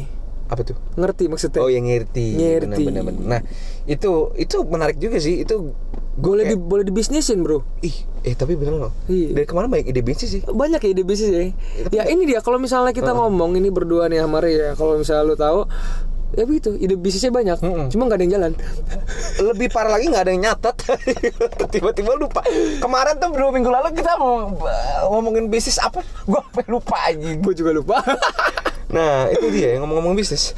Apa 0.46 0.62
tuh? 0.62 0.78
ngerti 0.94 1.24
maksudnya. 1.26 1.58
Oh 1.58 1.66
yang 1.66 1.90
ngerti. 1.90 2.38
Ngerti. 2.38 2.64
Bener, 2.70 2.78
bener, 2.86 3.02
bener. 3.02 3.22
Nah 3.26 3.40
itu 3.84 4.30
itu 4.38 4.56
menarik 4.62 4.96
juga 4.96 5.18
sih. 5.18 5.42
Itu 5.42 5.74
boleh 6.18 6.46
di 6.46 6.54
kayak- 6.54 6.66
boleh 6.66 6.84
dibisnisin 6.86 7.42
bro. 7.42 7.62
ih 7.78 7.94
eh 8.26 8.34
tapi 8.34 8.54
bener 8.54 8.74
loh. 8.78 8.92
Iya. 9.06 9.34
Dari 9.34 9.46
ke 9.46 9.54
mana 9.54 9.66
banyak 9.66 9.90
ide 9.90 10.02
bisnis 10.02 10.30
sih? 10.34 10.42
banyak 10.42 10.82
ya 10.82 10.90
ide 10.90 11.02
bisnis 11.02 11.30
ya. 11.30 11.42
Ya 11.90 12.02
ini 12.10 12.26
dia 12.26 12.42
kalau 12.42 12.58
misalnya 12.58 12.90
kita 12.90 13.10
ngomong 13.10 13.54
ini 13.54 13.70
berdua 13.70 14.06
nih 14.06 14.22
sama 14.22 14.38
ya, 14.42 14.74
kalau 14.74 14.98
misalnya 14.98 15.22
lu 15.24 15.34
tahu 15.34 15.66
ya 16.36 16.44
begitu 16.44 16.76
ide 16.76 16.98
bisnisnya 16.98 17.32
banyak, 17.32 17.56
cuma 17.92 18.02
nggak 18.04 18.18
ada 18.20 18.24
yang 18.24 18.34
jalan. 18.36 18.52
Lebih 19.40 19.68
parah 19.72 19.96
lagi 19.96 20.12
nggak 20.12 20.24
ada 20.28 20.32
yang 20.34 20.42
nyatat. 20.44 20.76
Tiba-tiba 21.74 22.12
lupa. 22.18 22.44
Kemarin 22.82 23.16
tuh 23.16 23.32
dua 23.32 23.50
minggu 23.54 23.70
lalu 23.70 23.96
kita 23.96 24.18
mau 24.20 24.52
ngomongin 25.08 25.48
bisnis 25.48 25.80
apa? 25.80 26.04
Gua 26.28 26.44
lupa 26.68 26.96
aja. 27.08 27.32
Gue 27.38 27.54
juga 27.56 27.72
lupa. 27.72 28.04
Nah 28.88 29.28
itu 29.28 29.52
dia 29.52 29.76
yang 29.76 29.84
ngomong-ngomong 29.84 30.16
bisnis. 30.16 30.52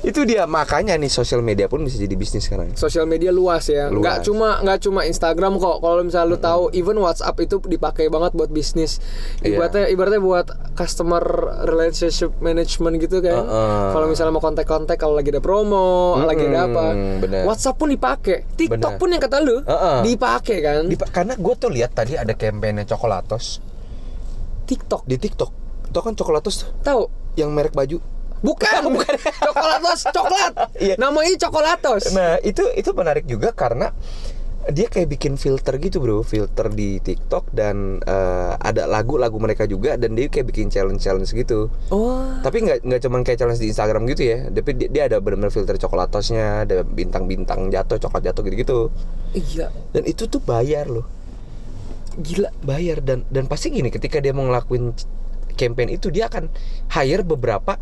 Itu 0.00 0.24
dia 0.24 0.48
makanya 0.48 0.96
nih 0.96 1.12
sosial 1.12 1.44
media 1.44 1.68
pun 1.68 1.84
bisa 1.84 2.00
jadi 2.00 2.16
bisnis 2.16 2.48
sekarang. 2.48 2.72
Sosial 2.72 3.04
media 3.04 3.28
luas 3.28 3.68
ya, 3.68 3.92
Luas. 3.92 4.00
nggak 4.00 4.16
cuma 4.24 4.48
nggak 4.64 4.78
cuma 4.80 5.00
Instagram 5.04 5.60
kok. 5.60 5.76
Kalau 5.84 6.02
misalnya 6.02 6.28
lu 6.32 6.38
tahu, 6.40 6.62
even 6.72 6.96
WhatsApp 6.96 7.36
itu 7.44 7.60
dipakai 7.60 8.08
banget 8.08 8.32
buat 8.32 8.48
bisnis. 8.48 8.98
Iya. 9.44 9.60
Ibaratnya 9.60 9.84
ibaratnya 9.92 10.22
buat 10.24 10.46
customer 10.72 11.22
relationship 11.68 12.32
management 12.40 12.96
gitu 13.04 13.20
kan. 13.20 13.44
Heeh. 13.44 13.88
Kalau 13.92 14.06
misalnya 14.08 14.32
mau 14.32 14.42
kontak-kontak 14.42 14.96
kalau 14.96 15.14
lagi 15.16 15.28
ada 15.30 15.44
promo, 15.44 16.16
lagi 16.24 16.48
ada 16.48 16.64
apa, 16.64 16.86
bener. 17.20 17.42
WhatsApp 17.44 17.76
pun 17.76 17.92
dipakai, 17.92 18.48
TikTok 18.56 18.96
Bener. 18.96 19.00
pun 19.00 19.08
yang 19.12 19.22
kata 19.22 19.36
lu 19.44 19.60
Heeh. 19.60 19.98
dipakai 20.08 20.58
kan. 20.64 20.82
Di, 20.88 20.96
karena 20.96 21.34
gue 21.36 21.54
tuh 21.60 21.68
lihat 21.68 21.92
tadi 21.92 22.16
ada 22.16 22.32
kampanye 22.32 22.88
coklatos 22.88 23.60
TikTok 24.64 25.02
di 25.04 25.18
TikTok. 25.18 25.50
Tau 25.90 26.02
kan 26.06 26.14
coklatos 26.14 26.70
tahu 26.86 27.10
yang 27.34 27.50
merek 27.50 27.74
baju 27.74 27.98
Bukan, 28.40 28.80
bukan. 28.88 29.14
Coklatos, 29.46 30.00
coklat. 30.08 30.52
Iya. 30.80 30.94
Namanya 30.96 31.36
Coklatos. 31.48 32.12
Nah 32.12 32.40
itu 32.40 32.64
itu 32.72 32.90
menarik 32.96 33.28
juga 33.28 33.52
karena 33.52 33.92
dia 34.68 34.92
kayak 34.92 35.08
bikin 35.16 35.40
filter 35.40 35.80
gitu 35.80 36.04
bro, 36.04 36.20
filter 36.20 36.68
di 36.68 37.00
TikTok 37.00 37.48
dan 37.48 37.96
eh, 38.04 38.52
ada 38.60 38.84
lagu-lagu 38.84 39.32
mereka 39.40 39.64
juga 39.64 39.96
dan 39.96 40.12
dia 40.12 40.28
kayak 40.28 40.52
bikin 40.52 40.68
challenge-challenge 40.68 41.32
gitu. 41.32 41.72
Oh. 41.88 42.28
Tapi 42.44 42.68
nggak 42.68 42.84
nggak 42.84 43.00
cuman 43.08 43.20
kayak 43.24 43.40
challenge 43.40 43.60
di 43.60 43.72
Instagram 43.72 44.04
gitu 44.12 44.22
ya, 44.28 44.52
tapi 44.52 44.76
dia, 44.76 44.88
dia 44.92 45.02
ada 45.08 45.16
benar-benar 45.16 45.48
filter 45.48 45.80
coklatosnya, 45.80 46.68
ada 46.68 46.84
bintang-bintang 46.84 47.72
jatuh, 47.72 47.96
coklat 47.96 48.20
jatuh 48.30 48.42
gitu-gitu. 48.44 48.78
Iya, 49.32 49.72
Dan 49.96 50.04
itu 50.04 50.28
tuh 50.28 50.44
bayar 50.44 50.92
loh, 50.92 51.08
gila. 52.20 52.52
bayar 52.60 53.00
dan 53.00 53.24
dan 53.32 53.48
pasti 53.48 53.72
gini 53.72 53.88
ketika 53.88 54.20
dia 54.20 54.36
mau 54.36 54.44
ngelakuin 54.44 54.92
campaign 55.56 55.88
itu 55.88 56.12
dia 56.12 56.28
akan 56.28 56.52
hire 56.92 57.24
beberapa 57.24 57.80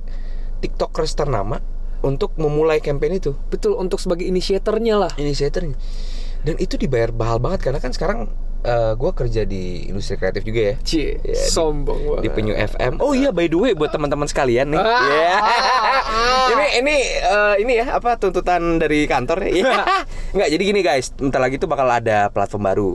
tiktokers 0.59 1.13
ternama 1.13 1.59
untuk 2.01 2.35
memulai 2.35 2.79
campaign 2.79 3.19
itu. 3.19 3.35
Betul 3.49 3.75
untuk 3.75 3.99
sebagai 3.99 4.23
inisiatornya 4.23 4.95
lah. 4.97 5.13
inisiatornya 5.15 5.75
dan 6.39 6.55
itu 6.57 6.79
dibayar 6.79 7.11
mahal 7.11 7.43
banget 7.43 7.67
karena 7.67 7.83
kan 7.83 7.91
sekarang 7.91 8.31
gue 8.95 9.13
kerja 9.13 9.43
di 9.43 9.87
industri 9.87 10.15
kreatif 10.15 10.43
juga 10.43 10.61
ya 10.61 10.75
Cie, 10.83 11.17
Ya, 11.17 11.31
di- 11.31 11.35
sombong 11.49 11.99
banget. 11.99 12.23
di 12.23 12.29
Penyu 12.29 12.55
FM. 12.55 12.99
Oh 12.99 13.11
iya, 13.11 13.31
by 13.31 13.47
the 13.47 13.57
way 13.57 13.73
buat 13.73 13.89
teman-teman 13.89 14.27
sekalian 14.27 14.71
nih. 14.71 14.77
Ah. 14.77 15.03
Ya. 15.09 15.37
ini 16.53 16.67
ini 16.77 16.97
eh, 17.17 17.55
ini 17.59 17.73
ya 17.77 17.97
apa 17.97 18.15
tuntutan 18.15 18.77
dari 18.77 19.07
kantor 19.07 19.47
ya. 19.47 19.83
Nggak, 20.37 20.49
jadi 20.49 20.63
gini 20.65 20.81
guys, 20.81 21.11
bentar 21.11 21.39
lagi 21.39 21.57
tuh 21.57 21.67
bakal 21.67 21.87
ada 21.87 22.29
platform 22.29 22.63
baru. 22.65 22.93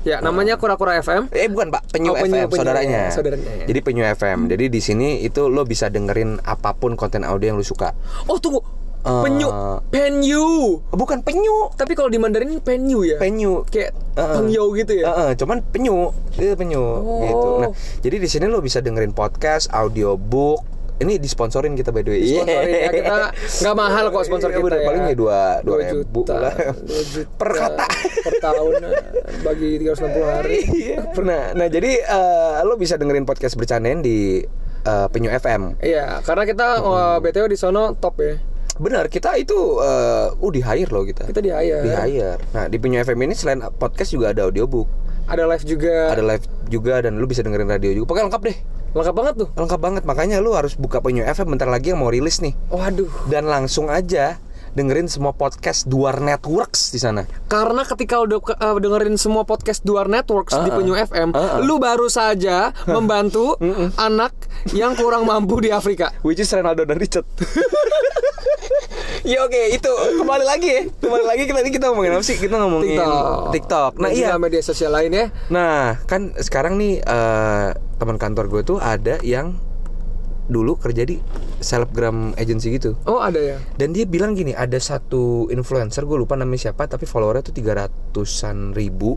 Ya, 0.00 0.16
namanya 0.18 0.56
Kura-Kura 0.56 0.96
FM. 0.98 1.28
Eh 1.28 1.44
bukan 1.46 1.68
Pak, 1.68 1.92
Penyu, 1.92 2.12
Oh, 2.12 2.16
Penyu, 2.16 2.40
FM 2.40 2.48
Penyu, 2.48 2.56
saudaranya. 2.56 3.00
saudaranya, 3.12 3.50
ya. 3.54 3.66
Jadi 3.68 3.78
Penyu 3.80 4.02
FM. 4.06 4.38
Jadi 4.48 4.64
di 4.66 4.80
sini 4.80 5.20
itu 5.20 5.46
lo 5.46 5.62
bisa 5.62 5.86
dengerin 5.86 6.40
apa 6.40 6.72
pun 6.72 6.96
konten 6.96 7.20
audio 7.20 7.52
yang 7.52 7.58
lo 7.58 7.64
suka. 7.64 7.92
Oh, 8.24 8.40
tunggu. 8.40 8.64
Eh, 9.00 9.08
Penyu, 9.24 9.48
penyu. 9.88 10.44
Bukan 10.90 11.24
Penyu, 11.24 11.72
Tapi 11.72 11.96
kalau 11.96 12.08
di 12.08 12.20
Mandarin 12.20 12.60
penyu 12.60 13.00
ya. 13.00 13.16
Penyu. 13.16 13.64
Kayak 13.64 13.96
Heeh. 14.12 14.34
penyu 14.36 14.64
gitu 14.74 14.92
ya. 14.92 15.04
Heeh, 15.08 15.30
cuman 15.36 15.64
penyu, 15.64 16.12
itu 16.34 16.52
penyu 16.52 16.80
Oh. 16.80 17.20
gitu. 17.22 17.48
Nah, 17.60 17.70
jadi 18.00 18.16
di 18.16 18.28
sini 18.28 18.44
lo 18.44 18.60
bisa 18.60 18.80
dengerin 18.80 19.12
podcast, 19.12 19.72
audiobook. 19.72 20.60
Ini 21.00 21.16
disponsorin 21.16 21.72
kita 21.72 21.96
by 21.96 22.04
the 22.04 22.12
way. 22.12 22.22
Sponsorin 22.28 22.76
ya 22.76 22.90
kita 22.92 23.16
nggak 23.64 23.76
mahal 23.76 24.04
kok 24.12 24.24
sponsor 24.28 24.52
kita 24.52 24.68
udah, 24.68 24.80
ya. 24.84 24.86
paling 24.86 25.04
ya 25.08 25.14
dua 25.16 25.38
dua 25.64 25.76
ribu 25.80 26.20
juta, 26.20 26.34
lah. 26.36 26.52
juta 26.52 27.24
per 27.40 27.50
kata. 27.56 27.84
per 28.20 28.34
tahun 28.36 28.72
eh, 28.84 28.94
bagi 29.40 29.70
360 29.80 30.28
hari. 30.28 30.58
Iya. 30.80 30.96
Nah, 31.24 31.44
nah 31.56 31.66
jadi 31.72 31.90
eh, 32.04 32.56
lo 32.68 32.76
bisa 32.76 33.00
dengerin 33.00 33.24
podcast 33.24 33.56
bercandain 33.56 34.04
di 34.04 34.44
eh, 34.84 35.06
Penyu 35.08 35.32
FM. 35.32 35.80
Iya, 35.80 36.20
karena 36.20 36.44
kita 36.44 36.84
eh, 36.84 37.16
BTW 37.24 37.48
di 37.48 37.56
sono 37.56 37.96
top 37.96 38.20
ya. 38.20 38.36
Benar, 38.80 39.12
kita 39.12 39.36
itu 39.36 39.76
uh, 39.76 40.32
uh 40.32 40.50
di 40.52 40.64
hire 40.64 40.88
loh 40.88 41.04
kita. 41.04 41.28
Kita 41.28 41.44
di 41.44 41.52
hire. 41.52 41.84
Di 41.84 41.92
hire. 41.92 42.40
Nah, 42.56 42.64
di 42.64 42.80
Penyu 42.80 42.96
FM 43.04 43.28
ini 43.28 43.36
selain 43.36 43.60
podcast 43.76 44.08
juga 44.08 44.32
ada 44.32 44.48
audiobook, 44.48 44.88
Ada 45.28 45.44
live 45.44 45.64
juga. 45.68 46.16
ada 46.16 46.24
live 46.24 46.44
juga 46.72 47.04
dan 47.04 47.20
lu 47.20 47.28
bisa 47.28 47.44
dengerin 47.44 47.68
radio 47.68 47.92
juga. 47.92 48.08
Pokoknya 48.08 48.32
lengkap 48.32 48.42
deh. 48.48 48.56
Lengkap 48.90 49.14
banget 49.14 49.34
tuh. 49.46 49.48
Lengkap 49.54 49.80
banget. 49.80 50.02
Makanya 50.02 50.42
lu 50.42 50.50
harus 50.58 50.74
buka 50.74 50.98
Penyu 50.98 51.22
FM 51.22 51.54
bentar 51.54 51.70
lagi 51.70 51.94
yang 51.94 52.02
mau 52.02 52.10
rilis 52.10 52.42
nih. 52.42 52.58
Waduh. 52.74 53.10
Dan 53.30 53.46
langsung 53.46 53.86
aja 53.86 54.42
dengerin 54.74 55.10
semua 55.10 55.34
podcast 55.34 55.86
Duar 55.86 56.22
Networks 56.22 56.94
di 56.94 56.98
sana. 57.02 57.26
Karena 57.50 57.82
ketika 57.82 58.22
udah 58.22 58.38
eh, 58.38 58.76
dengerin 58.78 59.18
semua 59.18 59.42
podcast 59.46 59.82
Duar 59.82 60.06
Networks 60.06 60.54
di 60.54 60.70
Penyu 60.70 60.94
FM, 60.94 61.34
lu 61.66 61.78
baru 61.82 62.06
saja 62.06 62.70
membantu 62.86 63.58
anak 63.98 64.34
yang 64.74 64.94
kurang 64.94 65.26
mampu 65.26 65.58
di 65.62 65.70
Afrika. 65.74 66.14
Which 66.22 66.42
is 66.42 66.50
Ronaldo 66.50 66.86
dan 66.86 66.98
Richard. 66.98 67.26
ya 69.22 69.44
oke, 69.44 69.60
itu 69.72 69.92
kembali 70.20 70.44
lagi 70.44 70.68
ya. 70.68 70.82
Kembali 71.00 71.24
lagi 71.24 71.42
kita 71.48 71.60
kita 71.66 71.86
ngomongin 71.92 72.12
apa 72.16 72.24
sih? 72.24 72.36
Kita 72.36 72.56
ngomongin 72.60 72.96
TikTok. 72.96 73.52
TikTok. 73.52 73.92
Nah, 74.00 74.08
Dan 74.10 74.16
iya. 74.16 74.36
media 74.36 74.62
sosial 74.64 74.92
lainnya. 74.92 75.34
Nah, 75.52 76.00
kan 76.08 76.32
sekarang 76.38 76.76
nih 76.80 77.00
eh, 77.00 77.68
teman 78.00 78.16
kantor 78.16 78.48
gue 78.48 78.62
tuh 78.64 78.78
ada 78.80 79.20
yang 79.20 79.56
dulu 80.50 80.74
kerja 80.80 81.06
di 81.06 81.22
selebgram 81.62 82.34
agency 82.34 82.74
gitu. 82.74 82.98
Oh, 83.06 83.22
ada 83.22 83.38
ya. 83.38 83.56
Dan 83.78 83.94
dia 83.94 84.02
bilang 84.08 84.34
gini, 84.34 84.50
ada 84.50 84.76
satu 84.82 85.46
influencer 85.52 86.02
gue 86.02 86.18
lupa 86.18 86.34
namanya 86.34 86.70
siapa, 86.70 86.90
tapi 86.90 87.06
followernya 87.06 87.46
tuh 87.46 87.54
300-an 87.54 88.74
ribu. 88.74 89.14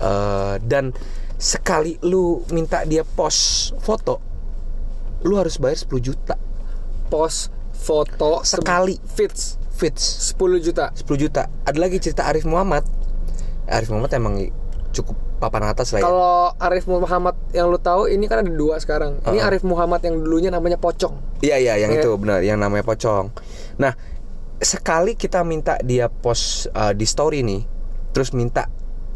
Eh, 0.00 0.56
dan 0.60 0.92
sekali 1.40 1.96
lu 2.04 2.44
minta 2.52 2.84
dia 2.84 3.02
post 3.02 3.72
foto, 3.80 4.20
lu 5.24 5.40
harus 5.40 5.56
bayar 5.56 5.80
10 5.80 5.98
juta 6.04 6.36
Post 7.14 7.52
foto 7.84 8.40
se- 8.40 8.56
sekali 8.56 8.96
fits 9.06 9.60
fits 9.70 10.32
10 10.32 10.56
juta. 10.58 10.88
10 10.90 11.04
juta. 11.18 11.52
Ada 11.62 11.76
lagi 11.76 11.98
cerita 11.98 12.24
Arif 12.24 12.42
Muhammad. 12.44 12.86
Arif 13.66 13.88
Muhammad 13.88 14.12
emang 14.12 14.34
cukup 14.90 15.12
papan 15.36 15.66
atas 15.66 15.90
lah 15.90 16.00
ya. 16.00 16.04
Kalau 16.04 16.36
Arif 16.56 16.86
Muhammad 16.86 17.34
yang 17.50 17.68
lu 17.68 17.76
tahu 17.76 18.06
ini 18.06 18.24
kan 18.24 18.40
ada 18.40 18.48
dua 18.48 18.78
sekarang. 18.78 19.20
Ini 19.20 19.36
Uh-uh. 19.36 19.48
Arif 19.50 19.60
Muhammad 19.62 20.00
yang 20.00 20.16
dulunya 20.16 20.48
namanya 20.48 20.78
Pocong. 20.78 21.42
Iya 21.42 21.58
iya 21.58 21.74
yang 21.76 21.92
Iya. 21.92 22.00
itu 22.00 22.10
benar 22.14 22.40
yang 22.40 22.56
namanya 22.56 22.86
pocong. 22.86 23.28
Nah 23.76 23.92
sekali 24.56 25.12
kita 25.12 25.42
minta 25.42 25.76
dia 25.82 26.08
post 26.08 26.70
uh, 26.70 26.92
di 26.92 27.04
story 27.04 27.42
nih, 27.42 27.66
terus 28.10 28.30
minta 28.30 28.70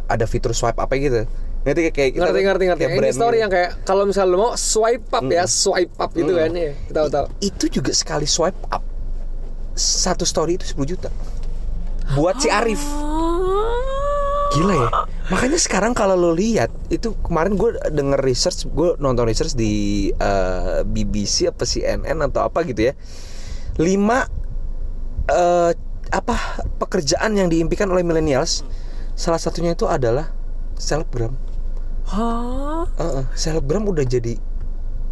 ada 0.04 0.26
fitur 0.26 0.52
swipe 0.52 0.76
apa 0.76 0.92
gitu. 0.98 1.24
Ngerti 1.68 1.80
kayak 1.82 1.92
kayak 1.92 2.10
kita- 2.10 2.24
Ngerti 2.24 2.40
ngerti 2.42 2.64
ngerti. 2.64 2.80
kayak 2.80 2.90
Ini 2.90 2.98
brand 2.98 3.12
story 3.14 3.28
gitu. 3.30 3.42
yang 3.44 3.52
kayak 3.52 3.70
kalau 3.84 4.02
misalnya 4.02 4.30
lu 4.30 4.38
mau 4.40 4.52
swipe 4.56 5.08
up 5.12 5.24
ya, 5.28 5.44
swipe 5.44 5.94
up 5.94 6.10
gitu 6.10 6.32
kan 6.32 6.50
ya. 6.50 6.72
Tahu 6.88 7.06
tahu. 7.06 7.26
itu 7.38 7.64
juga 7.70 7.92
sekali 7.92 8.24
swipe 8.24 8.56
up 8.66 8.80
satu 9.74 10.24
story 10.24 10.56
itu 10.56 10.64
10 10.66 10.88
juta 10.88 11.08
buat 12.10 12.40
si 12.40 12.48
Arif. 12.48 12.80
Gila 14.48 14.74
ya. 14.74 14.88
Makanya 15.28 15.60
sekarang 15.60 15.92
kalau 15.92 16.16
lo 16.16 16.32
lihat 16.32 16.72
itu 16.88 17.12
kemarin 17.20 17.54
gue 17.54 17.76
denger 17.86 18.16
research, 18.18 18.64
gue 18.66 18.96
nonton 18.96 19.28
research 19.28 19.52
di 19.52 20.08
eh, 20.10 20.80
BBC 20.82 21.52
apa 21.52 21.62
CNN 21.62 22.16
atau 22.24 22.40
apa 22.42 22.64
gitu 22.64 22.88
ya. 22.88 22.92
Lima 23.76 24.24
eh, 25.28 25.72
apa 26.08 26.34
pekerjaan 26.80 27.36
yang 27.36 27.52
diimpikan 27.52 27.92
oleh 27.92 28.00
millennials, 28.00 28.64
salah 29.12 29.36
satunya 29.36 29.76
itu 29.76 29.84
adalah 29.84 30.32
selebgram. 30.74 31.36
Hah? 32.08 32.88
Heeh, 32.96 33.24
selebgram 33.36 33.84
udah 33.84 34.04
jadi 34.08 34.40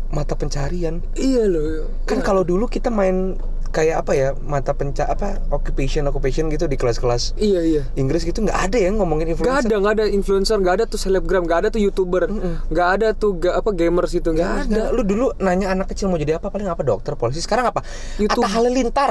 mata 0.08 0.32
pencarian. 0.32 1.04
Iya 1.12 1.44
loh. 1.44 1.92
Kan 2.08 2.24
kalau 2.24 2.40
dulu 2.46 2.70
kita 2.70 2.88
main 2.88 3.36
kayak 3.68 3.96
apa 4.00 4.12
ya 4.12 4.28
mata 4.38 4.72
penca 4.72 5.04
apa 5.04 5.40
occupation 5.48 6.04
occupation 6.04 6.48
gitu 6.48 6.64
di 6.64 6.74
kelas-kelas 6.74 7.34
Iya 7.36 7.60
iya. 7.62 7.82
Inggris 7.94 8.22
gitu 8.22 8.40
nggak 8.40 8.58
ada 8.64 8.78
yang 8.78 8.96
ngomongin 8.96 9.28
Gak 9.28 9.32
influencer. 9.36 9.66
ada, 9.66 9.74
gak 9.76 9.92
ada 9.92 10.04
influencer, 10.06 10.56
gak 10.58 10.74
ada 10.74 10.84
tuh 10.84 10.96
selebgram, 10.96 11.42
gak 11.42 11.58
ada 11.58 11.68
tuh 11.68 11.80
youtuber, 11.80 12.26
gak 12.68 12.88
ada 12.94 13.08
tuh 13.10 13.34
ga, 13.34 13.56
apa 13.56 13.70
gamers 13.70 14.12
itu, 14.12 14.28
gak 14.28 14.36
Nggak 14.36 14.52
ada. 14.68 14.82
ada. 14.82 14.92
Lu 14.92 15.02
dulu 15.02 15.26
nanya 15.36 15.70
anak 15.70 15.86
kecil 15.88 16.06
mau 16.06 16.16
jadi 16.16 16.36
apa 16.36 16.46
paling 16.46 16.66
apa 16.66 16.80
dokter 16.80 17.12
polisi. 17.14 17.38
Sekarang 17.38 17.66
apa? 17.66 17.82
YouTube. 18.16 18.42
Atta 18.42 18.54
Halilintar. 18.54 19.10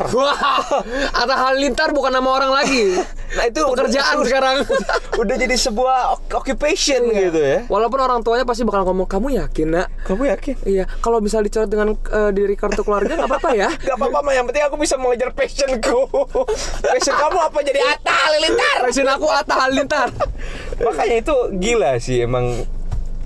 Atta 1.22 1.36
Halilintar 1.38 1.90
bukan 1.92 2.12
nama 2.12 2.30
orang 2.32 2.52
lagi. 2.54 2.84
Nah 3.36 3.44
itu 3.46 3.60
pekerjaan 3.60 4.16
udah- 4.16 4.26
sekarang. 4.26 4.58
udah 5.22 5.36
jadi 5.36 5.56
sebuah 5.58 5.98
oc- 6.10 6.32
occupation 6.36 7.04
gitu 7.06 7.36
ya. 7.36 7.68
Walaupun 7.68 8.00
orang 8.00 8.20
tuanya 8.22 8.44
pasti 8.44 8.64
bakal 8.64 8.88
ngomong 8.88 9.04
kamu 9.06 9.36
yakin 9.38 9.68
nak? 9.70 9.88
Kamu 10.02 10.24
yakin? 10.30 10.56
Iya, 10.64 10.88
kalau 10.98 11.20
bisa 11.20 11.38
dicoret 11.38 11.68
dengan 11.68 11.92
eh, 11.92 12.32
diri 12.32 12.56
kartu 12.56 12.80
keluarga 12.82 13.12
nggak 13.14 13.28
apa-apa 13.28 13.50
ya. 13.52 13.68
Gak 13.76 13.92
apa-apa 13.94 14.20
mah 14.22 14.34
yang 14.46 14.54
penting 14.54 14.68
aku 14.70 14.78
bisa 14.78 14.96
mengejar 15.02 15.34
passionku. 15.34 16.06
Passion 16.94 17.18
kamu 17.18 17.38
apa 17.50 17.60
jadi 17.66 17.82
Atta 17.82 18.14
Halilintar? 18.14 18.78
Passion 18.86 19.10
aku 19.10 19.26
Atta 19.26 19.56
Halilintar. 19.58 20.10
Makanya 20.86 21.18
itu 21.26 21.36
gila 21.58 21.98
sih 21.98 22.22
emang. 22.22 22.54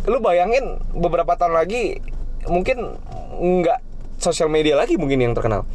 Lu 0.08 0.24
bayangin 0.24 0.80
beberapa 0.96 1.36
tahun 1.36 1.60
lagi 1.60 2.00
mungkin 2.48 2.96
nggak 3.36 3.84
sosial 4.16 4.48
media 4.48 4.80
lagi 4.80 4.96
mungkin 4.96 5.20
yang 5.20 5.36
terkenal. 5.36 5.68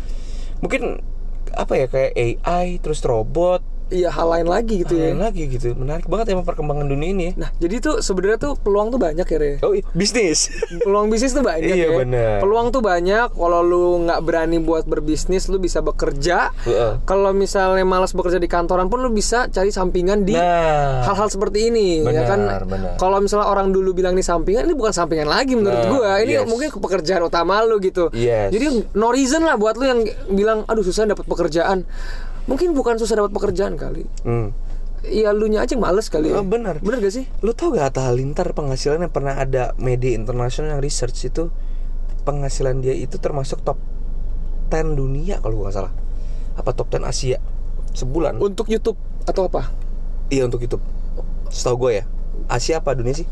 Mungkin 0.64 1.04
apa 1.52 1.72
ya 1.76 1.92
kayak 1.92 2.16
AI 2.16 2.80
terus 2.80 3.04
robot 3.04 3.60
Iya, 3.86 4.08
hal 4.08 4.26
lain 4.26 4.48
lagi 4.48 4.80
gitu 4.80 4.92
ya. 4.92 5.12
lain 5.12 5.20
lagi 5.20 5.42
gitu. 5.46 5.76
Menarik 5.76 6.06
banget 6.06 6.32
emang 6.32 6.42
perkembangan 6.42 6.84
dunia 6.84 7.08
ini 7.10 7.24
ya. 7.28 7.32
Nah, 7.36 7.50
jadi 7.56 7.76
tuh 7.78 7.94
sebenarnya 8.00 8.38
tuh 8.40 8.52
peluang 8.56 8.88
tuh 8.88 8.96
banyak 8.96 9.22
ya, 9.22 9.36
Re. 9.36 9.52
Oh, 9.60 9.72
iya, 9.72 9.84
bisnis. 9.92 10.48
Peluang 10.86 11.08
bisnis 11.08 11.30
tuh 11.30 11.40
banyak 11.40 11.68
Iya, 11.68 11.86
ya. 11.86 11.98
bener. 11.98 12.36
Peluang 12.40 12.70
tuh 12.70 12.80
banyak. 12.80 13.30
Kalau 13.30 13.60
lu 13.60 14.02
nggak 14.02 14.20
berani 14.20 14.56
buat 14.58 14.84
berbisnis, 14.84 15.46
lu 15.46 15.58
bisa 15.58 15.80
bekerja. 15.80 16.48
Heeh. 16.64 17.04
Kalau 17.04 17.30
misalnya 17.30 17.84
malas 17.84 18.10
bekerja 18.10 18.36
di 18.36 18.46
kantoran 18.46 18.88
pun 18.88 18.98
lu 18.98 19.10
bisa 19.10 19.46
cari 19.46 19.68
sampingan 19.68 20.22
di 20.22 20.32
Nah. 20.34 21.04
hal-hal 21.04 21.28
seperti 21.28 21.68
ini 21.68 22.02
ya 22.02 22.24
Benar, 22.24 22.26
kan. 22.26 22.40
Kalau 22.96 23.18
misalnya 23.18 23.46
orang 23.46 23.68
dulu 23.68 23.92
bilang 23.92 24.12
ini 24.12 24.22
sampingan, 24.22 24.64
ini 24.64 24.74
bukan 24.74 24.90
sampingan 24.90 25.26
lagi 25.26 25.54
menurut 25.54 25.76
Nah, 25.76 25.90
gua. 25.90 26.12
Ini 26.18 26.40
yes. 26.40 26.48
mungkin 26.48 26.68
pekerjaan 26.74 27.22
utama 27.22 27.60
lu 27.62 27.76
gitu. 27.78 28.08
Yes. 28.10 28.48
Jadi 28.48 28.66
no 28.92 29.08
reason 29.08 29.40
lah 29.40 29.54
buat 29.54 29.76
lu 29.76 29.84
yang 29.84 30.00
bilang 30.30 30.64
aduh 30.64 30.82
susah 30.82 31.04
dapat 31.04 31.24
pekerjaan. 31.24 31.84
Mungkin 32.44 32.76
bukan 32.76 33.00
susah 33.00 33.24
dapat 33.24 33.32
pekerjaan 33.32 33.74
kali. 33.80 34.04
Hmm. 34.24 34.52
Iya 35.04 35.36
lu 35.36 35.52
nya 35.52 35.64
aja 35.64 35.76
yang 35.76 35.84
males 35.84 36.08
kali. 36.08 36.32
ya. 36.32 36.40
Oh, 36.40 36.46
benar. 36.46 36.80
Bener 36.80 37.00
gak 37.04 37.12
sih? 37.12 37.24
Lu 37.44 37.52
tau 37.52 37.72
gak 37.76 37.92
Atta 37.92 38.08
Halilintar 38.08 38.56
penghasilannya 38.56 39.12
pernah 39.12 39.36
ada 39.36 39.76
media 39.76 40.16
internasional 40.16 40.76
yang 40.76 40.80
research 40.80 41.28
itu 41.28 41.52
penghasilan 42.24 42.80
dia 42.80 42.96
itu 42.96 43.20
termasuk 43.20 43.60
top 43.60 43.76
10 44.72 44.96
dunia 44.96 45.38
kalau 45.44 45.60
nggak 45.60 45.76
salah. 45.76 45.92
Apa 46.56 46.72
top 46.72 46.88
10 46.88 47.04
Asia 47.04 47.38
sebulan? 47.92 48.40
Untuk 48.40 48.66
YouTube 48.72 48.96
atau 49.28 49.46
apa? 49.46 49.70
Iya 50.32 50.48
untuk 50.48 50.64
YouTube. 50.64 50.82
Setahu 51.52 51.88
gue 51.88 52.00
ya. 52.00 52.04
Asia 52.48 52.80
apa 52.80 52.96
dunia 52.96 53.12
sih? 53.12 53.28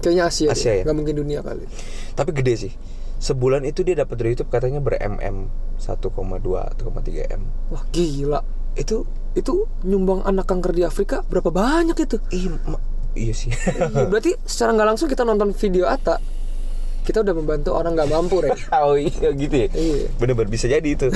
Kayaknya 0.00 0.24
Asia. 0.26 0.48
Asia 0.50 0.72
deh. 0.72 0.76
ya? 0.80 0.84
Nggak 0.88 0.96
mungkin 0.96 1.14
dunia 1.20 1.40
kali. 1.44 1.68
Tapi 2.16 2.30
gede 2.32 2.54
sih. 2.56 2.72
Sebulan 3.20 3.68
itu 3.68 3.84
dia 3.84 3.92
dapat 3.94 4.16
dari 4.16 4.32
YouTube 4.32 4.48
katanya 4.48 4.80
ber 4.80 4.96
MM 4.96 5.52
1,2 5.76 6.08
1,3 6.08 7.36
M. 7.36 7.42
Wah 7.68 7.84
gila. 7.92 8.40
Itu 8.74 9.04
Itu 9.30 9.70
nyumbang 9.86 10.26
anak 10.26 10.48
kanker 10.48 10.74
di 10.74 10.82
Afrika 10.82 11.22
berapa 11.22 11.54
banyak 11.54 11.94
itu? 11.94 12.18
ih, 12.34 12.50
ma- 12.66 12.82
iya 13.14 13.30
sih. 13.30 13.52
Iya, 13.54 14.10
berarti 14.10 14.34
secara 14.42 14.74
nggak 14.74 14.88
langsung 14.90 15.06
kita 15.06 15.22
nonton 15.22 15.54
video 15.54 15.86
Ata, 15.86 16.18
kita 17.06 17.22
udah 17.22 17.34
membantu 17.36 17.70
orang 17.78 17.94
nggak 17.94 18.10
mampu, 18.10 18.42
Rey. 18.42 18.50
oh 18.82 18.98
iya 18.98 19.30
gitu 19.30 19.54
ya. 19.54 19.68
Iya. 19.70 20.10
Bener-bener 20.18 20.50
bisa 20.50 20.66
jadi 20.66 20.82
itu. 20.82 21.06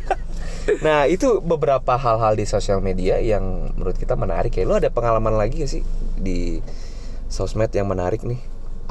nah 0.86 1.04
itu 1.04 1.40
beberapa 1.42 1.96
hal-hal 1.96 2.36
di 2.36 2.46
sosial 2.46 2.80
media 2.80 3.20
yang 3.20 3.74
menurut 3.76 3.98
kita 3.98 4.16
menarik 4.16 4.54
ya. 4.56 4.64
Lo 4.64 4.78
ada 4.78 4.88
pengalaman 4.88 5.36
lagi 5.36 5.60
gak 5.60 5.72
sih 5.72 5.82
di 6.16 6.60
sosmed 7.28 7.68
yang 7.72 7.84
menarik 7.84 8.24
nih? 8.24 8.40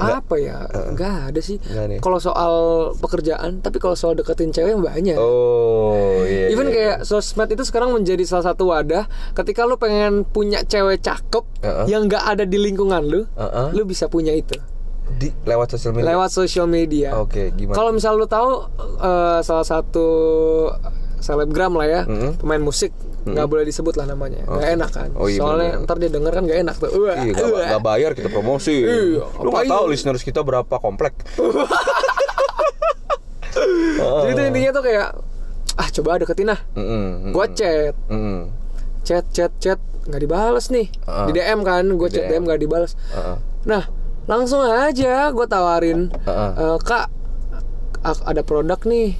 Apa 0.00 0.34
ya? 0.36 0.64
Nggak 0.66 1.14
ada 1.30 1.40
sih. 1.40 1.60
Ya? 1.68 2.00
Kalau 2.00 2.16
soal 2.16 2.54
pekerjaan, 2.96 3.60
tapi 3.60 3.76
kalau 3.76 3.92
soal 3.92 4.16
deketin 4.16 4.50
cewek 4.50 4.74
banyak. 4.76 5.20
Oh 5.20 6.24
iya. 6.24 6.48
Even 6.48 6.68
iya, 6.68 6.74
kayak 6.74 6.96
sosmed 7.04 7.52
itu 7.52 7.62
sekarang 7.62 7.92
menjadi 7.92 8.24
salah 8.24 8.50
satu 8.50 8.72
wadah 8.72 9.04
ketika 9.36 9.68
lu 9.68 9.76
pengen 9.76 10.24
punya 10.24 10.64
cewek 10.64 11.00
cakep 11.00 11.44
Heeh. 11.60 11.86
yang 11.88 12.08
nggak 12.08 12.24
ada 12.24 12.44
di 12.44 12.56
lingkungan 12.56 13.02
lu, 13.04 13.22
Heeh. 13.36 13.68
lu 13.76 13.84
bisa 13.84 14.08
punya 14.08 14.32
itu 14.32 14.56
di 15.10 15.26
lewat 15.42 15.74
sosial 15.74 15.90
media. 15.90 16.06
lewat 16.14 16.30
sosial 16.30 16.66
media. 16.70 17.08
Oke, 17.18 17.50
gimana? 17.52 17.74
Kalau 17.74 17.90
misal 17.90 18.14
lu 18.14 18.30
tahu 18.30 18.70
eh, 19.02 19.40
salah 19.42 19.66
satu 19.66 20.06
selebgram 21.20 21.76
lah 21.76 21.86
ya, 21.86 22.00
Mm-mm. 22.06 22.40
pemain 22.40 22.62
musik 22.62 22.94
nggak 23.22 23.46
boleh 23.46 23.64
disebut 23.64 23.94
lah 23.94 24.06
namanya, 24.06 24.40
nggak 24.42 24.64
Oke. 24.64 24.74
enak 24.74 24.90
kan. 24.90 25.10
Oh, 25.12 25.26
iya, 25.26 25.38
Soalnya 25.38 25.70
bener. 25.74 25.84
ntar 25.84 25.96
dia 25.96 26.10
denger 26.10 26.32
kan 26.32 26.42
nggak 26.42 26.60
enak 26.60 26.76
tuh. 26.76 26.88
Wah, 26.94 27.16
Iya, 27.16 27.32
gak, 27.32 27.48
gak 27.68 27.82
bayar 27.82 28.10
kita 28.12 28.28
promosi. 28.28 28.76
Iya, 28.80 29.24
Lu 29.36 29.48
gak 29.48 29.60
ngapain? 29.60 29.68
tahu 29.68 29.84
listeners 29.86 30.22
kita 30.22 30.40
berapa 30.40 30.74
komplek. 30.76 31.12
Jadi 34.00 34.30
itu 34.30 34.42
intinya 34.42 34.70
tuh 34.72 34.82
kayak 34.82 35.08
ah 35.76 35.88
coba 35.90 36.18
deketin 36.18 36.48
lah. 36.48 36.60
Mm-mm, 36.72 37.30
Gua 37.30 37.46
chat, 37.48 37.94
mm-mm. 38.06 38.48
chat, 39.02 39.24
chat, 39.30 39.52
chat 39.58 39.78
nggak 40.02 40.20
dibales 40.20 40.66
nih. 40.68 40.88
Heeh. 40.88 41.26
Di 41.26 41.32
DM 41.34 41.60
kan, 41.60 41.84
gue 41.84 42.08
chat 42.08 42.24
DM. 42.26 42.42
Nggak 42.42 42.56
dibales. 42.58 42.96
Heeh. 43.10 43.36
Nah, 43.66 43.84
langsung 44.24 44.62
aja 44.62 45.28
gue 45.28 45.46
tawarin, 45.46 46.08
Heeh. 46.08 46.50
"Eh, 46.56 46.78
kak, 46.80 47.12
a- 48.00 48.24
ada 48.24 48.40
produk 48.40 48.80
nih, 48.82 49.12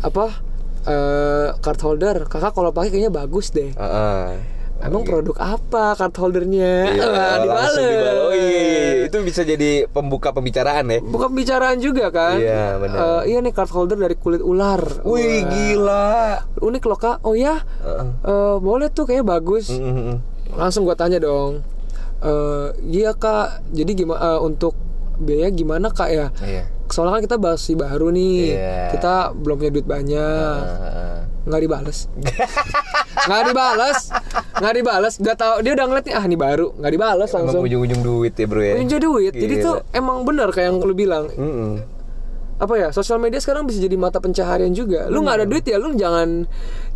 apa 0.00 0.42
eh 0.88 1.46
card 1.60 1.80
holder. 1.84 2.16
Kakak 2.24 2.56
kalau 2.56 2.72
pakai 2.72 2.88
kayaknya 2.88 3.12
bagus 3.12 3.52
deh. 3.52 3.76
Heeh. 3.76 4.56
Emang 4.78 5.02
produk 5.02 5.34
apa 5.42 5.98
card 5.98 6.14
holdernya? 6.14 6.86
Iya, 6.94 7.10
dibales. 7.42 7.74
dibales. 7.74 8.18
Oh 8.22 8.30
iya, 8.30 8.46
iya, 8.46 8.62
iya. 8.70 9.06
itu 9.10 9.16
bisa 9.26 9.42
jadi 9.42 9.90
pembuka 9.90 10.30
pembicaraan 10.30 10.86
ya. 10.86 11.02
Bukan 11.02 11.34
bicaraan 11.34 11.82
juga 11.82 12.14
kan? 12.14 12.38
Iya, 12.38 12.78
benar. 12.78 12.98
Eh, 13.26 13.34
iya 13.34 13.42
nih 13.42 13.50
card 13.50 13.74
holder 13.74 13.98
dari 13.98 14.14
kulit 14.14 14.38
ular. 14.38 15.02
Wih 15.02 15.42
Wah. 15.42 15.50
gila. 15.50 16.08
Unik 16.62 16.82
loh 16.86 16.98
kak. 16.98 17.16
Oh 17.26 17.34
ya, 17.34 17.58
Heeh. 17.58 18.06
Eh, 18.22 18.56
boleh 18.62 18.86
tuh 18.94 19.10
kayaknya 19.10 19.26
bagus. 19.26 19.66
Mm-mm. 19.74 20.22
Langsung 20.54 20.86
gua 20.86 20.94
tanya 20.94 21.18
dong. 21.18 21.66
Eh, 22.22 22.68
iya 22.86 23.10
kak. 23.18 23.66
Jadi 23.74 23.98
gimana 23.98 24.38
untuk 24.38 24.78
biaya 25.18 25.50
gimana 25.50 25.90
kak 25.90 26.10
ya? 26.14 26.30
Iya. 26.38 26.70
Soalnya 26.88 27.18
kan 27.18 27.22
kita 27.24 27.36
masih 27.36 27.74
baru 27.74 28.08
nih. 28.10 28.38
Iya. 28.52 28.80
Kita 28.92 29.12
belum 29.32 29.56
punya 29.56 29.72
duit 29.72 29.86
banyak. 29.86 30.58
Heeh. 30.64 31.16
Nggak 31.48 31.60
dibales. 31.64 31.98
nggak 33.24 33.42
dibales. 33.48 33.98
Nggak 34.60 34.74
dibales. 34.74 35.14
Gak 35.16 35.36
tau 35.36 35.54
dia 35.60 35.72
udah 35.72 35.86
ngeliat 35.88 36.04
nih 36.04 36.14
ah 36.14 36.24
ini 36.24 36.36
baru. 36.36 36.66
Nggak 36.76 36.92
dibales 36.92 37.30
Emang 37.30 37.40
langsung. 37.48 37.62
ujung-ujung 37.64 38.00
duit 38.00 38.34
ya 38.36 38.44
bro 38.44 38.60
ya. 38.60 38.74
Ujung 38.76 39.00
duit. 39.00 39.32
Jadi 39.32 39.54
Gila. 39.56 39.64
tuh 39.64 39.76
emang 39.90 40.28
benar 40.28 40.52
kayak 40.52 40.68
yang 40.68 40.78
lu 40.80 40.92
bilang. 40.92 41.24
Mm-mm. 41.32 41.96
apa 42.58 42.74
ya 42.74 42.88
sosial 42.90 43.22
media 43.22 43.38
sekarang 43.38 43.70
bisa 43.70 43.78
jadi 43.78 43.94
mata 43.94 44.18
pencaharian 44.18 44.74
juga 44.74 45.06
lu 45.06 45.22
nggak 45.22 45.36
ada 45.38 45.46
duit 45.46 45.62
ya 45.62 45.78
lu 45.78 45.94
jangan 45.94 46.42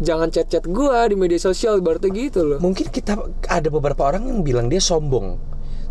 jangan 0.03 0.27
chat 0.27 0.51
chat 0.51 0.67
gua 0.67 1.07
di 1.07 1.15
media 1.15 1.39
sosial 1.39 1.79
berarti 1.79 2.11
gitu 2.11 2.43
loh 2.43 2.59
Mungkin 2.59 2.91
kita 2.91 3.15
ada 3.47 3.71
beberapa 3.71 4.11
orang 4.11 4.27
yang 4.27 4.43
bilang 4.43 4.67
dia 4.67 4.83
sombong. 4.83 5.39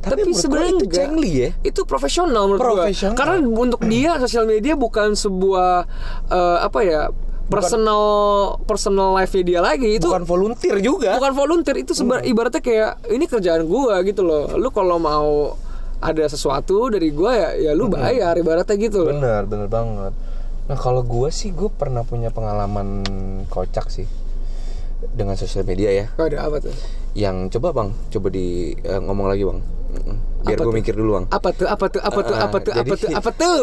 Tapi 0.02 0.20
Tapi, 0.20 0.30
gua 0.30 0.40
sebenarnya 0.40 0.72
itu 0.74 0.88
cengli 0.88 1.32
ya. 1.32 1.50
itu 1.62 1.82
profesional 1.84 2.44
menurut 2.46 2.62
gua. 2.64 2.74
Profesional. 2.84 3.14
karena 3.14 3.36
untuk 3.40 3.82
dia 3.86 4.18
sosial 4.18 4.46
media 4.46 4.74
bukan 4.74 5.14
sebuah 5.14 5.86
eh, 6.28 6.58
apa 6.60 6.80
ya 6.82 7.02
personal 7.48 8.04
personal 8.64 9.12
life 9.14 9.36
dia 9.36 9.60
lagi 9.60 9.94
itu 9.94 10.08
Bukan 10.08 10.24
volunteer 10.24 10.80
juga. 10.80 11.14
bukan 11.14 11.34
volunteer 11.34 11.78
itu 11.78 11.92
seba- 11.92 12.24
ibaratnya 12.24 12.60
kayak 12.60 12.92
ini 13.08 13.26
kerjaan 13.26 13.64
gua 13.64 14.02
gitu 14.02 14.22
loh 14.22 14.56
lu 14.56 14.70
kalau 14.70 14.98
mau 14.98 15.54
ada 16.00 16.26
sesuatu 16.26 16.90
dari 16.90 17.12
gua 17.12 17.32
ya 17.32 17.50
ya 17.62 17.72
lu 17.72 17.86
bayar 17.88 18.34
ibaratnya 18.36 18.74
gitu 18.74 19.04
loh 19.04 19.14
Bener, 19.14 19.46
bener 19.46 19.68
banget. 19.68 20.14
Nah 20.64 20.78
kalau 20.78 21.04
gue 21.04 21.28
sih 21.30 21.52
gue 21.52 21.68
pernah 21.70 22.02
punya 22.02 22.30
pengalaman 22.30 23.04
kocak 23.46 23.92
sih 23.92 24.08
dengan 25.12 25.36
sosial 25.36 25.62
media 25.62 25.92
ya. 25.92 26.06
Kau 26.12 26.26
ada 26.26 26.42
apa 26.42 26.58
tuh 26.58 26.72
Yang 27.12 27.52
coba 27.54 27.76
bang, 27.76 27.90
coba 28.08 28.28
di 28.30 28.48
eh, 28.74 28.98
ngomong 28.98 29.28
lagi 29.28 29.44
bang. 29.44 29.60
Biar 30.42 30.58
gue 30.58 30.74
mikir 30.74 30.98
dulu 30.98 31.22
bang. 31.22 31.26
apa 31.30 31.50
tuh? 31.54 31.68
Apa 31.70 31.86
tuh? 31.88 32.02
Apa 32.02 32.20
tuh? 32.24 32.34
Ah, 32.34 32.46
apa 32.50 32.58
tuh 32.58 32.74
apa 32.82 32.94
tuh? 32.96 33.10
Apa 33.14 33.30
tuh? 33.40 33.62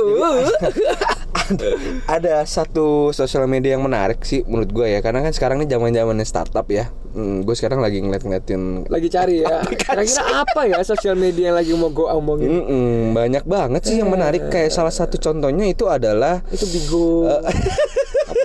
Ada 2.15 2.45
satu 2.45 3.11
sosial 3.11 3.49
media 3.49 3.75
yang 3.75 3.83
menarik 3.83 4.21
sih 4.23 4.45
menurut 4.45 4.69
gue 4.69 4.87
ya, 4.87 5.01
karena 5.01 5.25
kan 5.25 5.33
sekarang 5.33 5.57
ini 5.59 5.67
zaman 5.67 5.91
zamannya 5.91 6.27
startup 6.29 6.69
ya. 6.69 6.93
Hmm, 7.17 7.41
gue 7.41 7.55
sekarang 7.57 7.81
lagi 7.81 8.05
ngeliat-ngeliatin. 8.05 8.85
lagi 8.87 9.09
cari 9.09 9.41
ya? 9.43 9.65
Kira-kira 9.65 10.45
apa 10.45 10.61
ya 10.69 10.79
sosial 10.85 11.17
media 11.17 11.51
yang 11.51 11.57
lagi 11.57 11.73
mau 11.73 11.89
gue 11.89 12.05
omongin? 12.05 12.53
Mm-mm, 12.53 13.17
banyak 13.17 13.45
banget 13.49 13.83
sih 13.83 13.97
yang 13.99 14.13
menarik. 14.13 14.53
Kayak 14.53 14.71
salah 14.71 14.93
satu 14.93 15.17
contohnya 15.17 15.65
itu 15.67 15.89
adalah 15.89 16.45
itu 16.53 16.69
bigo 16.69 17.25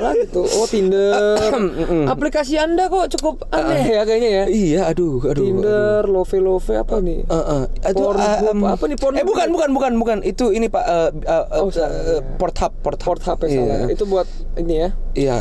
apalagi 0.05 0.25
tuh 0.27 0.43
oh 0.45 0.67
tinder 0.67 1.15
aplikasi 2.13 2.53
anda 2.55 2.85
kok 2.85 3.07
cukup 3.09 3.47
aneh 3.49 3.83
ya 3.89 4.01
kayaknya 4.03 4.29
ya 4.29 4.45
Iya, 4.45 4.81
aduh, 4.85 5.17
aduh. 5.17 5.31
aduh. 5.31 5.43
tinder 5.43 6.01
love 6.05 6.33
love 6.35 6.67
apa 6.69 6.95
nih 6.99 7.19
Eh, 7.23 7.33
eh, 7.33 7.63
itu, 7.87 8.03
em, 8.03 8.59
apa 8.61 8.83
nih, 8.83 8.97
Pornhub? 8.97 9.17
Eh 9.17 9.25
bukan 9.25 9.47
bukan 9.49 9.69
bukan 9.71 9.91
bukan 9.95 10.17
itu 10.21 10.49
ini 10.49 10.67
pak 10.67 10.83
eh, 10.83 11.09
eh, 11.23 11.43
Oh, 11.55 11.67
eh, 11.67 11.71
salah. 11.71 11.89
eh, 11.89 12.21
Pornhub 12.35 12.71
Pornhub 12.77 13.13
Pornhub 13.15 13.39
ya 13.39 13.49
salah 13.49 13.77
Iya. 13.79 13.87
itu 13.89 14.03
buat 14.03 14.27
ini 14.55 14.73
ya 14.77 14.89
Iya. 15.13 15.37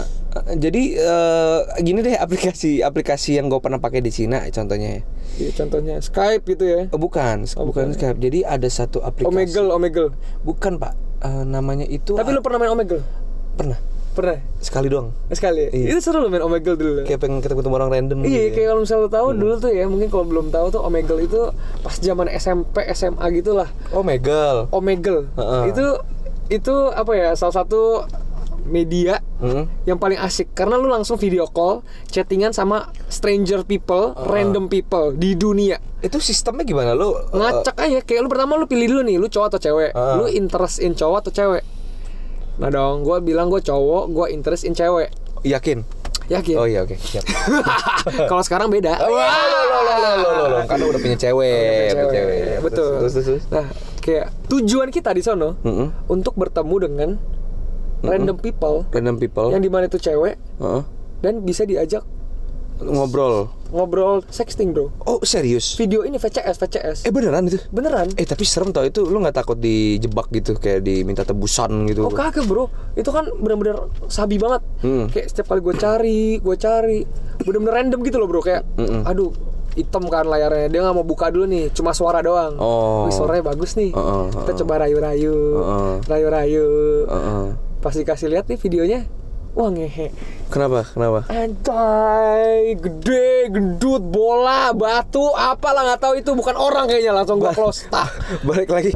Jadi 0.55 0.97
eh, 0.97 1.59
gini 1.79 2.01
deh 2.01 2.17
aplikasi 2.17 2.81
aplikasi 2.81 3.37
yang 3.37 3.47
gue 3.47 3.59
pernah 3.59 3.77
pakai 3.77 4.01
di 4.01 4.09
Cina 4.09 4.41
contohnya 4.49 4.97
ya. 4.97 5.03
Iya, 5.35 5.51
contohnya 5.55 5.95
Skype 5.99 6.45
gitu 6.47 6.65
ya 6.65 6.81
Eh, 6.87 6.97
bukan, 6.97 7.45
Oh, 7.53 7.65
bukan 7.67 7.93
Skype. 7.93 8.17
Jadi 8.17 8.41
ada 8.41 8.65
satu 8.67 9.01
aplikasi. 9.01 9.29
Omegle 9.29 9.69
Omegle 9.71 10.09
Bukan 10.41 10.77
pak. 10.77 10.97
Eh, 11.21 11.45
namanya 11.45 11.85
itu. 11.85 12.13
tapi 12.13 12.31
lu 12.31 12.41
pernah 12.41 12.59
main 12.59 12.73
Omegle 12.73 13.05
pernah 13.53 13.77
pernah 14.13 14.39
sekali 14.59 14.87
doang. 14.87 15.09
sekali 15.29 15.67
Iya. 15.67 15.87
itu 15.91 16.01
seru 16.01 16.19
lo 16.19 16.29
main 16.29 16.41
Omegle 16.41 16.75
dulu 16.75 16.93
Kayak 17.03 17.21
pengen 17.21 17.41
ketemu 17.41 17.75
orang 17.75 17.91
random. 17.91 18.17
Iya, 18.19 18.29
gitu 18.29 18.39
ya. 18.39 18.51
kayak 18.53 18.67
kalau 18.69 18.81
misalnya 18.81 19.03
lo 19.03 19.11
tahu 19.11 19.29
dulu 19.35 19.55
tuh 19.59 19.71
ya, 19.71 19.85
mungkin 19.85 20.09
kalau 20.09 20.25
belum 20.25 20.47
tahu 20.49 20.67
tuh 20.69 20.81
Omegle 20.81 21.21
itu 21.21 21.41
pas 21.81 21.95
zaman 21.95 22.27
SMP, 22.29 22.77
SMA 22.89 23.27
gitu 23.33 23.53
lah. 23.53 23.69
Omegle. 23.91 24.69
Omegle. 24.71 25.27
Heeh. 25.33 25.63
Itu 25.69 25.87
itu 26.49 26.75
apa 26.89 27.13
ya? 27.13 27.29
Salah 27.33 27.57
satu 27.59 28.05
media 28.63 29.19
Hmm. 29.37 29.67
yang 29.83 29.99
paling 29.99 30.15
asik 30.17 30.53
karena 30.53 30.77
lu 30.77 30.87
langsung 30.87 31.17
video 31.17 31.45
call, 31.45 31.83
chattingan 32.07 32.51
sama 32.51 32.87
stranger 33.09 33.63
people, 33.63 34.15
random 34.23 34.67
people 34.67 35.11
di 35.11 35.35
dunia. 35.35 35.83
Itu 35.99 36.19
sistemnya 36.19 36.63
gimana 36.63 36.95
lu? 36.95 37.11
eh, 37.11 37.27
Ngacak 37.33 37.75
aja 37.77 37.99
kayak 38.01 38.23
lu 38.23 38.29
pertama 38.29 38.55
lu 38.55 38.65
pilih 38.65 38.87
dulu 38.89 39.03
nih, 39.03 39.17
lu 39.17 39.27
cowok 39.27 39.47
atau 39.49 39.61
cewek. 39.61 39.91
Heeh. 39.91 40.15
Lu 40.15 40.25
interest 40.29 40.79
in 40.79 40.95
cowok 40.95 41.27
atau 41.27 41.33
cewek. 41.33 41.63
Nah 42.55 42.68
dong, 42.68 43.03
gue 43.03 43.16
bilang 43.22 43.48
gue 43.48 43.59
cowok, 43.59 44.05
gue 44.09 44.26
interest 44.30 44.64
in 44.64 44.72
cewek. 44.72 45.09
yakin? 45.42 45.82
Yakin? 46.28 46.55
Oh 46.55 46.64
iya 46.64 46.82
oke 46.82 46.94
siap. 46.94 47.26
Kalau 48.30 48.40
sekarang 48.40 48.68
beda. 48.68 48.94
Wah, 48.94 49.09
lo, 49.42 49.61
lo, 49.61 49.78
lo, 49.80 49.94
lo, 49.96 50.11
lo, 50.14 50.44
lo. 50.48 50.59
Karena 50.64 50.84
udah 50.86 51.00
punya 51.00 51.18
cewek, 51.18 51.86
punya 51.90 52.07
cewek. 52.09 52.42
Betul. 52.62 52.90
Terus, 53.00 53.12
terus, 53.12 53.26
terus. 53.26 53.44
Nah, 53.50 53.66
kayak 53.98 54.26
tujuan 54.46 54.88
kita 54.88 55.11
di 55.11 55.20
sono 55.20 55.59
Mm-mm. 55.61 55.88
untuk 56.07 56.34
bertemu 56.34 56.76
dengan 56.80 57.11
random 58.03 58.34
people 58.36 58.82
Random 58.90 59.14
people. 59.16 59.50
yang 59.50 59.62
di 59.62 59.70
mana 59.70 59.86
itu 59.86 59.94
cewek 59.94 60.34
Heeh. 60.59 60.82
dan 61.20 61.42
bisa 61.42 61.62
diajak 61.62 62.03
ngobrol. 62.80 63.50
Ngobrol 63.73 64.20
sexting 64.29 64.70
bro. 64.70 64.93
Oh 65.03 65.18
serius? 65.25 65.75
Video 65.75 66.05
ini 66.05 66.20
VCS 66.20 66.61
VCS. 66.61 66.99
Eh 67.03 67.12
beneran 67.12 67.49
itu? 67.49 67.57
Beneran? 67.73 68.12
Eh 68.14 68.29
tapi 68.29 68.45
serem 68.45 68.70
tau 68.70 68.85
itu 68.85 69.03
lu 69.03 69.18
nggak 69.18 69.33
takut 69.35 69.57
dijebak 69.57 70.29
gitu 70.31 70.55
kayak 70.55 70.85
diminta 70.85 71.25
tebusan 71.25 71.89
gitu? 71.89 72.05
Oh 72.05 72.12
kagak 72.12 72.45
bro, 72.45 72.68
itu 72.95 73.09
kan 73.09 73.27
bener-bener 73.35 73.89
sabi 74.07 74.37
banget. 74.37 74.61
Hmm. 74.85 75.09
Kayak 75.09 75.33
setiap 75.33 75.51
kali 75.51 75.61
gue 75.64 75.75
cari, 75.75 76.23
gue 76.39 76.57
cari, 76.57 77.01
bener-bener 77.43 77.73
random 77.73 78.01
gitu 78.05 78.16
loh 78.20 78.29
bro. 78.29 78.45
Kayak, 78.45 78.68
Mm-mm. 78.77 79.09
aduh 79.09 79.33
hitam 79.73 80.05
kan 80.07 80.29
layarnya. 80.29 80.68
Dia 80.68 80.81
nggak 80.85 80.97
mau 80.97 81.07
buka 81.07 81.33
dulu 81.33 81.49
nih, 81.49 81.73
cuma 81.73 81.97
suara 81.97 82.20
doang. 82.20 82.61
Oh. 82.61 83.09
Wih, 83.09 83.14
suaranya 83.16 83.49
bagus 83.49 83.73
nih. 83.73 83.89
Heeh, 83.91 84.25
Kita 84.31 84.53
heeh. 84.53 84.59
coba 84.61 84.75
rayu-rayu, 84.85 85.35
Heeh. 85.57 85.93
rayu-rayu. 86.05 86.66
Heeh. 87.09 87.45
Pas 87.81 87.95
dikasih 87.97 88.29
lihat 88.29 88.47
nih 88.47 88.61
videonya, 88.61 89.01
wah 89.53 89.68
ngehe 89.68 90.09
Kenapa? 90.53 90.84
Kenapa? 90.84 91.24
Anjay, 91.32 92.76
gede, 92.76 93.48
gendut, 93.48 94.05
bola, 94.05 94.76
batu, 94.76 95.32
apalah 95.32 95.80
nggak 95.88 96.00
tahu 96.05 96.14
itu 96.20 96.28
bukan 96.36 96.61
orang 96.61 96.84
kayaknya 96.84 97.16
langsung 97.16 97.40
gua 97.40 97.57
close. 97.57 97.88
Tah. 97.88 98.05
Balik 98.44 98.68
lagi 98.68 98.92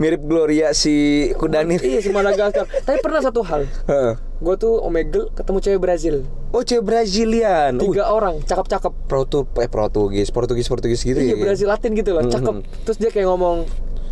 mirip 0.00 0.24
Gloria 0.24 0.72
si 0.72 1.28
Kudanir. 1.36 1.76
Iya 1.78 2.00
si 2.00 2.08
Madagaskar. 2.08 2.64
Tapi 2.88 3.04
pernah 3.04 3.20
satu 3.20 3.44
hal, 3.44 3.68
Heeh. 3.84 4.16
gue 4.16 4.54
tuh 4.56 4.80
Omegle 4.80 5.28
ketemu 5.36 5.58
cewek 5.60 5.80
Brazil, 5.82 6.16
Oh, 6.48 6.64
cewek 6.64 6.88
Brazilian. 6.88 7.76
Uh, 7.76 7.84
tiga 7.84 8.08
orang, 8.08 8.40
cakep-cakep. 8.40 8.92
Protu 9.04 9.44
eh 9.60 9.68
Portugis, 9.68 10.32
Portugis 10.32 10.72
Portugis 10.72 11.04
gitu 11.04 11.20
Iya 11.20 11.36
ya. 11.36 11.44
Brazil 11.44 11.68
Latin 11.68 11.92
gitu 11.92 12.16
loh, 12.16 12.24
cakep. 12.24 12.54
Mhm. 12.54 12.86
Terus 12.88 12.96
dia 12.96 13.10
kayak 13.12 13.28
ngomong, 13.28 13.68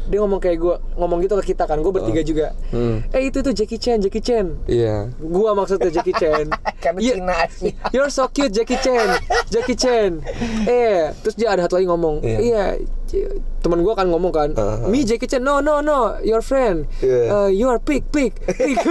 dia 0.07 0.19
ngomong 0.19 0.39
kayak 0.39 0.57
gue, 0.57 0.75
ngomong 0.95 1.19
gitu 1.21 1.35
ke 1.39 1.53
kita 1.53 1.67
kan, 1.67 1.79
gue 1.79 1.91
bertiga 1.91 2.23
juga. 2.23 2.47
Hmm. 2.71 3.03
Eh 3.11 3.29
itu 3.29 3.43
tuh 3.43 3.51
Jackie 3.51 3.77
Chan, 3.77 3.99
Jackie 3.99 4.23
Chan. 4.23 4.55
Iya. 4.65 5.11
Gua 5.19 5.53
maksudnya 5.53 5.91
Jackie 5.91 6.15
Chan. 6.15 6.47
Karena 6.83 6.99
Iya, 6.99 7.15
Cina 7.19 7.37
sih. 7.51 7.73
You're 7.95 8.09
so 8.09 8.27
cute 8.29 8.51
Jackie 8.51 8.79
Chan. 8.79 9.19
Jackie 9.51 9.75
Chan. 9.75 10.23
Eh, 10.65 11.11
terus 11.21 11.35
dia 11.35 11.51
ada 11.51 11.65
satu 11.65 11.77
lagi 11.77 11.87
ngomong. 11.87 12.23
Iya. 12.23 12.39
Iya. 12.39 12.65
c- 13.07 13.39
teman 13.63 13.83
gua 13.83 13.95
kan 13.95 14.07
ngomong 14.07 14.31
kan. 14.31 14.51
Uh-huh. 14.55 14.87
Me 14.87 15.03
Jackie 15.03 15.27
Chan. 15.27 15.43
No, 15.43 15.59
no, 15.59 15.79
no. 15.79 16.19
Your 16.23 16.43
friend. 16.43 16.87
Iya. 16.99 17.23
Uh, 17.27 17.49
you 17.49 17.67
are 17.67 17.79
pig, 17.79 18.07
pig. 18.11 18.35
Pig. 18.47 18.79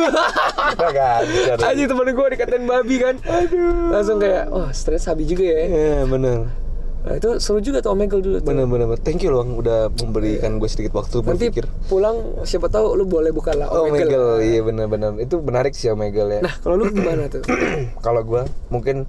Aja 1.66 1.84
temen 1.86 2.08
gua 2.12 2.28
dikatain 2.30 2.64
babi 2.64 2.96
kan. 3.00 3.16
Aduh. 3.24 3.92
Langsung 3.92 4.18
kayak, 4.18 4.48
wah, 4.50 4.72
stres 4.72 5.08
habi 5.08 5.24
juga 5.24 5.44
ya. 5.46 5.62
Iya, 5.66 5.98
benar. 6.06 6.65
Nah, 7.06 7.14
itu 7.16 7.38
seru 7.38 7.62
juga 7.62 7.80
tuh 7.80 7.94
Omegle 7.94 8.18
dulu 8.18 8.38
tuh. 8.42 8.50
Benar. 8.50 8.66
Thank 9.00 9.22
you 9.22 9.30
loh 9.30 9.46
udah 9.46 9.94
memberikan 9.94 10.58
gue 10.58 10.66
sedikit 10.66 10.98
waktu 10.98 11.22
Nanti 11.22 11.54
berpikir. 11.54 11.70
pulang 11.86 12.18
siapa 12.42 12.66
tahu 12.66 12.98
lu 12.98 13.06
boleh 13.06 13.30
buka 13.30 13.54
lah 13.54 13.70
Oh, 13.70 13.86
Omegle. 13.86 14.10
Omegle, 14.10 14.30
iya 14.42 14.60
benar-benar. 14.60 15.22
Itu 15.22 15.38
menarik 15.40 15.72
sih 15.72 15.88
Omegle 15.88 16.30
ya. 16.32 16.42
Nah, 16.42 16.58
kalau 16.58 16.76
lu 16.76 16.90
gimana 16.90 17.30
tuh? 17.30 17.46
kalau 18.06 18.26
gue 18.26 18.42
mungkin 18.68 19.06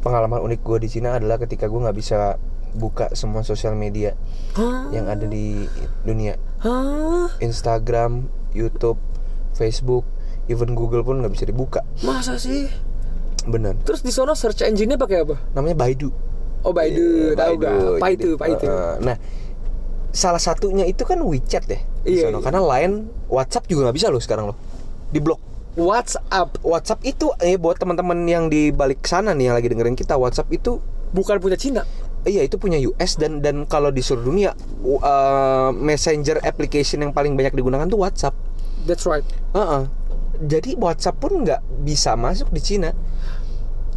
pengalaman 0.00 0.44
unik 0.44 0.60
gue 0.60 0.78
di 0.78 0.88
Cina 0.90 1.16
adalah 1.16 1.38
ketika 1.38 1.64
gue 1.64 1.80
nggak 1.80 1.94
bisa 1.94 2.36
buka 2.72 3.12
semua 3.12 3.40
sosial 3.40 3.72
media 3.72 4.16
Hah? 4.52 4.88
yang 4.90 5.04
ada 5.06 5.22
di 5.22 5.64
dunia 6.02 6.40
Hah? 6.58 7.28
Instagram 7.38 8.24
YouTube 8.50 8.96
Facebook 9.52 10.02
even 10.48 10.72
Google 10.72 11.00
pun 11.00 11.20
nggak 11.20 11.32
bisa 11.32 11.44
dibuka 11.44 11.84
Masa 12.00 12.34
sih? 12.34 12.66
bener 13.44 13.76
Terus 13.82 14.00
di 14.00 14.08
sono 14.08 14.32
search 14.32 14.64
engine-nya 14.64 14.96
pakai 14.96 15.20
apa? 15.20 15.36
namanya 15.52 15.76
Baidu 15.78 16.10
Oh 16.62 16.70
Baidu, 16.70 17.34
Iya, 17.34 17.38
tahu 17.38 17.52
gak? 17.58 17.72
Apa 17.98 18.06
Jadi, 18.06 18.14
itu? 18.16 18.28
Apa 18.38 18.46
itu? 18.48 18.66
eh, 18.66 18.94
nah 19.02 19.16
salah 20.12 20.38
satunya 20.38 20.84
itu 20.84 21.02
kan 21.02 21.18
WeChat 21.18 21.64
deh 21.66 21.80
Iya, 22.04 22.28
sono. 22.28 22.38
iya. 22.38 22.44
karena 22.44 22.60
lain 22.60 22.90
WhatsApp 23.26 23.64
juga 23.64 23.88
nggak 23.88 23.96
bisa 23.96 24.12
loh 24.12 24.20
sekarang 24.20 24.44
loh 24.52 24.56
di 25.08 25.24
blok 25.24 25.40
WhatsApp 25.72 26.60
WhatsApp 26.60 27.00
itu 27.02 27.32
eh 27.40 27.56
buat 27.56 27.80
teman-teman 27.80 28.28
yang 28.28 28.52
di 28.52 28.68
balik 28.68 29.00
sana 29.02 29.32
nih 29.32 29.48
yang 29.48 29.56
lagi 29.56 29.72
dengerin 29.72 29.96
kita 29.96 30.20
WhatsApp 30.20 30.52
itu 30.52 30.76
bukan 31.16 31.40
punya 31.40 31.56
Cina. 31.56 31.82
Iya 32.22 32.44
itu 32.44 32.60
punya 32.60 32.76
US 32.92 33.16
dan 33.16 33.40
dan 33.40 33.64
kalau 33.64 33.88
di 33.88 34.04
seluruh 34.04 34.28
dunia 34.28 34.52
uh, 34.84 35.72
messenger 35.72 36.44
application 36.44 37.00
yang 37.00 37.10
paling 37.10 37.32
banyak 37.34 37.56
digunakan 37.56 37.88
tuh 37.88 37.96
WhatsApp. 37.96 38.36
That's 38.84 39.08
right. 39.08 39.24
Heeh. 39.56 39.88
Jadi 40.44 40.76
WhatsApp 40.76 41.16
pun 41.16 41.40
nggak 41.40 41.64
bisa 41.82 42.14
masuk 42.14 42.52
di 42.52 42.60
Cina. 42.60 42.92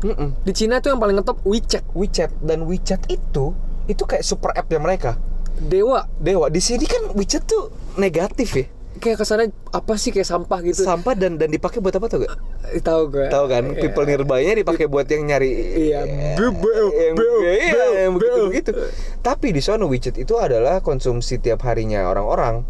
Mm-mm. 0.06 0.30
Di 0.46 0.54
Cina 0.54 0.78
itu 0.78 0.94
yang 0.94 1.02
paling 1.02 1.18
ngetop 1.18 1.42
WeChat, 1.42 1.84
WeChat 1.98 2.32
dan 2.46 2.70
WeChat 2.70 3.10
itu 3.10 3.58
itu 3.90 4.04
kayak 4.06 4.22
super 4.22 4.54
app 4.54 4.70
ya 4.70 4.78
mereka. 4.78 5.18
Dewa. 5.58 6.06
Dewa 6.22 6.52
di 6.54 6.62
sini 6.62 6.86
kan 6.86 7.10
WeChat 7.18 7.50
tuh 7.50 7.74
negatif 7.98 8.54
ya. 8.54 8.66
Kayak 8.96 9.28
kesannya 9.28 9.52
apa 9.76 9.94
sih 10.00 10.16
kayak 10.16 10.24
sampah 10.24 10.60
gitu. 10.64 10.88
Sampah 10.88 11.20
dan 11.20 11.36
dan 11.36 11.52
dipakai 11.52 11.84
buat 11.84 11.92
apa 11.92 12.08
tuh 12.08 12.24
gak? 12.24 12.32
Eh, 12.72 12.80
Tahu 12.80 13.02
gue. 13.12 13.28
Tahu 13.28 13.46
kan? 13.52 13.64
Iya. 13.76 13.82
People 13.84 14.08
nearby-nya 14.08 14.56
dipakai 14.56 14.88
buat 14.88 15.04
yang 15.12 15.28
nyari 15.28 15.52
Iya. 15.92 16.00
Beo, 16.40 16.56
beo, 16.56 16.86
yang 16.96 17.16
iya, 17.20 18.08
beo. 18.08 18.16
begitu-begitu. 18.16 18.72
Tapi 19.20 19.52
di 19.52 19.60
sana 19.60 19.84
WeChat 19.84 20.16
itu 20.16 20.40
adalah 20.40 20.80
konsumsi 20.80 21.44
tiap 21.44 21.68
harinya 21.68 22.08
orang-orang 22.08 22.64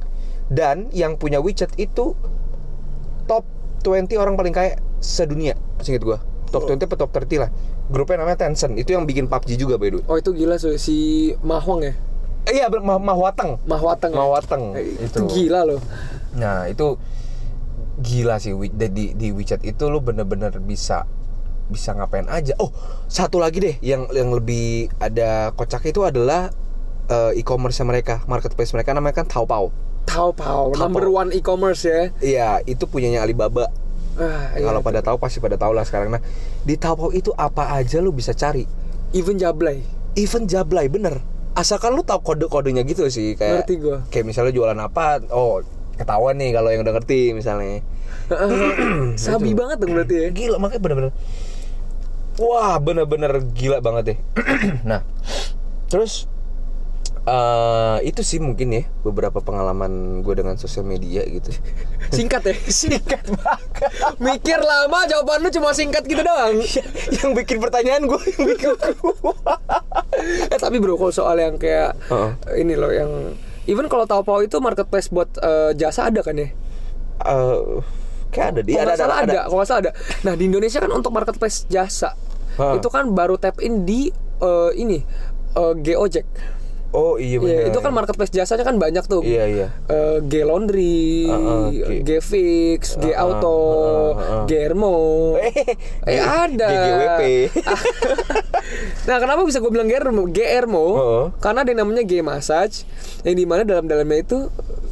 dan 0.50 0.90
yang 0.94 1.18
punya 1.18 1.38
WeChat 1.42 1.78
itu 1.78 2.18
top 3.30 3.46
20 3.86 4.18
orang 4.18 4.34
paling 4.34 4.54
kaya 4.54 4.82
sedunia, 4.98 5.54
singkat 5.82 6.02
gua. 6.02 6.18
Top 6.56 6.64
20 6.72 6.88
atau 6.88 6.98
top 7.04 7.12
30 7.12 7.44
lah. 7.44 7.50
Grupnya 7.92 8.24
namanya 8.24 8.48
Tencent. 8.48 8.80
Itu 8.80 8.96
yang 8.96 9.04
bikin 9.04 9.28
PUBG 9.28 9.60
juga 9.60 9.76
by 9.76 9.90
the 9.92 9.98
way. 10.00 10.06
Oh 10.08 10.16
itu 10.16 10.32
gila 10.32 10.56
so, 10.56 10.72
si 10.80 11.32
Mahwang 11.44 11.84
ya. 11.84 11.94
Eh, 12.46 12.62
iya, 12.62 12.70
Mah 12.70 13.02
Mahwateng. 13.02 13.58
Mahwateng. 13.66 14.14
ya? 14.14 14.18
Mahwateng. 14.22 14.64
Eh, 14.78 15.02
itu. 15.02 15.20
Itu 15.26 15.30
gila 15.34 15.66
loh. 15.66 15.82
Nah, 16.38 16.70
itu 16.70 16.96
gila 17.96 18.38
sih 18.38 18.52
di, 18.54 18.88
di, 18.92 19.06
di 19.16 19.28
WeChat 19.32 19.64
itu 19.64 19.88
lu 19.88 20.04
bener-bener 20.04 20.52
bisa 20.62 21.10
bisa 21.66 21.98
ngapain 21.98 22.30
aja. 22.30 22.54
Oh, 22.62 22.70
satu 23.10 23.42
lagi 23.42 23.58
deh 23.58 23.76
yang 23.82 24.06
yang 24.14 24.30
lebih 24.30 24.94
ada 25.02 25.50
kocaknya 25.58 25.90
itu 25.90 26.02
adalah 26.06 26.42
eh, 27.10 27.32
e-commerce 27.42 27.82
mereka, 27.82 28.22
marketplace 28.30 28.76
mereka 28.78 28.94
namanya 28.94 29.24
kan 29.24 29.28
Taobao. 29.28 29.74
Taobao, 30.06 30.78
number 30.78 31.10
one 31.10 31.34
e-commerce 31.34 31.82
ya. 31.90 32.14
Iya, 32.22 32.50
itu 32.70 32.86
punyanya 32.86 33.26
Alibaba. 33.26 33.74
Ah, 34.16 34.56
iya. 34.56 34.64
Kalau 34.64 34.80
pada 34.80 35.00
tahu 35.04 35.18
pasti 35.20 35.44
pada 35.44 35.60
tahu 35.60 35.76
lah 35.76 35.84
sekarang. 35.84 36.12
Nah, 36.14 36.24
di 36.64 36.76
Taobao 36.80 37.12
itu 37.12 37.36
apa 37.36 37.76
aja 37.76 38.00
lu 38.00 38.16
bisa 38.16 38.32
cari. 38.32 38.64
even 39.16 39.40
Jablay. 39.40 39.84
Even 40.16 40.48
Jablay 40.48 40.88
bener. 40.92 41.20
Asalkan 41.56 41.96
lu 41.96 42.04
tahu 42.04 42.20
kode-kodenya 42.24 42.84
gitu 42.84 43.08
sih 43.08 43.36
kayak 43.40 43.64
Ngerti 43.64 43.76
gua. 43.80 43.98
kayak 44.12 44.26
misalnya 44.28 44.52
jualan 44.52 44.76
apa, 44.76 45.24
oh 45.32 45.64
ketahuan 45.96 46.36
nih 46.36 46.52
kalau 46.52 46.68
yang 46.72 46.84
udah 46.84 46.96
ngerti 47.00 47.32
misalnya. 47.32 47.80
Sabi 49.16 49.56
banget 49.56 49.80
dong 49.80 49.96
berarti 49.96 50.16
ya. 50.16 50.28
gila 50.36 50.58
makanya 50.60 50.82
bener-bener 50.84 51.14
wah 52.36 52.76
bener-bener 52.80 53.32
gila 53.56 53.80
banget 53.80 54.04
deh 54.16 54.18
nah 54.90 55.02
terus 55.88 56.28
eh 57.26 57.98
itu 58.06 58.22
sih 58.22 58.38
mungkin 58.38 58.70
ya 58.70 58.84
beberapa 59.02 59.42
pengalaman 59.42 60.22
gue 60.22 60.34
dengan 60.38 60.62
sosial 60.62 60.86
media 60.86 61.26
gitu 61.26 61.50
Singkat 62.18 62.42
ya. 62.46 62.54
Singkat 62.86 63.26
banget. 63.34 63.90
Mikir 64.22 64.62
lama 64.62 65.10
jawaban 65.10 65.42
lu 65.42 65.50
cuma 65.50 65.74
singkat 65.74 66.06
gitu 66.06 66.22
doang. 66.22 66.62
yang 67.18 67.34
bikin 67.34 67.58
pertanyaan 67.58 68.06
gue 68.06 68.22
yang 68.30 68.46
bikin 68.46 68.70
eh 70.54 70.60
tapi 70.62 70.78
bro 70.78 71.02
kalau 71.02 71.10
soal 71.10 71.42
yang 71.42 71.58
kayak 71.58 71.98
Heeh. 72.14 72.62
ini 72.62 72.78
loh 72.78 72.94
yang 72.94 73.34
even 73.66 73.90
kalau 73.90 74.06
Taobao 74.06 74.46
itu 74.46 74.62
marketplace 74.62 75.10
buat 75.10 75.34
eh, 75.42 75.74
jasa 75.74 76.14
ada 76.14 76.22
kan 76.22 76.38
ya? 76.38 76.54
Eh, 77.26 77.82
kayak 78.30 78.48
ada 78.54 78.62
di 78.62 78.72
ada 78.78 78.94
nggak 78.94 79.00
salah 79.02 79.18
ada, 79.26 79.40
kalau 79.50 79.58
nggak 79.58 79.70
salah 79.74 79.82
ada. 79.90 79.92
Nah 80.22 80.34
di 80.38 80.46
Indonesia 80.46 80.78
kan 80.78 80.94
untuk 80.94 81.10
marketplace 81.10 81.66
jasa 81.66 82.14
Hah. 82.62 82.78
itu 82.78 82.88
kan 82.94 83.10
baru 83.18 83.42
tap 83.42 83.58
in 83.66 83.82
di 83.82 84.14
eh, 84.46 84.72
ini 84.78 85.02
eh, 85.58 85.74
Gojek. 85.74 86.54
Oh 86.96 87.16
iya 87.18 87.38
benar 87.38 87.52
Iya, 87.54 87.62
itu 87.68 87.80
kan 87.80 87.92
marketplace 87.92 88.32
jasanya 88.32 88.64
kan 88.64 88.76
banyak 88.76 89.04
tuh. 89.04 89.20
iya 89.22 89.44
iya 89.46 89.68
Eh, 89.86 90.24
G 90.24 90.34
Laundry, 90.42 91.28
Heeh, 91.28 91.64
G- 91.70 92.02
G 92.02 92.10
Fix, 92.20 92.96
G 92.96 93.06
Heeh, 93.06 93.18
Auto, 93.18 93.60
heeh, 94.14 94.14
heeh. 94.16 94.44
G 94.46 94.52
Ermo. 94.64 94.98
Eh 96.08 96.20
ada. 96.20 96.68
GGWP 96.68 97.22
nah 99.06 99.18
kenapa 99.18 99.44
bisa 99.44 99.60
gue 99.60 99.70
bilang 99.70 99.86
G 99.86 99.94
Ermo? 99.94 100.24
G 100.28 100.40
Ermo 100.42 100.86
Heeh. 100.96 101.26
karena 101.38 101.62
ada 101.62 101.70
yang 101.70 101.82
namanya 101.82 102.02
G 102.02 102.20
Massage 102.20 102.88
yang 103.22 103.36
di 103.36 103.44
mana 103.44 103.62
dalam 103.62 103.86
dalamnya 103.86 104.20
itu 104.20 104.38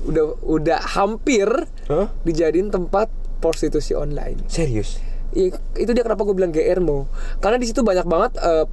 udah 0.04 0.26
udah 0.44 0.80
hampir 0.94 1.48
Hah? 1.86 2.12
dijadiin 2.22 2.70
tempat 2.70 3.08
prostitusi 3.40 3.94
online. 3.94 4.44
serius 4.46 5.00
Iya, 5.32 5.50
itu 5.74 5.92
dia 5.92 6.04
kenapa 6.04 6.22
gue 6.22 6.36
bilang 6.36 6.52
G 6.52 6.62
Ermo 6.62 7.10
karena 7.40 7.58
di 7.58 7.66
situ 7.66 7.82
banyak 7.82 8.06
banget 8.06 8.38
eh, 8.38 8.66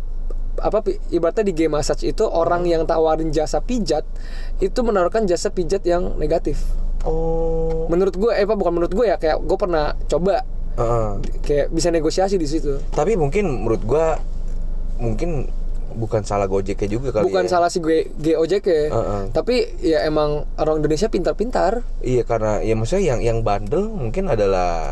apa 0.56 0.82
ibaratnya 1.08 1.44
di 1.44 1.54
G 1.54 1.60
Massage 1.66 2.04
itu 2.04 2.24
orang 2.24 2.64
yang 2.64 2.82
tawarin 2.82 3.30
jasa 3.30 3.58
pijat 3.58 4.02
itu 4.58 4.80
menawarkan 4.80 5.24
jasa 5.24 5.48
pijat 5.48 5.80
yang 5.82 6.16
negatif. 6.16 6.58
oh 7.02 7.86
Menurut 7.86 8.14
gue, 8.14 8.30
eh 8.30 8.42
apa 8.42 8.54
bukan 8.54 8.72
menurut 8.72 8.92
gue 8.92 9.04
ya 9.04 9.16
kayak 9.16 9.40
gue 9.40 9.56
pernah 9.56 9.94
coba 10.04 10.42
Heeh. 10.72 11.10
kayak 11.40 11.66
bisa 11.68 11.88
negosiasi 11.88 12.34
di 12.34 12.44
situ. 12.44 12.78
tapi 12.90 13.14
mungkin 13.14 13.46
menurut 13.60 13.82
gua 13.82 14.16
mungkin 14.96 15.50
bukan 15.90 16.22
salah 16.22 16.46
Gojeknya 16.46 16.86
juga 16.86 17.10
kali 17.10 17.26
Bukan 17.26 17.44
ya. 17.44 17.50
salah 17.50 17.66
si 17.66 17.78
gue 17.78 18.06
GOJK 18.14 18.66
ya, 18.66 18.86
Heeh. 18.88 19.22
tapi 19.32 19.54
ya 19.80 19.98
emang 20.04 20.46
orang 20.54 20.78
Indonesia 20.78 21.08
pintar-pintar. 21.08 21.82
Iya 21.98 22.22
karena 22.22 22.60
ya 22.60 22.74
maksudnya 22.74 23.04
yang 23.08 23.20
yang 23.20 23.38
bandel 23.40 23.90
mungkin 23.90 24.28
adalah 24.28 24.86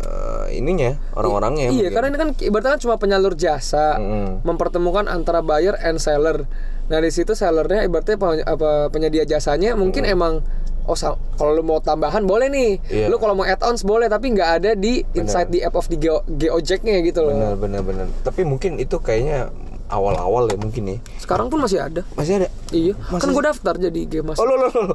eh, 0.00 0.56
ininya 0.56 0.96
orang-orangnya. 1.12 1.68
Iya, 1.68 1.88
mungkin. 1.88 1.92
karena 1.92 2.06
ini 2.08 2.18
kan 2.18 2.28
ibaratnya 2.40 2.70
kan 2.72 2.80
cuma 2.80 2.96
penyalur 2.96 3.34
jasa, 3.34 3.96
Mm-mm. 3.96 4.42
mempertemukan 4.42 5.06
antara 5.06 5.40
buyer 5.40 5.76
and 5.78 5.96
seller. 5.96 6.44
Nah 6.86 6.98
di 6.98 7.08
situ 7.08 7.32
sellernya 7.32 7.84
ibaratnya 7.84 8.18
apa 8.44 8.88
penyedia 8.88 9.22
jasanya 9.22 9.72
mungkin 9.72 10.02
emang 10.02 10.42
oh 10.82 10.96
kalau 11.36 11.52
lu 11.52 11.62
mau 11.62 11.78
tambahan 11.78 12.24
boleh 12.24 12.50
nih, 12.50 12.70
Iya. 12.88 13.06
lu 13.06 13.16
kalau 13.16 13.32
mau 13.32 13.44
add-ons 13.44 13.80
boleh 13.80 14.10
tapi 14.10 14.34
nggak 14.34 14.50
ada 14.58 14.70
di 14.74 15.06
inside 15.14 15.46
the 15.48 15.62
app 15.62 15.72
of 15.72 15.86
the 15.86 15.94
Go- 15.94 16.26
Gojek-nya 16.26 16.98
gitu 17.00 17.22
loh. 17.22 17.30
benar 17.30 17.54
benar 17.54 17.82
benar. 17.84 18.06
Tapi 18.20 18.42
mungkin 18.42 18.74
itu 18.76 18.98
kayaknya 18.98 19.54
awal-awal 19.90 20.46
ya 20.46 20.56
mungkin 20.56 20.86
ya. 20.86 20.96
Sekarang 21.18 21.50
pun 21.50 21.58
masih 21.60 21.82
ada. 21.82 22.06
Masih 22.14 22.40
ada. 22.40 22.48
Iya, 22.70 22.94
Masih- 23.10 23.20
kan 23.20 23.28
gue 23.34 23.44
daftar 23.44 23.74
jadi 23.76 24.00
game 24.06 24.26
master. 24.30 24.40
Oh 24.40 24.46
lo 24.46 24.54
lo 24.56 24.68
lo. 24.70 24.94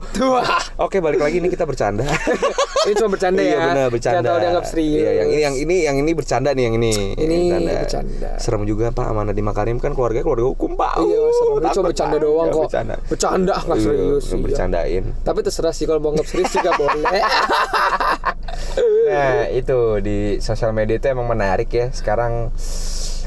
Oke 0.79 1.03
balik 1.03 1.19
lagi 1.19 1.37
ini 1.37 1.51
kita 1.51 1.67
bercanda. 1.67 2.07
Ini 2.85 2.93
cuma 3.01 3.17
bercanda 3.17 3.41
ya. 3.41 3.49
Iya 3.49 3.57
benar 3.65 3.87
bercanda. 3.89 4.13
Jangan 4.13 4.29
tahu 4.29 4.37
dianggap 4.45 4.65
serius. 4.69 5.01
Iya 5.01 5.11
yang 5.17 5.25
ini 5.25 5.41
yang 5.41 5.55
ini 5.57 5.75
yang 5.89 5.97
ini 5.97 6.11
bercanda 6.13 6.53
nih 6.53 6.63
yang 6.69 6.75
ini. 6.77 6.91
Ini 7.17 7.37
bercanda. 7.81 8.29
Serem 8.37 8.61
juga 8.63 8.93
Pak 8.93 9.09
Amanah 9.09 9.33
di 9.33 9.41
Makarim 9.41 9.81
kan 9.81 9.97
keluarga 9.97 10.21
keluarga 10.21 10.45
hukum 10.45 10.77
Pak. 10.77 11.01
Iya, 11.01 11.17
seru. 11.33 11.53
Ini 11.57 11.67
cuma 11.73 11.85
bercanda 11.89 12.17
doang 12.21 12.45
Ya, 12.45 12.53
kok. 12.53 12.63
Bercanda. 12.69 12.95
Bercanda, 13.09 13.53
nggak 13.57 13.77
Iya, 13.81 13.85
serius, 13.89 14.23
iya. 14.29 14.37
Bercandain. 14.37 15.03
Tapi 15.25 15.39
terserah 15.41 15.73
sih 15.73 15.89
kalau 15.89 15.97
mau 15.97 16.13
anggap 16.13 16.29
serius 16.29 16.53
juga 16.53 16.71
boleh. 16.77 17.01
Nah 19.05 19.47
itu 19.49 19.99
di 20.01 20.17
sosial 20.39 20.71
media 20.71 20.97
itu 20.97 21.07
emang 21.07 21.27
menarik 21.27 21.69
ya 21.69 21.87
sekarang 21.91 22.51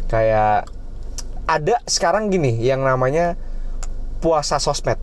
kayak 0.07 0.67
ada 1.49 1.81
sekarang 1.89 2.29
gini 2.29 2.61
yang 2.61 2.85
namanya 2.85 3.41
puasa 4.21 4.61
sosmed. 4.61 5.01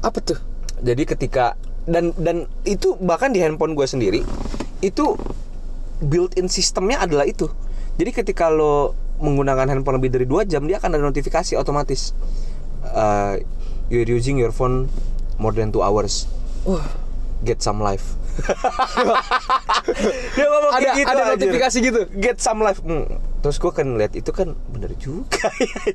Apa 0.00 0.18
tuh? 0.24 0.40
Jadi 0.80 1.04
ketika 1.04 1.54
dan 1.84 2.16
dan 2.16 2.48
itu 2.64 2.96
bahkan 2.98 3.30
di 3.30 3.44
handphone 3.44 3.76
gue 3.76 3.84
sendiri 3.84 4.20
itu 4.80 5.14
built-in 6.00 6.48
sistemnya 6.48 7.04
adalah 7.04 7.28
itu. 7.28 7.46
Jadi 8.00 8.10
ketika 8.10 8.48
lo 8.48 8.96
menggunakan 9.22 9.68
handphone 9.70 10.00
lebih 10.02 10.10
dari 10.10 10.26
dua 10.26 10.42
jam 10.48 10.66
dia 10.66 10.80
akan 10.80 10.98
ada 10.98 11.04
notifikasi 11.04 11.54
otomatis. 11.54 12.16
Uh, 12.82 13.38
you're 13.92 14.08
using 14.08 14.40
your 14.40 14.50
phone 14.50 14.90
more 15.38 15.54
than 15.54 15.70
two 15.70 15.84
hours. 15.84 16.26
Wah, 16.66 16.82
Get 17.42 17.62
some 17.62 17.82
life. 17.82 18.14
dia 20.38 20.46
ngomong 20.46 20.72
ada 20.72 20.90
gitu, 20.94 21.10
ada 21.10 21.22
anjir. 21.26 21.34
notifikasi 21.36 21.76
gitu. 21.82 22.00
Get 22.18 22.38
some 22.38 22.62
life. 22.62 22.78
Hmm. 22.82 23.18
Terus 23.42 23.56
gue 23.58 23.72
kan 23.74 23.86
lihat 23.98 24.14
itu 24.14 24.30
kan 24.30 24.54
bener 24.70 24.94
juga 24.96 25.50
ya 25.58 25.90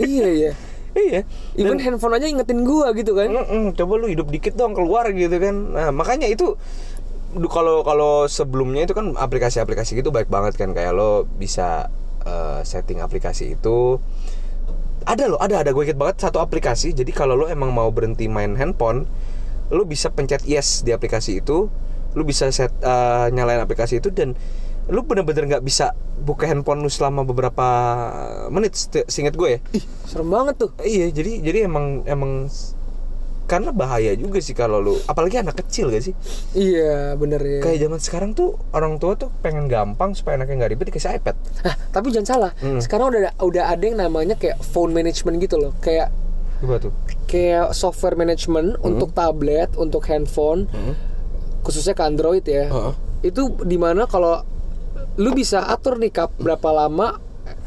iya 0.00 0.28
iya. 0.32 0.52
Iya. 0.96 1.20
Even 1.54 1.78
handphone 1.78 2.16
aja 2.16 2.26
ingetin 2.26 2.64
gua 2.64 2.90
gitu 2.96 3.12
kan. 3.14 3.28
Mm-mm, 3.30 3.76
coba 3.76 3.92
lu 4.00 4.08
hidup 4.10 4.32
dikit 4.32 4.56
dong 4.56 4.72
keluar 4.72 5.06
gitu 5.12 5.36
kan. 5.36 5.54
Nah, 5.76 5.90
makanya 5.92 6.26
itu 6.26 6.56
kalau 7.52 7.84
kalau 7.84 8.24
sebelumnya 8.24 8.88
itu 8.88 8.96
kan 8.96 9.12
aplikasi-aplikasi 9.14 10.00
gitu 10.00 10.08
baik 10.08 10.32
banget 10.32 10.56
kan 10.56 10.72
kayak 10.72 10.96
lo 10.96 11.28
bisa 11.28 11.92
eh, 12.24 12.60
setting 12.64 13.04
aplikasi 13.04 13.52
itu 13.52 14.00
ada 15.08 15.24
loh, 15.24 15.40
ada 15.40 15.64
ada 15.64 15.70
gue 15.72 15.84
inget 15.84 15.96
banget 15.96 16.20
satu 16.20 16.40
aplikasi. 16.40 16.92
Jadi 16.92 17.12
kalau 17.16 17.36
lo 17.36 17.46
emang 17.48 17.72
mau 17.72 17.88
berhenti 17.88 18.28
main 18.28 18.56
handphone, 18.56 19.08
lo 19.72 19.84
bisa 19.88 20.12
pencet 20.12 20.44
yes 20.44 20.84
di 20.84 20.92
aplikasi 20.92 21.40
itu, 21.40 21.68
lo 22.16 22.22
bisa 22.24 22.48
set 22.52 22.72
eh, 22.80 23.26
nyalain 23.32 23.60
aplikasi 23.60 24.04
itu 24.04 24.12
dan 24.12 24.36
lo 24.88 25.04
bener-bener 25.04 25.44
nggak 25.46 25.62
bisa 25.62 25.92
buka 26.18 26.44
handphone 26.44 26.80
lu 26.80 26.88
selama 26.88 27.22
beberapa 27.22 27.66
menit, 28.48 28.72
seinget 29.06 29.32
gue 29.32 29.48
ya. 29.48 29.60
Ih, 29.72 29.84
serem 30.04 30.28
banget 30.28 30.54
tuh. 30.58 30.70
Iya, 30.80 31.12
jadi 31.12 31.32
jadi 31.40 31.58
emang 31.64 32.02
emang 32.04 32.48
karena 33.44 33.72
bahaya 33.72 34.12
juga 34.12 34.44
sih 34.44 34.52
kalau 34.52 34.76
lu 34.76 35.00
apalagi 35.04 35.40
anak 35.40 35.56
kecil 35.56 35.88
gak 35.88 36.04
sih? 36.04 36.12
Iya, 36.52 37.16
bener 37.16 37.40
ya. 37.40 37.60
Kayak 37.64 37.78
zaman 37.80 37.98
sekarang 37.98 38.30
tuh 38.32 38.60
orang 38.72 39.00
tua 39.00 39.16
tuh 39.16 39.32
pengen 39.40 39.68
gampang 39.68 40.12
supaya 40.12 40.36
anaknya 40.36 40.60
nggak 40.60 40.72
ribet 40.72 40.86
dikasih 40.92 41.16
iPad. 41.16 41.36
Ah, 41.64 41.72
tapi 41.88 42.12
jangan 42.12 42.28
salah. 42.28 42.52
Hmm. 42.60 42.76
Sekarang 42.76 43.08
udah 43.08 43.32
udah 43.40 43.64
ada 43.68 43.80
yang 43.80 43.96
namanya 43.96 44.36
kayak 44.36 44.60
phone 44.60 44.92
management 44.92 45.40
gitu 45.40 45.56
loh. 45.56 45.72
Kayak 45.80 46.12
Coba 46.60 46.76
tuh. 46.76 46.92
kayak 47.24 47.72
software 47.72 48.20
management 48.20 48.76
Hmm. 48.76 48.84
untuk 48.84 49.16
tablet, 49.16 49.72
untuk 49.80 50.04
handphone, 50.04 50.68
khususnya 51.62 51.96
ke 51.96 52.04
Android 52.04 52.44
ya. 52.44 52.68
Heeh. 52.68 52.92
Itu 53.24 53.56
di 53.64 53.80
mana 53.80 54.04
kalau 54.04 54.44
lu 55.18 55.34
bisa 55.34 55.66
atur 55.66 55.98
nih 55.98 56.14
kap 56.14 56.30
berapa 56.38 56.70
lama 56.70 57.18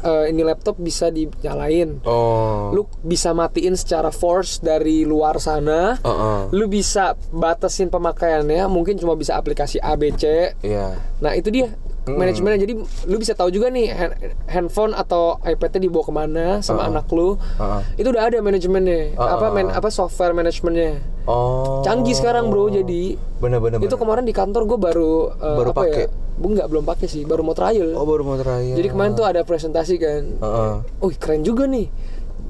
eh, 0.02 0.24
ini 0.32 0.42
laptop 0.42 0.78
bisa 0.80 1.12
dinyalain. 1.12 2.02
Oh. 2.06 2.72
Lu 2.74 2.88
bisa 3.04 3.36
matiin 3.36 3.76
secara 3.78 4.10
force 4.10 4.58
dari 4.62 5.04
luar 5.04 5.38
sana. 5.38 5.98
Heeh. 6.00 6.40
Lu 6.54 6.66
bisa 6.66 7.14
batasin 7.30 7.92
pemakaiannya, 7.92 8.66
mungkin 8.70 8.98
cuma 8.98 9.14
bisa 9.14 9.38
aplikasi 9.38 9.78
A, 9.82 9.94
B, 9.94 10.14
C. 10.14 10.54
Iya. 10.62 10.96
Nah 11.20 11.32
itu 11.36 11.50
dia 11.52 11.70
manajemennya. 12.04 12.58
Jadi 12.58 12.72
lu 13.06 13.16
bisa 13.16 13.32
tahu 13.32 13.48
juga 13.48 13.68
nih 13.68 13.86
hand- 13.88 14.16
handphone 14.46 14.92
atau 14.92 15.38
iPadnya 15.40 15.80
dibawa 15.82 16.04
ke 16.04 16.12
mana 16.12 16.46
sama 16.58 16.84
anak 16.84 17.06
lu. 17.08 17.38
Heeh. 17.38 17.80
Itu 17.96 18.10
udah 18.10 18.26
ada 18.26 18.38
manajemennya. 18.38 19.14
Uh-uh. 19.14 19.34
Apa 19.34 19.46
man, 19.50 19.70
apa 19.70 19.88
software 19.88 20.32
manajemennya. 20.32 20.98
Oh. 21.24 21.80
Canggih 21.82 22.14
sekarang 22.14 22.50
bro. 22.50 22.66
Jadi 22.66 23.14
Bener-bener. 23.38 23.78
itu 23.78 23.94
kemarin 23.94 24.26
di 24.26 24.34
kantor 24.34 24.66
gue 24.66 24.78
baru 24.80 25.12
eh, 25.30 25.56
Baru 25.56 25.70
apa 25.70 25.82
pakai? 25.86 26.04
ya? 26.04 26.08
Bu 26.32 26.46
nggak 26.48 26.66
belum 26.66 26.84
pakai 26.88 27.06
sih, 27.06 27.22
baru 27.22 27.44
mau 27.44 27.52
trial. 27.52 27.92
Oh 27.94 28.02
baru 28.02 28.24
mau 28.24 28.34
terakhir. 28.34 28.74
Jadi 28.74 28.88
kemarin 28.88 29.12
tuh 29.12 29.22
ada 29.22 29.44
presentasi 29.44 29.94
kan. 30.00 30.22
Heeh. 30.40 30.72
Oh 30.98 31.10
keren 31.12 31.44
juga 31.44 31.68
nih. 31.68 31.86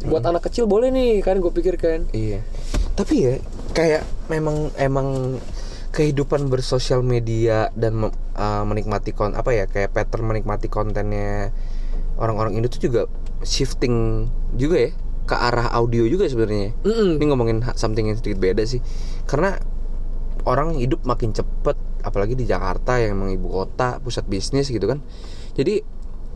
Buat 0.03 0.25
anak 0.25 0.49
kecil 0.49 0.65
boleh 0.67 0.89
nih 0.89 1.21
kan 1.21 1.37
gue 1.37 1.51
pikir 1.51 1.77
kan. 1.77 2.09
Iya. 2.11 2.41
Tapi 2.95 3.15
ya 3.19 3.35
kayak 3.73 4.03
memang 4.29 4.71
emang 4.77 5.37
kehidupan 5.93 6.49
bersosial 6.49 7.05
media 7.05 7.69
dan 7.77 8.01
uh, 8.01 8.65
menikmati 8.65 9.13
kon 9.13 9.37
apa 9.37 9.53
ya 9.53 9.65
kayak 9.69 9.93
pattern 9.93 10.25
menikmati 10.25 10.73
kontennya 10.73 11.53
orang-orang 12.17 12.57
Indo 12.57 12.73
tuh 12.73 12.81
juga 12.81 13.01
shifting 13.45 14.27
juga 14.57 14.89
ya 14.89 14.91
ke 15.23 15.37
arah 15.39 15.71
audio 15.73 16.03
juga 16.11 16.27
sebenarnya. 16.27 16.75
Mm-mm. 16.83 17.19
Ini 17.19 17.25
ngomongin 17.31 17.59
something 17.79 18.11
yang 18.11 18.19
sedikit 18.19 18.43
beda 18.43 18.67
sih. 18.67 18.83
Karena 19.25 19.55
orang 20.43 20.75
hidup 20.83 21.07
makin 21.07 21.31
cepet 21.31 21.79
apalagi 22.03 22.35
di 22.35 22.45
Jakarta 22.45 22.99
yang 22.99 23.15
emang 23.15 23.31
ibu 23.31 23.47
kota, 23.47 24.03
pusat 24.03 24.27
bisnis 24.27 24.67
gitu 24.69 24.83
kan. 24.91 24.99
Jadi 25.55 25.83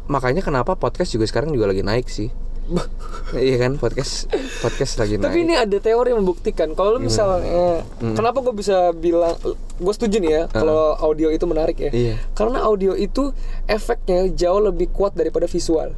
makanya 0.07 0.47
kenapa 0.47 0.79
podcast 0.79 1.11
juga 1.11 1.27
sekarang 1.27 1.51
juga 1.51 1.67
lagi 1.67 1.83
naik 1.83 2.07
sih. 2.07 2.31
iya 3.39 3.57
kan 3.59 3.77
podcast 3.77 4.27
podcast 4.59 4.99
lagi 4.99 5.17
naik. 5.17 5.25
Tapi 5.25 5.39
ini 5.41 5.55
ada 5.55 5.77
teori 5.77 6.11
yang 6.11 6.21
membuktikan 6.21 6.73
kalau 6.73 6.99
misalnya 6.99 7.87
Hmm. 7.97 8.13
kenapa 8.13 8.41
gue 8.41 8.53
bisa 8.53 8.91
bilang 8.93 9.35
gue 9.77 9.93
setuju 9.93 10.17
nih 10.19 10.31
ya 10.31 10.43
kalau 10.49 10.95
audio 10.97 11.29
itu 11.29 11.45
menarik 11.45 11.79
ya. 11.79 11.91
Iya. 11.91 12.15
Karena 12.33 12.63
audio 12.63 12.93
itu 12.93 13.31
efeknya 13.65 14.27
jauh 14.31 14.61
lebih 14.61 14.91
kuat 14.91 15.13
daripada 15.13 15.45
visual. 15.45 15.95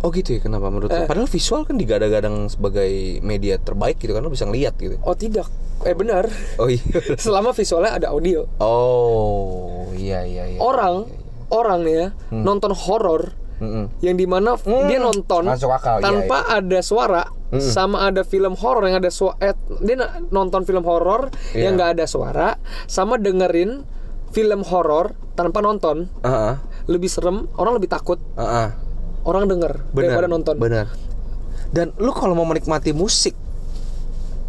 Oh 0.00 0.10
gitu 0.10 0.36
ya 0.36 0.40
kenapa 0.40 0.68
menurut 0.68 0.88
Eh. 0.88 1.04
Padahal 1.04 1.26
visual 1.26 1.64
kan 1.64 1.74
digadang-gadang 1.74 2.46
sebagai 2.46 2.88
media 3.20 3.56
terbaik 3.56 3.96
gitu 3.96 4.12
kan 4.12 4.20
lo 4.20 4.28
bisa 4.28 4.44
ngeliat 4.44 4.76
gitu. 4.76 5.00
Oh 5.02 5.12
tidak. 5.12 5.48
Eh 5.82 5.92
benar. 5.92 6.28
Oh 6.56 6.68
iya. 6.68 6.84
Selama 7.16 7.52
visualnya 7.52 7.96
ada 7.96 8.08
audio. 8.10 8.44
oh 8.58 9.88
iya 9.92 10.22
iya 10.22 10.44
iya. 10.48 10.58
Orang 10.60 11.08
orang 11.48 11.80
nih 11.82 11.94
ya 11.96 12.06
nonton 12.30 12.74
horor 12.74 13.32
Mm-mm. 13.56 13.88
yang 14.00 14.14
di 14.14 14.24
mana 14.24 14.54
Hmm. 14.54 14.84
dia 14.84 14.98
nonton 14.98 15.48
Masuk 15.48 15.70
akal, 15.70 15.98
iya, 15.98 16.04
tanpa 16.04 16.44
ada 16.44 16.78
suara 16.80 17.24
sama 17.56 18.04
ada 18.04 18.20
film 18.20 18.52
horor 18.52 18.84
yang 18.84 18.98
ada 18.98 19.08
suara 19.08 19.38
eh, 19.40 19.54
dia 19.80 19.96
nonton 20.28 20.62
film 20.62 20.82
horor 20.82 21.30
Iya. 21.50 21.70
yang 21.70 21.72
nggak 21.74 21.90
ada 21.96 22.04
suara 22.04 22.48
sama 22.84 23.16
dengerin 23.16 23.86
film 24.30 24.60
horor 24.62 25.16
tanpa 25.32 25.60
nonton 25.60 26.10
ah, 26.20 26.60
lebih 26.84 27.06
serem 27.06 27.48
orang 27.54 27.74
lebih 27.74 27.88
takut 27.88 28.20
ah. 28.34 28.76
orang 29.22 29.46
denger 29.46 29.72
Benar. 29.88 30.00
daripada 30.04 30.28
nonton 30.28 30.54
Benar. 30.58 30.86
Dan 31.66 31.90
lu 31.96 32.10
kalau 32.10 32.32
mau 32.32 32.44
menikmati 32.44 32.92
musik, 32.92 33.34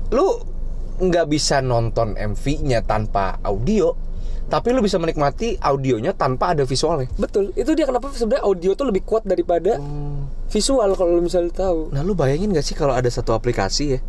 lu 0.09 0.27
nggak 0.97 1.25
bisa 1.27 1.59
nonton 1.59 2.13
MV-nya 2.13 2.81
tanpa 2.81 3.41
audio, 3.41 3.93
tapi 4.47 4.71
lu 4.71 4.79
bisa 4.79 4.95
menikmati 4.95 5.55
audionya 5.57 6.11
tanpa 6.11 6.51
ada 6.51 6.63
visualnya. 6.63 7.11
betul 7.13 7.51
itu 7.53 7.71
dia 7.71 7.83
kenapa 7.83 8.07
sebenarnya 8.09 8.43
audio 8.43 8.71
tuh 8.73 8.85
lebih 8.85 9.03
kuat 9.03 9.23
daripada 9.23 9.75
Hmm. 9.75 10.31
visual 10.47 10.87
kalau 10.93 11.13
lu 11.13 11.21
misalnya 11.21 11.51
tahu 11.51 11.91
Nah 11.91 11.99
lu 11.99 12.13
bayangin 12.13 12.49
gak 12.49 12.63
sih 12.63 12.71
kalau 12.71 12.91
ada 12.91 13.07
satu 13.07 13.31
aplikasi 13.31 13.83
ya 13.89 13.99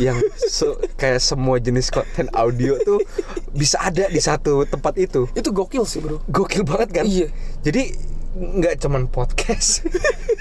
yang 0.00 0.16
se- 0.40 0.72
kayak 0.96 1.20
semua 1.20 1.56
jenis 1.56 1.88
konten 1.88 2.32
audio 2.32 2.80
tuh 2.80 3.04
bisa 3.52 3.76
ada 3.78 4.08
di 4.08 4.16
satu 4.18 4.64
tempat 4.64 4.96
itu. 4.96 5.28
itu 5.30 5.48
gokil 5.50 5.84
sih 5.84 6.00
bro 6.00 6.24
Gokil 6.26 6.64
banget 6.64 6.88
kan? 6.90 7.04
Iya. 7.04 7.28
Jadi 7.60 7.92
nggak 8.32 8.80
cuman 8.80 9.04
podcast, 9.06 9.84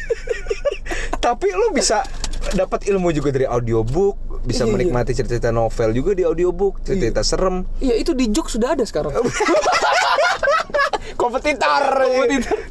tapi 1.20 1.52
lu 1.52 1.72
bisa 1.72 2.08
dapat 2.54 2.88
ilmu 2.88 3.12
juga 3.12 3.30
dari 3.30 3.44
audiobook, 3.44 4.31
bisa 4.42 4.64
Iya, 4.64 4.68
iya. 4.68 4.74
menikmati 4.74 5.12
cerita-cerita 5.12 5.50
novel 5.50 5.90
juga 5.92 6.12
di 6.12 6.24
audiobook, 6.24 6.82
cerita-cerita 6.82 7.22
serem. 7.22 7.62
iya 7.78 7.94
itu 7.94 8.12
di 8.12 8.28
Jok 8.28 8.48
sudah 8.50 8.74
ada 8.74 8.84
sekarang 8.84 9.14
kompetitor. 11.22 11.84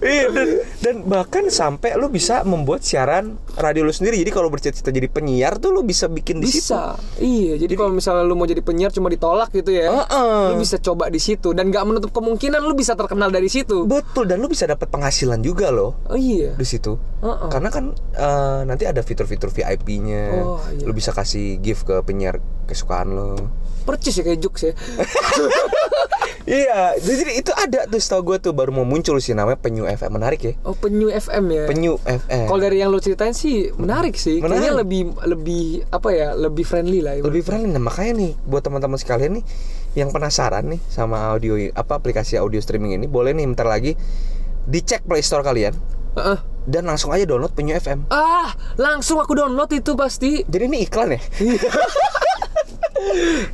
Iya, 0.01 0.27
dan, 0.33 0.49
dan 0.81 0.95
bahkan 1.05 1.47
sampai 1.53 1.95
lu 1.95 2.09
bisa 2.09 2.43
membuat 2.43 2.83
siaran 2.83 3.37
radio 3.59 3.85
lu 3.85 3.93
sendiri. 3.93 4.18
Jadi 4.21 4.33
kalau 4.33 4.49
bercita-cita 4.49 4.91
jadi 4.91 5.07
penyiar 5.07 5.61
tuh 5.61 5.71
lu 5.71 5.85
bisa 5.87 6.09
bikin 6.11 6.41
di 6.41 6.49
situ. 6.49 6.73
bisa 6.73 6.97
iya 7.21 7.57
jadi, 7.57 7.75
kalau 7.77 7.93
misalnya 7.95 8.25
lu 8.27 8.35
mau 8.35 8.47
jadi 8.49 8.61
penyiar 8.64 8.91
cuma 8.91 9.09
ditolak 9.09 9.53
gitu 9.53 9.71
ya 9.75 9.91
Heeh. 9.91 10.55
lu 10.55 10.62
bisa 10.62 10.77
coba 10.81 11.09
di 11.09 11.21
situ 11.21 11.53
dan 11.53 11.68
nggak 11.68 11.85
menutup 11.87 12.11
kemungkinan 12.14 12.61
lu 12.62 12.75
bisa 12.75 12.97
terkenal 12.97 13.29
dari 13.31 13.47
situ 13.47 13.87
Betul 13.87 14.27
dan 14.29 14.41
lu 14.43 14.49
bisa 14.51 14.66
dapat 14.66 14.91
penghasilan 14.91 15.41
juga 15.41 15.71
loh 15.71 15.97
oh 16.09 16.18
iya 16.18 16.55
di 16.57 16.66
situ. 16.66 16.97
Heeh. 17.21 17.49
Karena 17.53 17.68
kan 17.68 17.93
eh, 18.16 18.61
nanti 18.64 18.89
ada 18.89 19.05
fitur-fitur 19.05 19.53
VIP-nya. 19.53 20.25
Oh, 20.41 20.61
iya. 20.73 20.85
Lu 20.89 20.93
bisa 20.97 21.12
kasih 21.12 21.61
gift 21.61 21.85
ke 21.85 22.01
penyiar 22.01 22.41
kesukaan 22.64 23.12
lo. 23.12 23.37
Percis 23.81 24.14
ya 24.14 24.22
kayak 24.22 24.41
jokes 24.41 24.62
ya 24.64 24.72
Iya, 26.41 26.99
jadi 26.99 27.37
itu 27.37 27.53
ada 27.55 27.87
tuh 27.87 28.01
setahu 28.01 28.35
gue 28.35 28.51
tuh 28.51 28.53
baru 28.57 28.72
mau 28.72 28.83
muncul 28.83 29.20
sih 29.22 29.37
namanya 29.37 29.61
Penyu 29.61 29.87
FM 29.87 30.18
menarik 30.18 30.41
ya. 30.43 30.53
oh 30.64 30.74
penyu 30.74 31.07
FM 31.07 31.47
ya 31.47 31.64
Penyu 31.68 31.95
FM. 32.01 32.49
kalau 32.49 32.59
dari 32.59 32.81
yang 32.81 32.91
lo 32.91 32.99
ceritain 32.99 33.37
sih 33.37 33.70
menarik 33.76 34.18
sih 34.18 34.43
kayaknya 34.43 34.72
Menarik. 34.72 34.81
lebih 34.83 35.01
lebih 35.31 35.64
apa 35.93 36.09
ya 36.11 36.35
lebih 36.35 36.64
friendly 36.66 37.05
lah 37.05 37.20
lebih 37.22 37.45
friendly 37.45 37.70
nah, 37.70 37.78
makanya 37.78 38.12
nih 38.18 38.33
buat 38.49 38.66
teman-teman 38.66 38.99
sekalian 38.99 39.39
nih 39.39 39.45
yang 39.95 40.11
penasaran 40.11 40.64
nih 40.66 40.81
sama 40.91 41.31
audio 41.31 41.55
apa 41.70 42.01
aplikasi 42.01 42.35
audio 42.35 42.59
streaming 42.59 42.99
ini 42.99 43.07
boleh 43.07 43.31
nih 43.31 43.47
bentar 43.47 43.68
lagi 43.68 43.95
dicek 44.66 45.07
Play 45.07 45.22
Store 45.22 45.47
kalian 45.47 45.76
Heeh. 46.18 46.39
dan 46.66 46.83
langsung 46.83 47.14
aja 47.14 47.22
download 47.22 47.55
Penyu 47.55 47.78
FM. 47.78 48.11
ah 48.11 48.51
langsung 48.74 49.22
aku 49.22 49.39
download 49.39 49.70
itu 49.70 49.95
pasti 49.95 50.43
Jadi 50.43 50.64
ini 50.66 50.83
iklan 50.83 51.14
ya? 51.14 51.20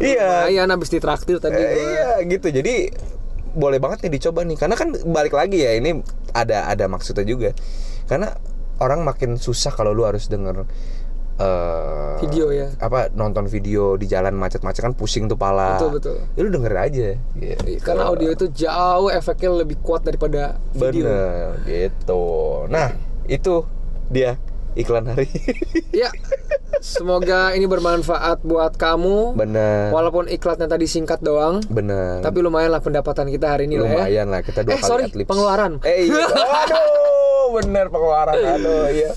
iya. 0.01 0.47
Lumayan 0.49 0.69
habis 0.71 0.91
ditraktir 0.91 1.39
tadi 1.39 1.57
Eh, 1.57 1.75
iya 1.77 2.09
gitu. 2.23 2.49
Jadi 2.49 2.91
boleh 3.57 3.81
banget 3.81 4.05
nih 4.05 4.21
dicoba 4.21 4.45
nih 4.45 4.61
karena 4.61 4.77
kan 4.77 4.93
balik 5.09 5.33
lagi 5.33 5.65
ya 5.65 5.73
ini 5.75 6.05
ada 6.33 6.69
ada 6.69 6.85
maksudnya 6.87 7.25
juga. 7.25 7.51
Karena 8.07 8.37
orang 8.79 9.03
makin 9.03 9.41
susah 9.41 9.73
kalau 9.73 9.97
lu 9.97 10.05
harus 10.05 10.29
denger 10.29 10.69
eh 11.37 12.17
Video 12.25 12.49
ya. 12.49 12.73
apa 12.81 13.13
nonton 13.13 13.45
video 13.45 14.01
di 14.01 14.09
jalan 14.09 14.33
macet-macet 14.33 14.81
kan 14.81 14.97
pusing 14.97 15.29
tuh 15.29 15.37
pala 15.37 15.77
Betul, 15.77 15.91
betul. 16.01 16.17
ya 16.33 16.41
lu 16.41 16.49
denger 16.49 16.73
aja 16.81 17.09
gitu. 17.37 17.77
Karena 17.85 18.09
audio 18.09 18.33
itu 18.33 18.49
jauh 18.49 19.13
efeknya 19.13 19.53
lebih 19.53 19.77
kuat 19.85 20.01
daripada 20.01 20.57
video. 20.73 21.05
bener 21.05 21.61
gitu 21.69 22.25
nah 22.73 22.89
itu 23.29 23.69
dia 24.09 24.41
iklan 24.77 25.05
hari 25.07 25.27
Ya, 25.97 26.13
semoga 26.79 27.51
ini 27.51 27.65
bermanfaat 27.65 28.41
buat 28.43 28.75
kamu. 28.75 29.33
bener 29.35 29.89
Walaupun 29.91 30.29
iklannya 30.29 30.67
tadi 30.67 30.85
singkat 30.85 31.19
doang, 31.19 31.65
bener 31.67 32.21
tapi 32.21 32.39
lumayan 32.39 32.69
lah 32.69 32.79
pendapatan 32.79 33.27
kita 33.27 33.49
hari 33.49 33.65
ini 33.65 33.77
lah 33.77 33.87
ya. 33.87 33.95
lumayan 33.99 34.27
lah 34.29 34.41
kita 34.41 34.61
dua 34.61 34.71
Eh, 34.71 34.79
kali 34.79 34.87
sorry, 34.87 35.05
adlibs. 35.07 35.27
pengeluaran. 35.27 35.73
eh 35.83 36.07
iya 36.07 36.25
aduh 36.63 37.57
bener 37.57 37.89
pengeluaran 37.89 38.37
aduh 38.37 38.87
iya 38.89 39.11